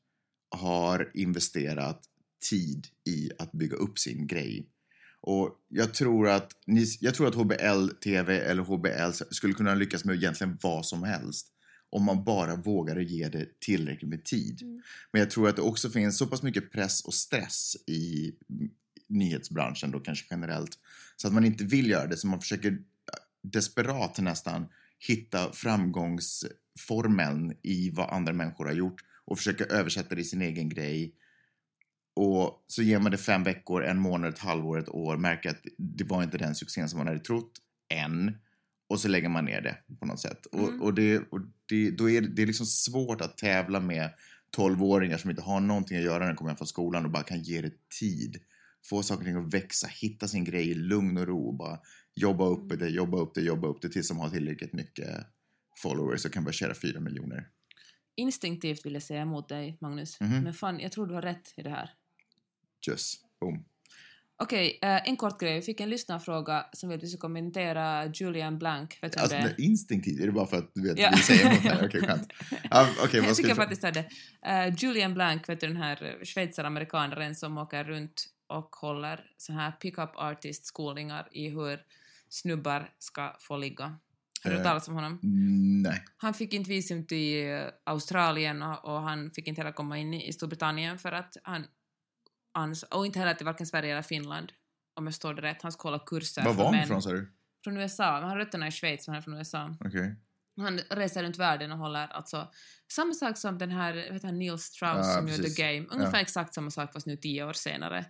har 0.51 1.11
investerat 1.15 2.03
tid 2.51 2.87
i 3.05 3.31
att 3.39 3.53
bygga 3.53 3.77
upp 3.77 3.99
sin 3.99 4.27
grej. 4.27 4.67
Och 5.21 5.59
jag 5.69 5.95
tror 5.95 6.29
att, 6.29 6.53
ni, 6.67 6.87
jag 7.01 7.15
tror 7.15 7.29
att 7.29 7.35
HBL 7.35 7.89
TV 8.05 8.41
eller 8.41 8.63
HBL 8.63 9.25
skulle 9.31 9.55
kunna 9.55 9.75
lyckas 9.75 10.05
med 10.05 10.17
egentligen 10.17 10.59
vad 10.63 10.87
som 10.87 11.03
helst 11.03 11.47
om 11.91 12.05
man 12.05 12.25
bara 12.25 12.57
vågar 12.57 12.97
ge 12.97 13.29
det 13.29 13.61
tillräckligt 13.61 14.11
med 14.11 14.25
tid. 14.25 14.63
Mm. 14.63 14.83
Men 15.13 15.21
jag 15.21 15.31
tror 15.31 15.49
att 15.49 15.57
det 15.57 15.63
också 15.63 15.91
finns 15.91 16.19
så 16.19 16.27
pass 16.27 16.43
mycket 16.43 16.73
press 16.73 17.05
och 17.05 17.15
stress 17.15 17.77
i 17.87 18.33
nyhetsbranschen 19.07 19.91
då 19.91 20.01
kanske 20.01 20.27
generellt 20.31 20.79
så 21.17 21.29
att 21.29 21.35
man 21.35 21.45
inte 21.45 21.65
vill 21.65 21.91
göra 21.91 22.07
det 22.07 22.17
så 22.17 22.27
man 22.27 22.41
försöker 22.41 22.79
desperat 23.43 24.19
nästan 24.19 24.67
hitta 24.99 25.53
framgångsformeln 25.53 27.55
i 27.63 27.91
vad 27.91 28.11
andra 28.11 28.33
människor 28.33 28.65
har 28.65 28.73
gjort 28.73 29.01
och 29.25 29.39
försöka 29.39 29.65
översätta 29.65 30.15
det 30.15 30.21
i 30.21 30.25
sin 30.25 30.43
egen 30.43 30.69
grej 30.69 31.15
och 32.21 32.65
så 32.67 32.83
ger 32.83 32.99
man 32.99 33.13
det 33.13 33.19
fem 33.19 33.43
veckor, 33.43 33.85
en 33.85 33.99
månad, 33.99 34.33
ett 34.33 34.39
halvår, 34.39 34.79
ett 34.79 34.89
år, 34.89 35.17
märker 35.17 35.51
att 35.51 35.63
det 35.77 36.05
var 36.05 36.23
inte 36.23 36.39
den 36.39 36.55
succén 36.55 36.89
som 36.89 36.99
man 36.99 37.07
hade 37.07 37.19
trott 37.19 37.53
än. 37.89 38.37
Och 38.89 39.01
så 39.01 39.09
lägger 39.09 39.29
man 39.29 39.45
ner 39.45 39.61
det 39.61 39.77
på 40.01 40.07
något 40.07 40.21
sätt. 40.21 40.47
Mm. 40.53 40.65
Och, 40.65 40.87
och, 40.87 40.95
det, 40.95 41.19
och 41.19 41.41
det, 41.67 41.91
då 41.91 42.11
är 42.11 42.21
det, 42.21 42.29
det 42.29 42.43
är 42.43 42.47
liksom 42.47 42.67
svårt 42.67 43.21
att 43.21 43.37
tävla 43.37 43.81
med 43.81 44.11
12-åringar 44.57 45.19
som 45.19 45.31
inte 45.31 45.43
har 45.43 45.61
någonting 45.61 45.99
att 45.99 46.05
göra 46.05 46.19
när 46.19 46.27
de 46.27 46.37
kommer 46.37 46.51
hem 46.51 46.57
från 46.57 46.67
skolan 46.67 47.05
och 47.05 47.11
bara 47.11 47.23
kan 47.23 47.43
ge 47.43 47.61
det 47.61 47.73
tid. 48.01 48.37
Få 48.85 49.03
saker 49.03 49.21
och 49.21 49.27
ting 49.27 49.37
att 49.37 49.55
växa, 49.55 49.87
hitta 49.87 50.29
sin 50.29 50.45
grej 50.45 50.71
i 50.71 50.75
lugn 50.75 51.17
och 51.17 51.27
ro 51.27 51.49
och 51.49 51.57
bara 51.57 51.79
jobba 52.21 52.45
upp 52.47 52.79
det, 52.79 52.89
jobba 52.89 53.19
upp 53.19 53.35
det, 53.35 53.41
jobba 53.41 53.69
upp 53.69 53.83
det 53.83 53.89
tills 53.89 54.09
de 54.09 54.19
har 54.19 54.29
tillräckligt 54.31 54.73
mycket 54.73 55.27
followers 55.83 56.25
och 56.25 56.33
kan 56.33 56.45
börja 56.45 56.53
tjäna 56.53 56.75
4 56.75 57.01
miljoner. 57.01 57.49
Instinktivt 58.17 58.87
vill 58.87 58.93
jag 58.95 59.03
säga 59.03 59.21
emot 59.21 59.49
dig, 59.49 59.79
Magnus. 59.81 60.21
Mhm. 60.21 60.43
Men 60.43 60.55
fan, 60.55 60.81
jag 60.81 60.93
tror 60.93 61.07
du 61.07 61.15
har 61.15 61.23
rätt 61.23 61.55
i 61.57 61.63
det 61.63 61.71
här. 61.71 61.91
Just, 62.89 63.21
boom. 63.41 63.65
Okej, 64.43 64.79
eh, 64.83 65.09
en 65.09 65.17
kort 65.17 65.41
grej. 65.41 65.55
Vi 65.55 65.63
fick 65.63 65.81
en 65.81 65.91
lyssnarfråga 65.91 66.67
som 66.73 66.89
vill 66.89 66.99
att 66.99 67.03
vi 67.05 67.09
ska 67.09 67.19
kommentera 67.19 68.07
Julian 68.07 68.59
Blank. 68.59 68.99
Vet 69.03 69.17
Alltså 69.17 69.37
det 69.37 69.43
är? 69.43 69.61
instinktivt, 69.61 70.21
är 70.21 70.27
det 70.27 70.33
bara 70.33 70.47
för 70.47 70.57
att 70.57 70.71
du 70.75 70.89
vet 70.89 70.99
Ja. 70.99 71.11
du 71.11 71.23
säger? 71.23 71.85
Okej, 71.87 72.01
skönt. 72.01 72.33
Ja, 72.71 72.89
okej, 73.05 73.21
vad 73.21 73.29
jag 73.29 73.37
tycker 73.37 73.49
du 73.49 73.55
faktiskt 73.55 73.83
det. 73.83 74.09
Uh, 74.69 74.75
Julian 74.79 75.15
Blank, 75.15 75.49
vet 75.49 75.61
du 75.61 75.67
den 75.67 75.77
här 75.77 76.25
schweizar-amerikanaren 76.25 77.35
som 77.35 77.59
åker 77.59 77.85
runt 77.85 78.29
och 78.47 78.77
håller 78.77 79.25
så 79.37 79.53
här 79.53 79.71
pick-up 79.73 80.11
artist-skolningar 80.17 81.29
i 81.33 81.49
hur 81.49 81.81
snubbar 82.31 82.91
ska 82.99 83.37
få 83.41 83.57
ligga. 83.57 83.85
Har 84.45 84.51
du 84.51 84.57
hört 84.57 84.61
Eh. 84.67 84.71
talas 84.71 84.89
om 84.89 84.95
honom? 84.95 85.19
Nej. 85.83 86.05
Han 86.17 86.35
fick 86.35 86.55
inte 86.55 86.71
visum 86.71 87.07
till 87.07 87.49
eh, 87.51 87.61
Australien 87.87 88.63
och, 88.63 88.85
och 88.85 89.01
han 89.03 89.31
fick 89.31 89.47
inte 89.49 89.61
heller 89.61 89.73
komma 89.73 89.99
in 89.99 90.15
i 90.15 90.33
Storbritannien 90.33 90.99
för 90.99 91.13
att 91.13 91.37
han 91.43 91.67
ans 92.55 92.83
och 92.83 93.07
inte 93.07 93.19
heller 93.19 93.35
till 93.35 93.47
varken 93.47 93.67
Sverige 93.67 93.93
eller 93.93 94.03
Finland 94.03 94.53
om 94.95 95.07
jag 95.07 95.15
står 95.15 95.35
det 95.35 95.43
rätt. 95.43 95.63
Han 95.63 95.73
ska 95.73 95.89
hålla 95.89 95.99
kurser 95.99 96.45
Var 96.45 96.55
var 96.55 96.65
han 96.65 96.75
ifrån 96.85 97.03
sa 97.03 97.11
du? 97.13 97.33
Från 97.65 97.77
USA. 97.77 98.05
Han 98.05 98.23
har 98.31 98.37
rötterna 98.37 98.69
i 98.69 98.71
Schweiz 98.71 99.07
men 99.09 99.13
han 99.15 99.19
är 99.19 99.23
från 99.25 99.35
USA. 99.39 99.77
Okej. 99.81 100.17
Han 100.57 100.79
reser 100.91 101.23
runt 101.23 101.39
världen 101.39 101.73
och 101.73 101.79
håller 101.79 102.07
alltså 102.09 102.51
samma 102.93 103.15
sak 103.15 103.39
som 103.39 103.59
den 103.59 103.71
här, 103.71 104.13
vet 104.13 104.23
han, 104.23 104.39
Neil 104.39 104.59
Strauss 104.59 105.07
Ja, 105.07 105.15
som 105.15 105.29
gjorde 105.29 105.43
precis. 105.43 105.57
The 105.57 105.63
Game. 105.63 105.87
Ungefär 105.91 106.17
Ja. 106.17 106.21
exakt 106.21 106.55
samma 106.55 106.71
sak 106.71 106.93
fast 106.93 107.07
nu 107.07 107.17
tio 107.17 107.45
år 107.45 107.53
senare. 107.53 108.05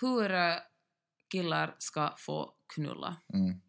Hur 0.00 0.32
eh, 0.34 0.54
killar 1.32 1.74
ska 1.78 2.14
få 2.18 2.50
knulla. 2.74 3.16
Mm. 3.34 3.60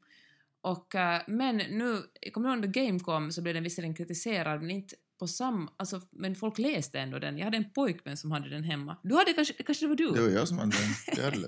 Och, 0.61 0.95
eh, 0.95 1.21
men 1.27 1.57
nu, 1.57 2.01
kommer 2.33 2.49
ihåg 2.49 2.59
när 2.59 2.67
Game 2.67 2.99
kom 2.99 3.31
så 3.31 3.41
blev 3.41 3.53
den 3.53 3.63
visserligen 3.63 3.95
kritiserad 3.95 4.61
men 4.61 4.71
inte 4.71 4.95
på 5.19 5.27
samma, 5.27 5.71
alltså, 5.77 6.01
men 6.11 6.35
folk 6.35 6.57
läste 6.57 6.99
ändå 6.99 7.19
den. 7.19 7.37
Jag 7.37 7.45
hade 7.45 7.57
en 7.57 7.71
pojkvän 7.71 8.17
som 8.17 8.31
hade 8.31 8.49
den 8.49 8.63
hemma. 8.63 8.97
Du 9.03 9.15
hade 9.15 9.33
kanske, 9.33 9.53
kanske 9.63 9.85
det 9.85 9.89
var 9.89 9.95
du? 9.95 10.11
Det 10.11 10.21
var 10.21 10.29
jag 10.29 10.47
som 10.47 10.57
hade 10.57 10.75
jag 11.17 11.23
hade, 11.23 11.47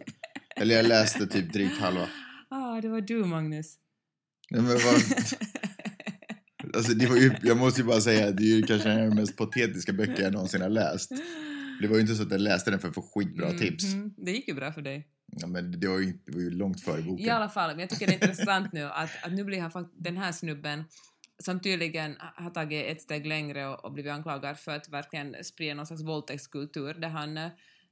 Eller 0.55 0.75
jag 0.75 0.85
läste 0.85 1.27
typ 1.27 1.53
drygt 1.53 1.77
halva. 1.77 2.09
Ah, 2.49 2.81
det 2.81 2.89
var 2.89 3.01
du 3.01 3.25
Magnus. 3.25 3.75
Nej, 4.49 4.61
men 4.61 4.71
vad, 4.71 4.95
alltså, 6.75 6.93
det 6.93 7.07
var 7.07 7.15
ju, 7.15 7.35
jag 7.43 7.57
måste 7.57 7.81
ju 7.81 7.87
bara 7.87 8.01
säga 8.01 8.27
att 8.27 8.37
det 8.37 8.43
är 8.43 8.55
ju 8.55 8.61
kanske 8.63 8.89
en 8.89 9.01
av 9.01 9.09
de 9.09 9.15
mest 9.15 9.37
patetiska 9.37 9.93
böcker 9.93 10.23
jag 10.23 10.33
någonsin 10.33 10.61
har 10.61 10.69
läst. 10.69 11.11
Det 11.81 11.87
var 11.87 11.95
ju 11.95 12.01
inte 12.01 12.15
så 12.15 12.23
att 12.23 12.31
jag 12.31 12.41
läste 12.41 12.71
den 12.71 12.79
för 12.79 12.87
att 12.87 12.95
få 12.95 13.01
skitbra 13.01 13.51
tips. 13.51 13.83
Mhm, 13.83 14.13
Det 14.17 14.31
gick 14.31 14.47
ju 14.47 14.53
bra 14.53 14.71
för 14.71 14.81
dig. 14.81 15.07
Ja, 15.31 15.47
men 15.47 15.79
det 15.79 15.87
var, 15.87 15.99
ju, 15.99 16.13
det 16.25 16.31
var 16.31 16.41
ju 16.41 16.51
långt 16.51 16.81
före 16.81 17.01
boken. 17.01 17.25
I 17.25 17.29
alla 17.29 17.49
fall, 17.49 17.69
men 17.69 17.79
jag 17.79 17.89
tycker 17.89 18.07
det 18.07 18.13
är 18.13 18.29
intressant 18.29 18.73
nu 18.73 18.83
att, 18.83 19.09
att 19.23 19.31
nu 19.31 19.43
blir 19.43 19.61
han 19.61 19.89
den 19.93 20.17
här 20.17 20.31
snubben 20.31 20.83
som 21.39 21.59
tydligen 21.59 22.15
har 22.19 22.49
tagit 22.49 22.85
ett 22.85 23.01
steg 23.01 23.25
längre 23.25 23.67
och, 23.67 23.85
och 23.85 23.91
blivit 23.91 24.11
anklagad 24.11 24.59
för 24.59 24.75
att 24.75 24.89
verkligen 24.89 25.43
sprida 25.43 25.73
någon 25.73 25.87
slags 25.87 26.03
våldtäktskultur 26.03 26.93
där 26.93 27.09
han, 27.09 27.39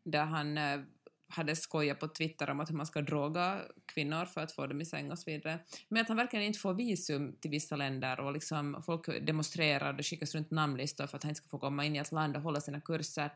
där 0.04 0.26
han 0.26 0.58
eh, 0.58 0.80
hade 1.28 1.56
skojat 1.56 2.00
på 2.00 2.08
Twitter 2.08 2.50
om 2.50 2.60
att 2.60 2.72
man 2.72 2.86
ska 2.86 3.02
droga 3.02 3.62
kvinnor 3.86 4.26
för 4.26 4.42
att 4.42 4.52
få 4.52 4.68
dem 4.68 4.82
i 4.82 4.86
säng 4.86 5.12
och 5.12 5.20
så 5.20 5.32
vidare. 5.32 5.60
Men 5.90 6.02
att 6.02 6.08
han 6.08 6.18
verkligen 6.18 6.46
inte 6.46 6.60
får 6.60 6.74
visum 6.74 7.36
till 7.42 7.52
vissa 7.52 7.76
länder 7.76 8.20
och 8.20 8.34
liksom 8.34 8.84
folk 8.86 9.26
demonstrerar 9.26 9.90
och 9.90 9.96
det 9.96 10.04
skickas 10.04 10.36
runt 10.36 10.52
namnlistor 10.52 11.08
för 11.08 11.18
att 11.18 11.24
han 11.24 11.30
inte 11.30 11.42
ska 11.42 11.50
få 11.50 11.60
komma 11.60 11.86
in 11.86 11.96
i 11.96 12.00
ett 12.00 12.12
land 12.12 12.36
och 12.36 12.42
hålla 12.42 12.62
sina 12.62 12.82
kurser. 12.82 13.32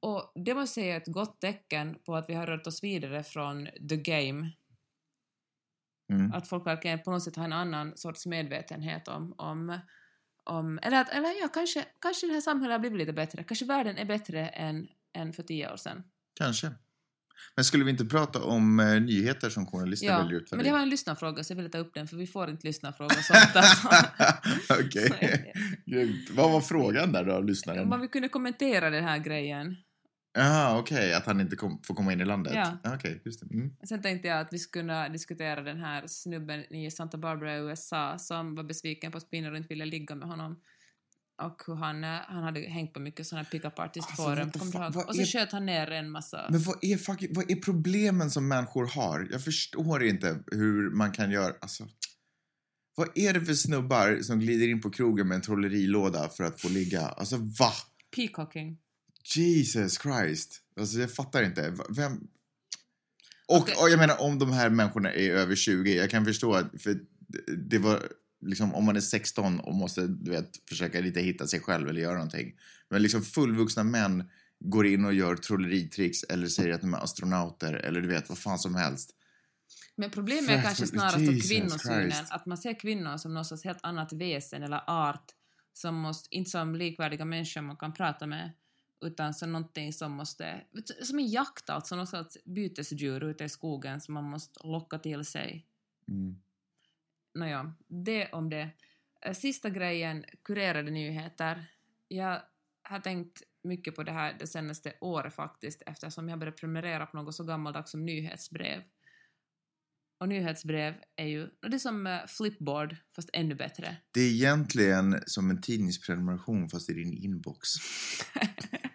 Och 0.00 0.32
det 0.34 0.54
måste 0.54 0.80
jag 0.80 0.84
säga 0.84 0.94
är 0.94 1.00
ett 1.00 1.06
gott 1.06 1.40
tecken 1.40 1.98
på 2.06 2.16
att 2.16 2.28
vi 2.28 2.34
har 2.34 2.46
rört 2.46 2.66
oss 2.66 2.84
vidare 2.84 3.24
från 3.24 3.68
the 3.88 3.96
game. 3.96 4.50
Mm. 6.12 6.32
Att 6.32 6.48
folk 6.48 6.66
verkligen 6.66 7.02
på 7.02 7.10
något 7.10 7.22
sätt 7.22 7.36
har 7.36 7.44
en 7.44 7.52
annan 7.52 7.96
sorts 7.96 8.26
medvetenhet 8.26 9.08
om, 9.08 9.34
om, 9.38 9.78
om 10.44 10.78
eller, 10.82 11.00
att, 11.00 11.08
eller 11.08 11.40
ja, 11.40 11.48
kanske, 11.48 11.84
kanske 12.00 12.26
det 12.26 12.32
här 12.32 12.40
samhället 12.40 12.74
har 12.74 12.78
blivit 12.78 12.98
lite 12.98 13.12
bättre. 13.12 13.44
Kanske 13.44 13.64
världen 13.64 13.96
är 13.96 14.04
bättre 14.04 14.48
än, 14.48 14.88
än 15.12 15.32
för 15.32 15.42
tio 15.42 15.72
år 15.72 15.76
sedan. 15.76 16.02
Kanske. 16.34 16.70
Men 17.54 17.64
skulle 17.64 17.84
vi 17.84 17.90
inte 17.90 18.04
prata 18.04 18.42
om 18.42 18.80
eh, 18.80 19.00
nyheter 19.00 19.50
som 19.50 19.66
journalister 19.66 20.06
Ja, 20.06 20.18
väljer 20.18 20.40
ut 20.40 20.52
men 20.52 20.64
det 20.64 20.72
var 20.72 20.78
en 20.78 20.88
lyssnarfråga 20.88 21.44
så 21.44 21.52
jag 21.52 21.56
ville 21.56 21.68
ta 21.68 21.78
upp 21.78 21.94
den 21.94 22.08
för 22.08 22.16
vi 22.16 22.26
får 22.26 22.50
inte 22.50 22.66
lyssnarfrågor 22.66 23.14
så 23.22 23.32
ofta. 23.32 23.62
Okej. 24.80 25.52
Grymt. 25.86 26.30
Vad 26.30 26.52
var 26.52 26.60
frågan 26.60 27.12
där 27.12 27.24
då 27.24 27.40
lyssnaren? 27.40 27.92
Om 27.92 28.00
vi 28.00 28.08
kunde 28.08 28.28
kommentera 28.28 28.90
den 28.90 29.04
här 29.04 29.18
grejen. 29.18 29.76
Jaha, 30.32 30.78
okej. 30.78 31.14
Att 31.14 31.26
han 31.26 31.40
inte 31.40 31.56
kom, 31.56 31.80
får 31.86 31.94
komma 31.94 32.12
in 32.12 32.20
i 32.20 32.24
landet? 32.24 32.52
Ja. 32.54 32.78
Okej, 32.94 33.22
just 33.24 33.40
det. 33.40 33.54
Mm. 33.54 33.70
Sen 33.88 34.02
tänkte 34.02 34.28
jag 34.28 34.40
att 34.40 34.48
vi 34.52 34.58
skulle 34.58 34.82
kunna 34.82 35.08
diskutera 35.08 35.62
den 35.62 35.80
här 35.80 36.06
snubben 36.06 36.74
i 36.74 36.90
Santa 36.90 37.18
Barbara 37.18 37.56
i 37.56 37.58
USA 37.60 38.18
som 38.18 38.54
var 38.54 38.64
besviken 38.64 39.12
på 39.12 39.18
att 39.18 39.30
kvinnor 39.30 39.56
inte 39.56 39.68
ville 39.68 39.84
ligga 39.84 40.14
med 40.14 40.28
honom. 40.28 40.60
Och 41.42 41.62
hur 41.66 41.74
han, 41.74 42.04
han 42.04 42.42
hade 42.42 42.60
hängt 42.60 42.92
på 42.92 43.00
mycket 43.00 43.26
sådana 43.26 43.44
pick-up 43.44 43.78
artist-forum. 43.78 44.50
Alltså, 44.54 44.92
fuck, 44.92 45.08
och 45.08 45.14
så 45.14 45.22
är- 45.22 45.26
sköt 45.26 45.52
han 45.52 45.66
ner 45.66 45.90
en 45.90 46.10
massa... 46.10 46.46
Men 46.50 46.62
vad 46.62 46.76
är, 46.84 46.96
fucking, 46.96 47.28
vad 47.34 47.50
är 47.50 47.56
problemen 47.56 48.30
som 48.30 48.48
människor 48.48 48.86
har? 48.86 49.28
Jag 49.30 49.44
förstår 49.44 50.02
inte 50.04 50.38
hur 50.52 50.90
man 50.90 51.12
kan 51.12 51.30
göra... 51.30 51.54
Alltså, 51.60 51.88
vad 52.94 53.08
är 53.18 53.32
det 53.32 53.40
för 53.40 53.54
snubbar 53.54 54.18
som 54.22 54.38
glider 54.40 54.68
in 54.68 54.80
på 54.80 54.90
krogen 54.90 55.28
med 55.28 55.34
en 55.34 55.42
trollerilåda 55.42 56.28
för 56.28 56.44
att 56.44 56.60
få 56.60 56.68
ligga? 56.68 57.00
Alltså, 57.00 57.36
va? 57.36 57.72
Peacocking. 58.16 58.78
Jesus 59.24 59.98
Christ. 60.02 60.60
Alltså, 60.76 60.98
jag 60.98 61.12
fattar 61.12 61.42
inte. 61.42 61.74
Vem... 61.88 62.28
Och, 63.48 63.56
Okej. 63.56 63.74
och 63.82 63.90
jag 63.90 63.98
menar, 63.98 64.20
om 64.20 64.38
de 64.38 64.52
här 64.52 64.70
människorna 64.70 65.12
är 65.12 65.30
över 65.30 65.54
20, 65.54 65.96
jag 65.96 66.10
kan 66.10 66.24
förstå 66.24 66.54
att 66.54 66.82
för 66.82 67.00
det 67.56 67.78
var 67.78 68.02
liksom 68.40 68.74
om 68.74 68.84
man 68.84 68.96
är 68.96 69.00
16 69.00 69.60
och 69.60 69.74
måste 69.74 70.06
du 70.06 70.30
vet, 70.30 70.50
försöka 70.68 71.00
lite 71.00 71.20
hitta 71.20 71.46
sig 71.46 71.60
själv 71.60 71.88
eller 71.88 72.00
göra 72.00 72.14
någonting. 72.14 72.54
Men 72.88 73.02
liksom 73.02 73.22
fullvuxna 73.22 73.84
män 73.84 74.30
går 74.58 74.86
in 74.86 75.04
och 75.04 75.14
gör 75.14 75.36
trolleritricks 75.36 76.22
eller 76.22 76.46
säger 76.46 76.74
att 76.74 76.80
de 76.80 76.94
är 76.94 76.98
astronauter 76.98 77.72
eller 77.72 78.00
du 78.00 78.08
vet 78.08 78.28
vad 78.28 78.38
fan 78.38 78.58
som 78.58 78.74
helst. 78.74 79.10
Men 79.96 80.10
problemet 80.10 80.50
är 80.50 80.62
kanske 80.62 80.86
snarast 80.86 81.18
Jesus 81.18 81.48
kvinnosynen. 81.48 82.10
Christ. 82.10 82.32
Att 82.32 82.46
man 82.46 82.58
ser 82.58 82.80
kvinnor 82.80 83.16
som 83.16 83.34
något 83.34 83.64
helt 83.64 83.78
annat 83.82 84.12
väsen 84.12 84.62
eller 84.62 84.82
art. 84.86 85.24
Som 85.72 85.94
måste, 85.94 86.34
inte 86.34 86.50
som 86.50 86.74
likvärdiga 86.74 87.24
människor 87.24 87.60
man 87.60 87.76
kan 87.76 87.92
prata 87.92 88.26
med. 88.26 88.52
Utan 89.00 89.34
som 89.34 89.52
någonting 89.52 89.92
som 89.92 90.12
måste... 90.12 90.64
Som 91.02 91.18
en 91.18 91.26
jakt 91.26 91.70
alltså, 91.70 91.96
något 91.96 92.08
sorts 92.08 92.38
bytesdjur 92.44 93.24
ute 93.24 93.44
i 93.44 93.48
skogen 93.48 94.00
som 94.00 94.14
man 94.14 94.24
måste 94.24 94.66
locka 94.66 94.98
till 94.98 95.24
sig. 95.24 95.66
Mm. 96.08 96.40
Nåja, 97.34 97.74
det 97.88 98.32
om 98.32 98.50
det. 98.50 98.70
Eh, 99.26 99.34
Sista 99.34 99.70
grejen, 99.70 100.24
kurerade 100.42 100.90
nyheter. 100.90 101.66
Jag 102.08 102.42
har 102.82 103.00
tänkt 103.00 103.42
mycket 103.62 103.96
på 103.96 104.02
det 104.02 104.12
här 104.12 104.36
det 104.38 104.46
senaste 104.46 104.92
året 105.00 105.34
faktiskt 105.34 105.82
eftersom 105.86 106.28
jag 106.28 106.38
började 106.38 106.56
prenumerera 106.56 107.06
på 107.06 107.16
något 107.16 107.34
så 107.34 107.44
gammaldags 107.44 107.90
som 107.90 108.06
nyhetsbrev. 108.06 108.82
Och 110.20 110.28
nyhetsbrev 110.28 110.94
är 111.16 111.26
ju 111.26 111.46
det 111.46 111.74
är 111.74 111.78
som 111.78 112.06
eh, 112.06 112.26
Flipboard 112.26 112.96
fast 113.16 113.30
ännu 113.32 113.54
bättre. 113.54 113.96
Det 114.10 114.20
är 114.20 114.30
egentligen 114.30 115.22
som 115.26 115.50
en 115.50 115.60
tidningsprenumeration 115.60 116.68
fast 116.68 116.90
i 116.90 116.92
din 116.92 117.12
inbox. 117.12 117.68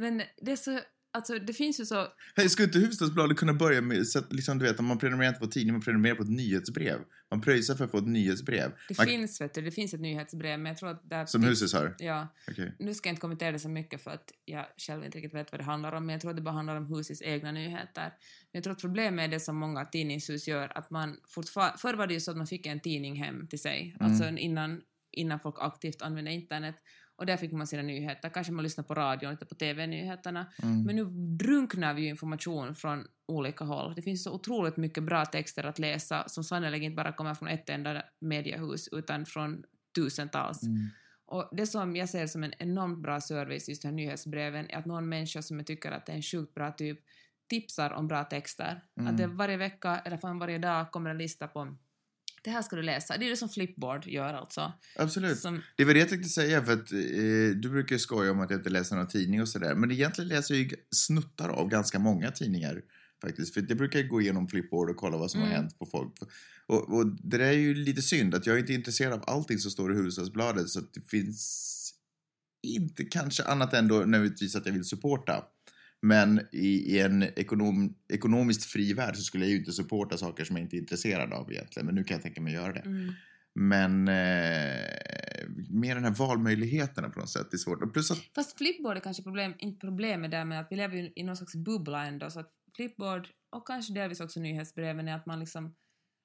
Men 0.00 0.22
det 0.42 0.52
är 0.52 0.56
så, 0.56 0.80
alltså 1.12 1.38
det 1.38 1.52
finns 1.52 1.80
ju 1.80 1.84
så, 1.86 2.06
Hej, 2.36 2.48
skulle 2.48 2.66
inte 2.66 2.78
Hufvudstadsbladet 2.78 3.36
kunna 3.38 3.52
börja 3.54 3.80
med, 3.80 4.06
så 4.06 4.18
att, 4.18 4.32
liksom, 4.32 4.58
du 4.58 4.64
vet, 4.64 4.80
man 4.80 4.98
prenumererar 4.98 5.28
inte 5.28 5.40
på 5.40 5.46
tidning, 5.46 5.72
man 5.74 5.82
prenumererar 5.82 6.16
på 6.16 6.22
ett 6.22 6.30
nyhetsbrev. 6.30 6.98
Man 7.30 7.40
pröjsar 7.40 7.74
för 7.74 7.84
att 7.84 7.90
få 7.90 7.98
ett 7.98 8.06
nyhetsbrev. 8.06 8.72
det 8.88 8.98
Man, 8.98 9.06
finns 9.06 9.40
vet 9.40 9.54
du, 9.54 9.62
det 9.62 9.70
finns 9.70 9.94
ett 9.94 10.00
nyhetsbrev 10.00 10.58
men 10.60 10.70
jag 10.70 10.76
tror 10.78 10.90
att 10.90 11.10
där... 11.10 11.26
Som 11.26 11.42
huset 11.44 11.72
har? 11.72 11.94
Ja, 11.98 12.28
Okej. 12.50 12.72
nu 12.78 12.94
ska 12.94 13.08
jag 13.08 13.12
inte 13.12 13.20
kommentera 13.20 13.52
det 13.52 13.58
så 13.58 13.68
mycket 13.68 14.02
för 14.02 14.10
att 14.10 14.32
jag 14.44 14.66
själv 14.76 15.04
inte 15.04 15.18
riktigt 15.18 15.34
vet 15.34 15.52
vad 15.52 15.60
det 15.60 15.64
handlar 15.64 15.92
om, 15.92 16.06
men 16.06 16.12
jag 16.12 16.20
tror 16.20 16.30
att 16.30 16.36
det 16.36 16.42
bara 16.42 16.54
handlar 16.54 16.76
om 16.76 16.86
husets 16.86 17.22
egna 17.22 17.52
nyheter. 17.52 18.02
Men 18.04 18.12
jag 18.52 18.64
tror 18.64 18.72
att 18.72 18.80
problemet 18.80 19.24
är 19.24 19.28
det 19.28 19.40
som 19.40 19.56
många 19.56 19.84
tidningshus 19.84 20.48
gör, 20.48 20.78
att 20.78 20.90
man 20.90 21.16
fortfarande... 21.28 21.78
Förr 21.78 21.94
var 21.94 22.06
det 22.06 22.14
ju 22.14 22.20
så 22.20 22.30
att 22.30 22.36
man 22.36 22.46
fick 22.46 22.66
en 22.66 22.80
tidning 22.80 23.16
hem 23.16 23.46
till 23.48 23.60
sig, 23.60 23.96
Mm. 24.00 24.12
alltså 24.12 24.28
innan, 24.28 24.80
innan 25.12 25.40
folk 25.40 25.56
aktivt 25.58 26.02
använde 26.02 26.32
internet. 26.32 26.74
Och 27.20 27.26
där 27.26 27.36
fick 27.36 27.52
man 27.52 27.66
sina 27.66 27.82
nyheter. 27.82 28.28
Kanske 28.28 28.52
man 28.52 28.62
lyssnade 28.62 28.86
på 28.86 28.94
radio, 28.94 29.30
inte 29.30 29.46
på 29.46 29.54
TV-nyheterna. 29.54 30.46
Mm. 30.62 30.82
Men 30.82 30.96
nu 30.96 31.04
drunknar 31.36 31.94
vi 31.94 32.02
ju 32.02 32.08
information 32.08 32.74
från 32.74 33.06
olika 33.28 33.64
håll. 33.64 33.94
Det 33.94 34.02
finns 34.02 34.24
så 34.24 34.32
otroligt 34.32 34.76
mycket 34.76 35.04
bra 35.04 35.24
texter 35.24 35.64
att 35.64 35.78
läsa 35.78 36.28
som 36.28 36.44
sannerligen 36.44 36.84
inte 36.84 36.96
bara 36.96 37.12
kommer 37.12 37.34
från 37.34 37.48
ett 37.48 37.70
enda 37.70 38.02
mediehus 38.20 38.88
utan 38.92 39.26
från 39.26 39.62
tusentals. 39.94 40.62
Mm. 40.62 40.88
Och 41.26 41.48
det 41.52 41.66
som 41.66 41.96
jag 41.96 42.08
ser 42.08 42.26
som 42.26 42.44
en 42.44 42.52
enormt 42.58 43.02
bra 43.02 43.20
service 43.20 43.68
just 43.68 43.82
de 43.82 43.88
här 43.88 43.94
nyhetsbreven 43.94 44.70
är 44.70 44.76
att 44.76 44.86
någon 44.86 45.08
människa 45.08 45.42
som 45.42 45.58
jag 45.58 45.66
tycker 45.66 45.92
att 45.92 46.08
är 46.08 46.12
en 46.12 46.22
sjukt 46.22 46.54
bra 46.54 46.72
typ 46.72 46.98
tipsar 47.50 47.92
om 47.92 48.08
bra 48.08 48.24
texter. 48.24 48.82
Mm. 49.00 49.12
Att 49.12 49.18
det 49.18 49.26
varje 49.26 49.56
vecka 49.56 49.98
eller 49.98 50.16
fan 50.16 50.38
varje 50.38 50.58
dag 50.58 50.90
kommer 50.90 51.10
en 51.10 51.18
lista 51.18 51.48
på 51.48 51.76
det 52.42 52.50
här 52.50 52.62
ska 52.62 52.76
du 52.76 52.82
läsa. 52.82 53.16
Det 53.16 53.26
är 53.26 53.30
det 53.30 53.36
som 53.36 53.48
Flipboard 53.48 54.06
gör 54.06 54.34
alltså. 54.34 54.72
Absolut. 54.96 55.38
Som, 55.38 55.62
Det 55.76 55.84
var 55.84 55.94
det 55.94 56.00
jag 56.00 56.08
tänkte 56.08 56.28
säga, 56.28 56.64
för 56.64 56.72
att 56.72 56.92
eh, 56.92 56.98
du 57.60 57.68
brukar 57.70 57.94
ju 57.94 57.98
skoja 57.98 58.30
om 58.30 58.40
att 58.40 58.50
jag 58.50 58.58
inte 58.60 58.70
läser 58.70 58.96
någon 58.96 59.08
tidning 59.08 59.40
och 59.42 59.48
sådär. 59.48 59.74
Men 59.74 59.90
egentligen 59.90 60.28
läser 60.28 60.54
jag 60.54 60.62
ju 60.62 60.70
snuttar 60.90 61.48
av 61.48 61.68
ganska 61.68 61.98
många 61.98 62.30
tidningar 62.30 62.82
faktiskt. 63.22 63.54
För 63.54 63.64
jag 63.68 63.78
brukar 63.78 64.02
gå 64.02 64.20
igenom 64.20 64.48
Flipboard 64.48 64.90
och 64.90 64.96
kolla 64.96 65.16
vad 65.16 65.30
som 65.30 65.40
har 65.40 65.48
Mm. 65.48 65.60
hänt 65.60 65.78
på 65.78 65.86
folk. 65.86 66.12
Och, 66.66 66.94
och 66.96 67.06
det 67.06 67.38
där 67.38 67.44
är 67.46 67.52
ju 67.52 67.74
lite 67.74 68.02
synd, 68.02 68.34
att 68.34 68.46
jag 68.46 68.56
är 68.56 68.60
inte 68.60 68.72
intresserad 68.72 69.12
av 69.12 69.24
allting 69.26 69.58
som 69.58 69.70
står 69.70 69.92
i 69.92 69.96
Hufvudstadsbladet. 69.96 70.68
Så 70.68 70.78
att 70.78 70.94
det 70.94 71.00
finns 71.00 71.76
inte 72.62 73.04
kanske 73.04 73.44
annat 73.44 73.74
än 73.74 73.88
då 73.88 73.94
nödvändigtvis 73.94 74.56
att 74.56 74.66
jag 74.66 74.72
vill 74.72 74.84
supporta. 74.84 75.44
Men 76.02 76.40
i, 76.52 76.66
i 76.96 77.00
en 77.00 77.22
ekonom, 77.22 77.94
ekonomiskt 78.12 78.64
fri 78.64 78.92
värld 78.92 79.16
så 79.16 79.22
skulle 79.22 79.44
jag 79.44 79.50
ju 79.52 79.58
inte 79.58 79.72
supporta 79.72 80.16
saker 80.16 80.44
som 80.44 80.56
jag 80.56 80.64
inte 80.64 80.76
är 80.76 80.78
intresserad 80.78 81.32
av 81.32 81.52
egentligen. 81.52 81.86
Men 81.86 81.94
nu 81.94 82.04
kan 82.04 82.14
jag 82.14 82.22
tänka 82.22 82.40
mig 82.40 82.56
att 82.56 82.62
göra 82.62 82.72
det. 82.72 82.80
mm, 82.80 83.12
Men 83.54 84.08
eh, 84.08 85.48
mer 85.70 85.94
den 85.94 86.04
här 86.04 86.14
valmöjligheterna 86.14 87.08
på 87.10 87.20
något 87.20 87.30
sätt 87.30 87.54
är 87.54 87.58
svårt. 87.58 87.82
Och 87.82 87.92
plus 87.92 88.10
att, 88.10 88.18
fast 88.34 88.58
Flipboard 88.58 88.96
är 88.96 89.00
kanske 89.00 89.22
problem, 89.22 89.54
inte 89.58 89.78
problemet 89.86 90.30
där 90.30 90.44
med 90.44 90.60
att 90.60 90.66
vi 90.70 90.76
lever 90.76 90.96
ju 90.96 91.12
i 91.16 91.22
någon 91.22 91.36
slags 91.36 91.54
bubbla 91.56 92.06
ändå 92.06 92.30
så 92.30 92.40
att 92.40 92.50
Flipboard 92.76 93.28
och 93.56 93.66
kanske 93.66 93.92
delvis 93.94 94.20
också 94.20 94.40
nyhetsbreven 94.40 95.08
är 95.08 95.14
att 95.16 95.26
man 95.26 95.40
liksom 95.40 95.74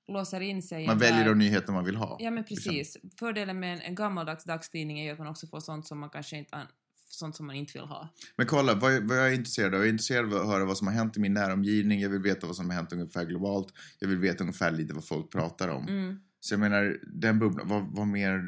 låser 0.07 0.41
in 0.41 0.61
sig 0.63 0.83
i 0.83 0.87
man 0.87 0.97
väljer 0.99 1.25
de 1.25 1.37
nyheter 1.37 1.73
man 1.73 1.85
vill 1.85 1.95
ha. 1.95 2.17
Ja 2.19 2.31
men 2.31 2.43
liksom. 2.49 2.73
precis. 2.73 2.97
Fördelen 3.19 3.59
med 3.59 3.73
en, 3.73 3.81
en 3.81 3.95
gammaldags 3.95 4.43
dagstidning 4.43 4.99
är 4.99 5.03
ju 5.03 5.11
att 5.11 5.19
man 5.19 5.27
också 5.27 5.47
får 5.47 5.59
sånt 5.59 5.87
som 5.87 5.99
man 5.99 6.09
kanske 6.09 6.37
inte 6.37 6.55
an- 6.55 6.67
sånt 7.09 7.35
som 7.35 7.45
man 7.47 7.55
inte 7.55 7.73
vill 7.73 7.87
ha. 7.87 8.09
Men 8.35 8.47
kolla, 8.47 8.73
vad, 8.75 9.03
vad 9.03 9.17
jag 9.17 9.27
är 9.27 9.33
intresserad 9.33 9.73
av? 9.73 9.79
Jag 9.79 9.85
är 9.87 9.89
intresserad 9.91 10.33
av 10.33 10.41
att 10.41 10.47
höra 10.47 10.65
vad 10.65 10.77
som 10.77 10.87
har 10.87 10.93
hänt 10.93 11.17
i 11.17 11.19
min 11.19 11.33
näromgivning. 11.33 11.99
Jag 12.01 12.09
vill 12.09 12.21
veta 12.21 12.47
vad 12.47 12.55
som 12.55 12.69
har 12.69 12.75
hänt 12.75 12.93
ungefär 12.93 13.25
globalt. 13.25 13.73
Jag 13.99 14.07
vill 14.07 14.17
veta 14.17 14.43
ungefär 14.43 14.71
lite 14.71 14.93
vad 14.93 15.05
folk 15.07 15.31
pratar 15.31 15.67
om. 15.67 15.87
Mm, 15.87 16.19
Så 16.39 16.53
jag 16.53 16.59
menar, 16.59 16.99
den 17.03 17.39
bubblan, 17.39 17.67
vad, 17.67 17.95
vad, 17.95 18.07
mer, 18.07 18.47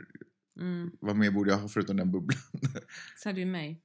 mm. 0.59 0.91
vad 0.99 1.15
mer 1.15 1.31
borde 1.31 1.51
jag 1.51 1.57
ha 1.57 1.67
förutom 1.67 1.97
den 1.97 2.11
bubblan? 2.11 2.39
Så 3.17 3.29
är 3.29 3.33
det 3.33 3.39
ju 3.39 3.45
mig. 3.45 3.81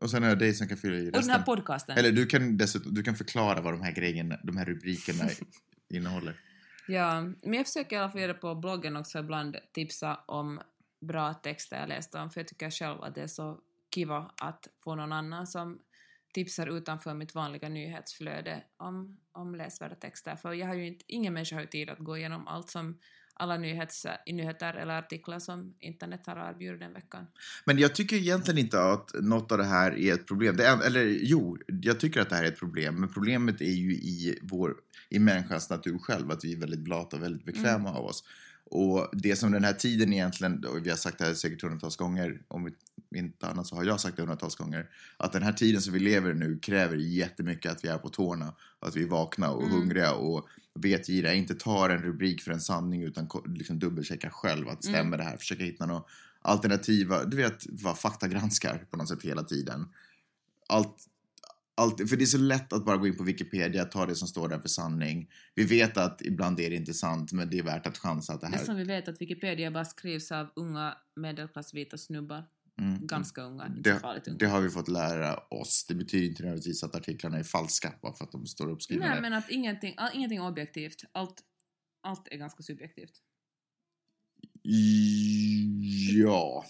Och 0.00 0.10
sen 0.10 0.22
har 0.22 0.28
jag 0.30 0.38
dig 0.38 0.54
som 0.54 0.68
kan 0.68 0.76
fylla 0.76 0.96
i 0.96 1.08
Och 1.08 1.12
den 1.12 1.14
här 1.14 1.20
resten. 1.28 1.44
podcasten. 1.44 1.98
Eller 1.98 2.12
du 2.12 2.26
kan 2.26 2.56
dessutom 2.56 2.94
du 2.94 3.02
kan 3.02 3.14
förklara 3.16 3.60
vad 3.60 3.72
de 3.74 3.82
här 3.82 3.92
grejerna, 3.92 4.38
de 4.42 4.56
här 4.56 4.64
rubrikerna 4.64 5.24
innehåller. 5.94 6.40
Ja, 6.88 7.20
men 7.20 7.52
jag 7.52 7.66
försöker 7.66 7.96
i 7.96 7.98
alla 7.98 8.10
fall 8.10 8.20
göra 8.20 8.32
det 8.32 8.38
på 8.38 8.54
bloggen 8.54 8.96
också 8.96 9.18
ibland 9.18 9.56
tipsa 9.72 10.14
om 10.26 10.60
bra 11.00 11.34
texter 11.34 11.80
jag 11.80 11.88
läst 11.88 12.14
om, 12.14 12.30
för 12.30 12.40
jag 12.40 12.48
tycker 12.48 12.70
själv 12.70 13.02
att 13.02 13.14
det 13.14 13.22
är 13.22 13.26
så 13.26 13.58
kiva 13.94 14.30
att 14.36 14.68
få 14.84 14.94
någon 14.94 15.12
annan 15.12 15.46
som 15.46 15.78
tipsar 16.34 16.76
utanför 16.76 17.14
mitt 17.14 17.34
vanliga 17.34 17.68
nyhetsflöde 17.68 18.62
om, 18.76 19.16
om 19.32 19.54
läsvärda 19.54 19.94
texter. 19.94 20.36
För 20.36 20.52
jag 20.52 20.66
har 20.66 20.74
ju 20.74 20.86
inte, 20.86 21.04
ingen 21.08 21.34
människa 21.34 21.56
har 21.56 21.60
ju 21.60 21.68
tid 21.68 21.90
att 21.90 21.98
gå 21.98 22.16
igenom 22.16 22.48
allt 22.48 22.70
som 22.70 22.98
alla 23.36 23.56
nyhets, 23.56 24.06
nyheter 24.26 24.74
eller 24.74 24.98
artiklar 24.98 25.38
som 25.38 25.74
internet 25.80 26.26
har 26.26 26.36
att 26.36 26.54
erbjuda 26.54 26.78
den 26.78 26.92
veckan. 26.92 27.26
Men 27.64 27.78
jag 27.78 27.94
tycker 27.94 28.16
egentligen 28.16 28.58
inte 28.58 28.80
att 28.80 29.10
något 29.20 29.52
av 29.52 29.58
det 29.58 29.64
här 29.64 29.98
är 29.98 30.14
ett 30.14 30.26
problem. 30.26 30.56
Är, 30.58 30.86
eller 30.86 31.18
jo, 31.22 31.58
jag 31.66 32.00
tycker 32.00 32.20
att 32.20 32.30
det 32.30 32.36
här 32.36 32.44
är 32.44 32.48
ett 32.48 32.58
problem. 32.58 32.94
Men 32.94 33.08
problemet 33.08 33.60
är 33.60 33.74
ju 33.74 33.92
i, 33.92 34.38
vår, 34.42 34.74
i 35.10 35.18
människans 35.18 35.70
natur 35.70 35.98
själv. 35.98 36.30
Att 36.30 36.44
vi 36.44 36.52
är 36.52 36.60
väldigt 36.60 36.80
blata 36.80 37.16
och 37.16 37.22
väldigt 37.22 37.44
bekväma 37.44 37.94
av 37.94 38.04
oss. 38.04 38.24
Och 38.70 39.08
det 39.12 39.36
som 39.36 39.52
den 39.52 39.64
här 39.64 39.72
tiden 39.72 40.12
egentligen, 40.12 40.64
och 40.64 40.86
vi 40.86 40.90
har 40.90 40.96
sagt 40.96 41.18
det 41.18 41.24
här 41.24 41.34
säkert 41.34 41.62
hundratals 41.62 41.96
gånger, 41.96 42.42
om 42.48 42.74
inte 43.14 43.46
annat 43.46 43.66
så 43.66 43.76
har 43.76 43.84
jag 43.84 44.00
sagt 44.00 44.16
det 44.16 44.22
hundratals 44.22 44.56
gånger, 44.56 44.86
att 45.16 45.32
den 45.32 45.42
här 45.42 45.52
tiden 45.52 45.82
som 45.82 45.92
vi 45.92 45.98
lever 45.98 46.34
nu 46.34 46.58
kräver 46.58 46.96
jättemycket 46.96 47.72
att 47.72 47.84
vi 47.84 47.88
är 47.88 47.98
på 47.98 48.08
tårna, 48.08 48.54
att 48.80 48.96
vi 48.96 49.02
är 49.02 49.08
vakna 49.08 49.50
och 49.50 49.62
Mm. 49.62 49.74
hungriga 49.74 50.12
och 50.12 50.48
vetgiriga, 50.74 51.34
inte 51.34 51.54
tar 51.54 51.90
en 51.90 52.02
rubrik 52.02 52.42
för 52.42 52.52
en 52.52 52.60
sanning 52.60 53.02
utan 53.02 53.28
liksom 53.46 53.78
dubbelcheckar 53.78 54.30
själv 54.30 54.68
att 54.68 54.84
stämmer 54.84 55.18
det 55.18 55.24
här, 55.24 55.36
försöka 55.36 55.64
hitta 55.64 55.86
något 55.86 56.06
alternativa, 56.42 57.24
du 57.24 57.36
vet 57.36 57.66
vad 57.68 57.98
faktagranskar 57.98 58.86
på 58.90 58.96
något 58.96 59.08
sätt 59.08 59.22
hela 59.22 59.42
tiden. 59.42 59.88
allt, 60.68 60.96
allt, 61.76 62.10
för 62.10 62.16
det 62.16 62.24
är 62.24 62.26
så 62.26 62.38
lätt 62.38 62.72
att 62.72 62.84
bara 62.84 62.96
gå 62.96 63.06
in 63.06 63.16
på 63.16 63.22
Wikipedia, 63.24 63.84
ta 63.84 64.06
det 64.06 64.14
som 64.14 64.28
står 64.28 64.48
där 64.48 64.58
för 64.58 64.68
sanning. 64.68 65.30
Vi 65.54 65.64
vet 65.64 65.96
att 65.96 66.22
ibland 66.22 66.60
är 66.60 66.70
det 66.70 66.76
inte 66.76 66.94
sant, 66.94 67.32
men 67.32 67.50
det 67.50 67.58
är 67.58 67.62
värt 67.62 67.86
att 67.86 67.98
chansa 67.98 68.32
att 68.32 68.40
det 68.40 68.46
Det 68.50 68.56
här... 68.56 68.64
som 68.64 68.76
vi 68.76 68.84
vet 68.84 69.08
att 69.08 69.20
Wikipedia 69.20 69.70
bara 69.70 69.84
skrivs 69.84 70.32
av 70.32 70.46
unga 70.56 70.96
medelklassvita 71.16 71.98
snubbar. 71.98 72.44
Mm. 72.80 73.06
Ganska 73.06 73.42
unga, 73.42 73.66
inte 73.66 73.90
Det, 73.90 73.98
farligt 74.00 74.28
unga. 74.28 74.36
det 74.38 74.46
har 74.46 74.60
vi 74.60 74.70
fått 74.70 74.88
lära 74.88 75.36
oss. 75.36 75.84
Det 75.88 75.94
betyder 75.94 76.26
inte 76.28 76.42
nödvändigtvis 76.42 76.82
att 76.84 76.94
artiklarna 76.94 77.38
är 77.38 77.42
falska 77.42 77.92
bara 78.02 78.12
för 78.12 78.24
att 78.24 78.32
de 78.32 78.46
står 78.46 78.70
uppskrivna. 78.70 79.06
Nej, 79.06 79.14
där. 79.14 79.22
men 79.22 79.32
att 79.32 79.50
ingenting, 79.50 79.94
all, 79.96 80.10
ingenting 80.14 80.38
är 80.38 80.46
objektivt. 80.48 81.04
Allt, 81.12 81.42
allt 82.02 82.28
är 82.30 82.36
ganska 82.36 82.62
subjektivt. 82.62 83.12
Ja, 86.14 86.64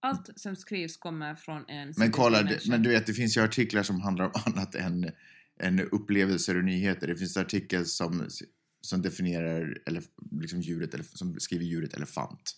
Allt 0.00 0.30
som 0.36 0.56
skrivs 0.56 0.96
kommer 0.96 1.34
från 1.34 1.64
en 1.68 1.94
men 1.96 2.12
kolla, 2.12 2.42
människa. 2.42 2.70
men 2.70 2.82
du 2.82 2.88
vet 2.88 3.06
det 3.06 3.14
finns 3.14 3.36
ju 3.36 3.40
artiklar 3.40 3.82
som 3.82 4.00
handlar 4.00 4.24
om 4.24 4.32
annat 4.46 4.74
än, 4.74 5.10
än 5.60 5.80
upplevelser 5.80 6.56
och 6.56 6.64
nyheter. 6.64 7.06
Det 7.06 7.16
finns 7.16 7.36
artiklar 7.36 7.84
som, 7.84 8.28
som 8.80 9.02
definierar 9.02 9.82
eller, 9.86 10.02
liksom 10.40 10.60
djuret, 10.60 10.94
som 11.14 11.40
skriver 11.40 11.64
djuret 11.64 11.94
elefant. 11.94 12.56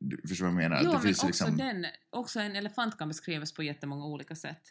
Du 0.00 0.28
förstår 0.28 0.46
vad 0.46 0.54
jag 0.54 0.70
menar? 0.70 0.80
Jo, 0.84 0.90
det 0.90 0.92
men 0.92 1.02
finns 1.02 1.24
också, 1.24 1.26
liksom, 1.26 1.56
den, 1.56 1.86
också 2.10 2.40
en 2.40 2.56
elefant 2.56 2.98
kan 2.98 3.08
beskrivas 3.08 3.52
på 3.52 3.62
jättemånga 3.62 4.06
olika 4.06 4.36
sätt. 4.36 4.62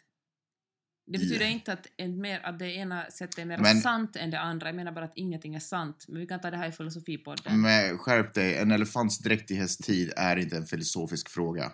Det 1.12 1.18
betyder 1.18 1.44
Ja. 1.44 1.50
inte 1.50 1.72
att, 1.72 1.86
en 1.96 2.20
mer, 2.20 2.40
att 2.40 2.58
det 2.58 2.72
ena 2.74 3.10
sättet 3.10 3.38
är 3.38 3.44
mer 3.44 3.58
Men- 3.58 3.80
sant 3.80 4.16
än 4.16 4.30
det 4.30 4.40
andra. 4.40 4.68
Jag 4.68 4.76
menar 4.76 4.92
bara 4.92 5.04
att 5.04 5.16
ingenting 5.16 5.54
är 5.54 5.60
sant. 5.60 6.04
Men 6.08 6.20
vi 6.20 6.26
kan 6.26 6.40
ta 6.40 6.50
det 6.50 6.56
här 6.56 6.68
i 6.68 6.72
filosofipodden. 6.72 7.60
Men 7.60 7.98
skärp 7.98 8.34
dig, 8.34 8.56
en 8.56 8.70
elefants 8.70 9.18
dräktighetstid 9.18 10.12
är 10.16 10.36
inte 10.36 10.56
en 10.56 10.66
filosofisk 10.66 11.28
fråga. 11.28 11.72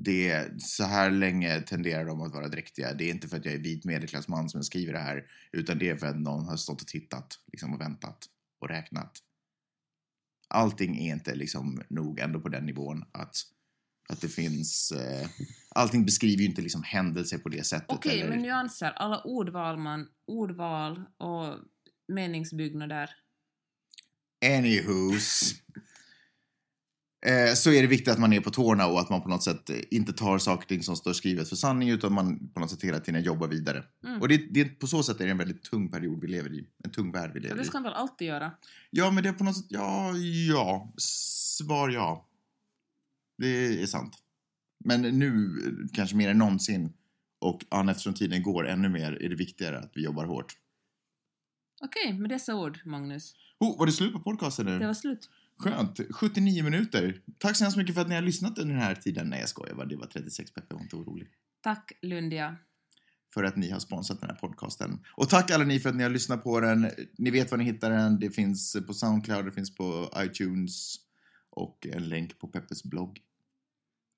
Det 0.00 0.30
är, 0.30 0.54
så 0.58 0.84
här 0.84 1.10
länge 1.10 1.60
tenderar 1.60 2.04
de 2.04 2.20
att 2.20 2.32
vara 2.32 2.48
dräktiga. 2.48 2.94
Det 2.94 3.04
är 3.04 3.10
inte 3.10 3.28
för 3.28 3.36
att 3.36 3.44
jag 3.44 3.54
är 3.54 3.58
vit 3.58 3.84
medelklassman 3.84 4.48
som 4.48 4.62
skriver 4.62 4.92
det 4.92 4.98
här, 4.98 5.24
utan 5.52 5.78
det 5.78 5.88
är 5.88 5.96
för 5.96 6.06
att 6.06 6.18
någon 6.20 6.44
har 6.44 6.56
stått 6.56 6.80
och 6.82 6.86
tittat 6.88 7.34
liksom, 7.52 7.74
och 7.74 7.80
väntat 7.80 8.18
och 8.60 8.68
räknat. 8.68 9.12
Allting 10.48 10.98
är 11.06 11.12
inte 11.14 11.34
liksom 11.34 11.82
nog 11.88 12.18
ändå 12.20 12.40
på 12.40 12.48
den 12.48 12.66
nivån 12.66 13.04
att, 13.12 13.36
att 14.12 14.20
det 14.20 14.28
finns... 14.28 14.92
Eh, 14.92 15.28
allting 15.70 16.04
beskriver 16.04 16.42
ju 16.42 16.48
inte 16.48 16.62
liksom 16.62 16.82
händelser 16.82 17.38
på 17.38 17.48
det 17.48 17.66
sättet. 17.66 17.86
Okej, 17.88 18.20
eller- 18.20 18.30
men 18.30 18.38
nyanser. 18.38 18.90
Alla 18.90 19.20
ordval, 19.22 19.78
man, 19.78 20.08
ordval 20.26 21.04
och 21.18 21.58
meningsbyggnader. 22.08 23.10
Anywho's. 24.44 25.54
Eh, 27.26 27.54
så 27.54 27.70
är 27.70 27.82
det 27.82 27.88
viktigt 27.88 28.08
att 28.08 28.18
man 28.18 28.32
är 28.32 28.40
på 28.40 28.50
tårna 28.50 28.86
och 28.86 29.00
att 29.00 29.10
man 29.10 29.22
på 29.22 29.28
något 29.28 29.42
sätt 29.42 29.70
eh, 29.70 29.76
inte 29.90 30.12
tar 30.12 30.38
saker 30.38 30.64
och 30.64 30.68
ting 30.68 30.82
som 30.82 30.96
står 30.96 31.12
skrivet 31.12 31.48
för 31.48 31.56
sanning 31.56 31.88
utan 31.88 32.12
man 32.12 32.50
på 32.54 32.60
något 32.60 32.70
sätt 32.70 32.84
hela 32.84 33.00
tiden 33.00 33.22
jobbar 33.22 33.48
vidare. 33.48 33.84
Mm. 34.04 34.20
Och 34.20 34.28
det, 34.28 34.36
det, 34.36 34.64
på 34.64 34.86
så 34.86 35.02
sätt 35.02 35.20
är 35.20 35.24
det 35.24 35.30
en 35.30 35.38
väldigt 35.38 35.62
tung 35.62 35.90
period 35.90 36.20
vi 36.20 36.26
lever 36.28 36.52
i. 36.52 36.68
En 36.84 36.90
tung 36.90 37.12
värld 37.12 37.30
vi 37.34 37.40
lever 37.40 37.56
det 37.56 37.62
i. 37.62 37.64
ska 37.64 37.76
man 37.76 37.82
väl 37.82 37.92
alltid 37.92 38.28
göra? 38.28 38.52
Ja, 38.90 39.10
men 39.10 39.22
det 39.22 39.28
är 39.28 39.32
på 39.32 39.44
något 39.44 39.56
sätt, 39.56 39.66
ja, 39.68 40.12
ja. 40.48 40.94
Svar 40.96 41.88
ja. 41.88 42.27
Det 43.38 43.82
är 43.82 43.86
sant. 43.86 44.14
Men 44.84 45.02
nu, 45.02 45.58
kanske 45.92 46.16
mer 46.16 46.28
än 46.28 46.38
någonsin, 46.38 46.92
och 47.38 47.64
ja, 47.70 47.90
eftersom 47.90 48.14
tiden 48.14 48.42
går 48.42 48.68
ännu 48.68 48.88
mer, 48.88 49.22
är 49.22 49.28
det 49.28 49.36
viktigare 49.36 49.78
att 49.78 49.92
vi 49.94 50.04
jobbar 50.04 50.24
hårt. 50.24 50.56
Okej, 51.80 52.12
med 52.12 52.30
dessa 52.30 52.54
ord, 52.56 52.80
Magnus. 52.84 53.34
Oh, 53.60 53.78
var 53.78 53.86
det 53.86 53.92
slut 53.92 54.12
på 54.12 54.20
podcasten 54.20 54.66
nu? 54.66 54.78
Det 54.78 54.86
var 54.86 54.94
slut. 54.94 55.30
Skönt. 55.58 56.00
79 56.10 56.64
minuter. 56.64 57.22
Tack 57.38 57.56
så 57.56 57.64
hemskt 57.64 57.76
mycket 57.76 57.94
för 57.94 58.02
att 58.02 58.08
ni 58.08 58.14
har 58.14 58.22
lyssnat 58.22 58.58
under 58.58 58.74
den 58.74 58.82
här 58.82 58.94
tiden. 58.94 59.28
Nej, 59.28 59.40
jag 59.40 59.48
skojar 59.48 59.74
bara. 59.74 59.86
Det 59.86 59.96
var 59.96 60.06
36 60.06 60.54
Peppe, 60.54 60.74
var 60.74 60.82
inte 60.82 60.96
orolig. 60.96 61.28
Tack, 61.62 61.92
Lundia. 62.02 62.56
För 63.34 63.44
att 63.44 63.56
ni 63.56 63.70
har 63.70 63.80
sponsrat 63.80 64.20
den 64.20 64.30
här 64.30 64.36
podcasten. 64.36 65.04
Och 65.16 65.28
tack 65.28 65.50
alla 65.50 65.64
ni 65.64 65.80
för 65.80 65.88
att 65.88 65.96
ni 65.96 66.02
har 66.02 66.10
lyssnat 66.10 66.44
på 66.44 66.60
den. 66.60 66.90
Ni 67.18 67.30
vet 67.30 67.50
var 67.50 67.58
ni 67.58 67.64
hittar 67.64 67.90
den. 67.90 68.18
Det 68.18 68.30
finns 68.30 68.76
på 68.86 68.94
Soundcloud, 68.94 69.44
det 69.44 69.52
finns 69.52 69.74
på 69.74 70.10
iTunes 70.16 70.96
och 71.50 71.86
en 71.86 72.08
länk 72.08 72.38
på 72.38 72.48
Peppes 72.48 72.84
blogg. 72.84 73.20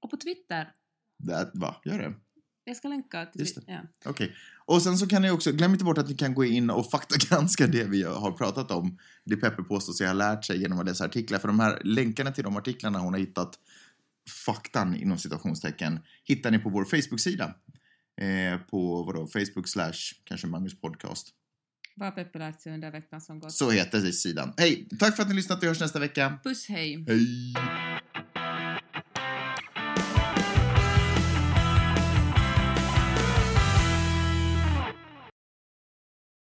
Och 0.03 0.11
på 0.11 0.17
Twitter. 0.17 0.73
Det, 1.19 1.51
va? 1.55 1.81
Gör 1.85 1.99
det? 1.99 2.15
Jag 2.65 2.77
ska 2.77 2.89
länka 2.89 3.27
till 3.27 3.41
Just 3.41 3.55
Twitter. 3.55 3.73
Ja. 3.73 4.11
Okej. 4.11 4.35
Och 4.65 4.83
sen 4.83 4.99
så 4.99 5.07
kan 5.07 5.23
ni 5.23 5.31
också, 5.31 5.53
glöm 5.53 5.73
inte 5.73 5.85
bort 5.85 5.99
att 5.99 6.09
ni 6.09 6.15
kan 6.15 6.35
gå 6.35 6.45
in 6.45 6.71
och 6.71 6.91
faktagranska 6.91 7.67
det 7.67 7.85
vi 7.85 8.03
har 8.03 8.33
pratat 8.33 8.71
om. 8.71 8.99
Det 9.25 9.37
Peppe 9.37 9.63
påstår 9.63 9.93
sig 9.93 10.07
ha 10.07 10.15
lärt 10.15 10.45
sig 10.45 10.61
genom 10.61 10.79
att 10.79 10.87
läsa 10.87 11.05
artiklar. 11.05 11.39
För 11.39 11.49
de 11.49 11.61
här 11.61 11.81
länkarna 11.85 12.33
till 12.33 12.45
de 12.45 12.57
artiklarna 12.57 12.99
hon 12.99 13.13
har 13.13 13.21
hittat, 13.21 13.59
faktan 14.47 14.97
inom 14.97 15.19
citationstecken, 15.19 16.01
hittar 16.25 16.51
ni 16.51 16.59
på 16.59 16.71
vår 16.71 16.85
Facebook-sida. 16.85 17.55
Eh, 18.21 18.61
på 18.61 19.03
vadå, 19.03 19.27
Facebook 19.27 19.69
slash 19.69 19.93
kanske 20.25 20.47
Magnus 20.47 20.81
podcast. 20.81 21.29
Vad 21.97 22.09
har 22.09 22.25
Peppe 22.25 22.39
lärt 22.39 22.61
sig 22.61 22.75
under 22.75 22.91
veckan 22.91 23.21
som 23.21 23.41
gått? 23.41 23.53
Så 23.53 23.71
heter 23.71 24.01
sidan. 24.01 24.55
Hej! 24.57 24.89
Tack 24.99 25.17
för 25.17 25.23
att 25.23 25.29
ni 25.29 25.35
lyssnat. 25.35 25.63
Vi 25.63 25.67
hörs 25.67 25.81
nästa 25.81 25.99
vecka. 25.99 26.39
Puss, 26.45 26.69
hej! 26.69 27.05
Hej! 27.09 27.90